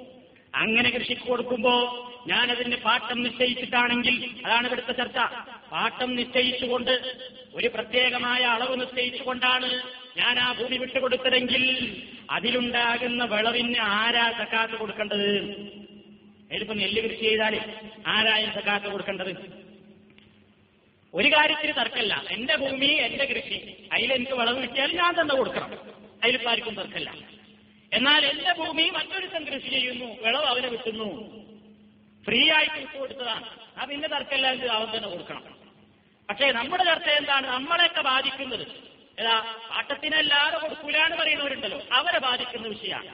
അങ്ങനെ 0.55 0.89
കൃഷിക്ക് 0.89 1.21
കൊടുക്കുമ്പോ 1.21 1.73
ഞാനതിന്റെ 2.27 2.77
പാട്ടം 2.77 3.23
നിശ്ചയിച്ചിട്ടാണെങ്കിൽ 3.23 4.29
അതാണ് 4.45 4.67
ഇവിടുത്തെ 4.67 4.91
ചർച്ച. 4.91 5.17
പാട്ടം 5.71 6.15
നിശ്ചയിച്ചുകൊണ്ട് 6.15 7.15
ഒരു 7.53 7.67
പ്രത്യേകമായ 7.67 8.41
അളവ് 8.41 8.81
നിശ്ചയിച്ചുകൊണ്ടാണ് 8.81 9.81
ഞാൻ 10.17 10.39
ആ 10.39 10.53
ഭൂമി 10.53 10.77
വിട്ടുകൊടുത്തതെങ്കിൽ 10.77 11.63
അതിലുണ്ടാകുന്ന 12.31 13.23
വിളവിന് 13.23 13.77
ആരാ 13.79 14.31
സക്കാത്ത് 14.37 14.73
കൊടുക്കേണ്ടത്? 14.73 15.29
എനിക്ക് 16.51 16.79
നെല്ല് 16.79 17.01
കൃഷി 17.01 17.21
ചെയ്താൽ 17.21 17.59
ആരായും 18.07 18.53
സക്കാത്ത് 18.53 18.85
കൊടുക്കേണ്ടത്? 18.85 19.66
ഒരു 21.17 21.27
കാര്യത്തിന് 21.27 21.73
തർക്കമില്ല 21.73 22.23
എന്റെ 22.29 22.55
ഭൂമി 22.55 22.85
എന്റെ 22.85 23.25
കൃഷി 23.25 23.87
അതിൽ 23.93 24.13
എനിക്ക് 24.13 24.31
വിളവ് 24.31 24.63
കിട്ടിയാൽ 24.63 24.91
ഞാൻ 24.91 25.21
തന്നെ 25.21 25.35
കൊടുക്കണം. 25.35 25.73
അതിലിപ്പോ 26.23 26.51
ആർക്കും 26.51 26.75
തർക്കമില്ല 26.75 27.13
എന്നാൽ 27.93 28.25
എന്റെ 28.25 28.53
ഭൂമി 28.53 28.89
മറ്റൊരു 28.89 29.27
കൃഷി 29.27 29.67
ചെയ്യുന്നു 29.67 30.05
വിളവ് 30.05 30.45
അവന് 30.45 30.63
കിട്ടുന്നു. 30.63 31.37
ഫ്രീ 32.25 32.51
ആയിട്ട് 32.51 32.79
വിട്ടു 32.79 32.97
കൊടുത്തതാണ്. 32.97 33.45
ആ 33.77 33.85
പിന്നെ 33.85 34.07
തർക്കമില്ല 34.07 34.47
എന്ന് 34.47 34.65
അവൻ 34.65 34.97
തന്നെ 34.97 35.09
കൊടുക്കണം. 35.09 35.57
പക്ഷേ 36.29 36.51
നമ്മുടെ 36.51 36.83
ചർച്ച 36.83 37.07
എന്താണ്? 37.07 37.47
നമ്മളെയൊക്കെ 37.47 38.01
ബാധിക്കുന്നത്. 38.01 38.67
ഏതാ? 39.19 39.55
പാട്ടത്തിനല്ലാതെ 39.69 40.57
കൊടുക്കൂല 40.57 40.97
എന്ന് 40.97 41.17
പറയുന്നവരുണ്ടല്ലോ. 41.17 41.81
അവരെ 41.91 42.19
ബാധിക്കുന്ന 42.19 42.67
വിഷയമാണ്. 42.67 43.11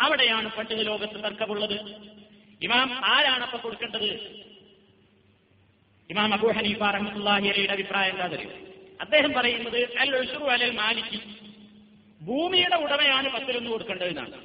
അവിടെയാണ് 0.00 0.56
പണ്ഡിത 0.56 0.82
ലോകത്ത് 0.82 1.24
തർക്കമുള്ളത്. 1.24 1.80
ഇമാം 2.62 3.04
ആരാണ് 3.04 3.58
കൊടുക്കേണ്ടത്? 3.58 4.51
ഇമാം 6.12 6.32
അബൂ 6.34 6.48
ഹനീഫ 6.58 6.82
റഹ്മത്തുള്ളാഹി 6.96 7.46
അലയുടെ 7.52 7.72
അഭിപ്രായം 7.72 8.14
എന്താ 8.14 8.26
തരും 8.26 8.50
അദ്ദേഹം 9.00 9.32
പറയുന്നത് 9.32 9.80
അൽ 9.98 10.10
മാലിക്കി 10.80 11.20
ഭൂമിയുടെ 12.20 12.76
ഉടമയാണ് 12.76 13.28
പത്തിലൊന്ന് 13.28 13.70
കൊടുക്കേണ്ടതെന്നാണ് 13.70 14.36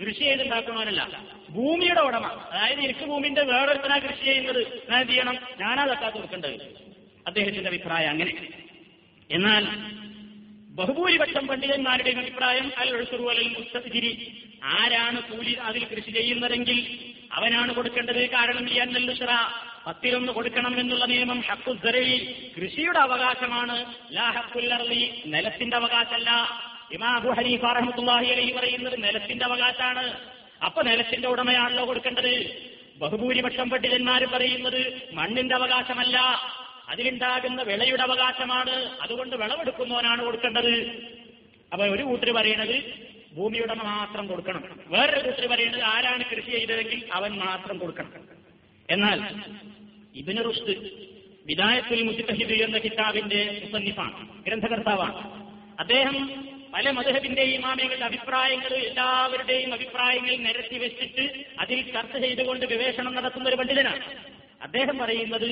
കൃഷി 0.00 0.22
ചെയ്തുണ്ടാക്കണവനല്ല 0.28 1.02
ഭൂമിയുടെ 1.50 2.00
ഉടമ. 2.00 2.24
അതായത് 2.52 2.80
എനിക്ക് 2.80 3.04
ഭൂമിന്റെ 3.10 3.42
വേറൊരുത്തനാ 3.42 3.96
കൃഷി 3.98 4.24
ചെയ്യുന്നത്. 4.24 4.60
ഞാൻ 4.90 5.00
എന്ത് 5.00 5.12
ചെയ്യണം? 5.12 5.36
ഞാനാ 5.60 5.82
തക്കാത്ത 5.86 6.14
കൊടുക്കേണ്ടത്. 6.14 6.56
അദ്ദേഹത്തിന്റെ 7.26 7.68
അഭിപ്രായം 7.68 8.10
അങ്ങനെ. 8.10 8.32
എന്നാൽ 9.30 9.64
ബഹുഭൂരിപക്ഷം 10.78 11.46
പണ്ഡിതന്മാരുടെ 11.46 12.10
അഭിപ്രായം 12.10 12.66
അൽ 12.78 12.90
ഉഷുറു 12.96 13.26
അലൽ 13.32 13.48
മുസ്തജിരി 13.58 14.12
ആരാണ് 14.64 15.20
കൂലി 15.22 15.54
അതിൽ 15.68 15.84
കൃഷി 15.84 16.10
ചെയ്യുന്നതെങ്കിൽ 16.10 16.78
അവനാണ് 17.32 17.74
കൊടുക്കേണ്ടത്. 17.74 18.22
കാരണം 18.30 18.70
ഈ 18.74 18.76
അന്നല്ലുഷറ 18.76 19.32
പത്തിലൊന്ന് 19.86 20.32
കൊടുക്കണം 20.32 20.80
എന്നുള്ള 20.80 21.04
നിയമം 21.04 21.40
ഹക്കുസരലി 21.40 22.50
കൃഷിയുടെ 22.56 22.98
അവകാശമാണ്. 22.98 23.94
ലാ 24.12 24.30
ഹക്കുല്ലർലി 24.30 25.22
നിലത്തിന്റെ 25.26 25.76
അവകാശമല്ല. 25.76 26.30
ഇമാബു 26.92 27.28
ഹനീഫ 27.28 27.60
റഹ്മത്തുള്ളാഹി 27.60 28.26
അലൈഹി 28.26 28.52
പറയുന്നത് 28.52 29.04
നിലത്തിന്റെ 29.04 29.44
അവകാശമാണ്. 29.44 30.20
അപ്പൊ 30.64 30.82
നിലത്തിന്റെ 30.82 31.28
ഉടമയാണല്ലോ 31.28 31.86
കൊടുക്കേണ്ടത്. 31.86 32.58
ബഹുഭൂരിപക്ഷം 32.96 33.70
പണ്ഡിതന്മാർ 33.70 34.24
പറയുന്നത് 34.24 35.02
മണ്ണിന്റെ 35.12 35.54
അവകാശമല്ല. 35.54 36.18
അതിലുണ്ടാകുന്ന 36.88 37.62
വിളയുടെ 37.62 38.02
അവകാശമാണ്. 38.02 38.98
അതുകൊണ്ട് 39.02 39.36
വിളവെടുക്കുന്നവനാണ് 39.36 40.24
കൊടുക്കേണ്ടത്. 40.24 41.02
അപ്പൊ 41.72 41.86
ഒരു 41.86 42.02
കൂട്ടർ 42.02 42.30
പറയണത് 42.30 42.84
ഭൂമിയുടമ 43.34 43.82
മാത്രം 43.82 44.26
കൊടുക്കണം. 44.26 44.80
വേറൊരു 44.86 45.24
കൂട്ടർ 45.24 45.46
പറയണത് 45.46 45.82
ആരാണ് 45.82 46.24
കൃഷി 46.24 46.50
ചെയ്തതെങ്കിൽ 46.50 47.08
അവൻ 47.12 47.38
മാത്രം 47.38 47.78
കൊടുക്കണം. 47.78 48.35
എന്നാൽ 48.90 49.20
ഇബിന് 50.14 50.42
റുഷ്ദ് 50.44 50.74
വിദായത്തുൽ 51.46 52.00
മുജിത്തഹിദ് 52.02 52.56
എന്ന 52.62 52.78
കിതാബിന്റെ 52.78 53.40
മുസന്നിഫാണ് 53.62 54.18
ഗ്രന്ഥകർത്താവാണ്. 54.46 55.18
അദ്ദേഹം 55.78 56.16
പല 56.74 56.90
മധുഹബിന്റെയും 56.90 57.54
ഇമാമികളുടെ 57.54 58.04
അഭിപ്രായങ്ങൾ 58.04 58.72
എല്ലാവരുടെയും 58.88 59.74
അഭിപ്രായങ്ങൾ 59.74 60.34
നിരത്തി 60.36 60.78
വെച്ചിട്ട് 60.78 61.24
അതിൽ 61.58 61.80
ചർച്ച 61.92 62.16
ചെയ്തുകൊണ്ട് 62.16 62.64
ഗവേഷണം 62.66 63.14
നടത്തുന്ന 63.14 63.48
ഒരു 63.48 63.56
പണ്ഡിതനാണ്. 63.56 64.02
അദ്ദേഹം 64.62 64.98
പറയുന്നത് 64.98 65.48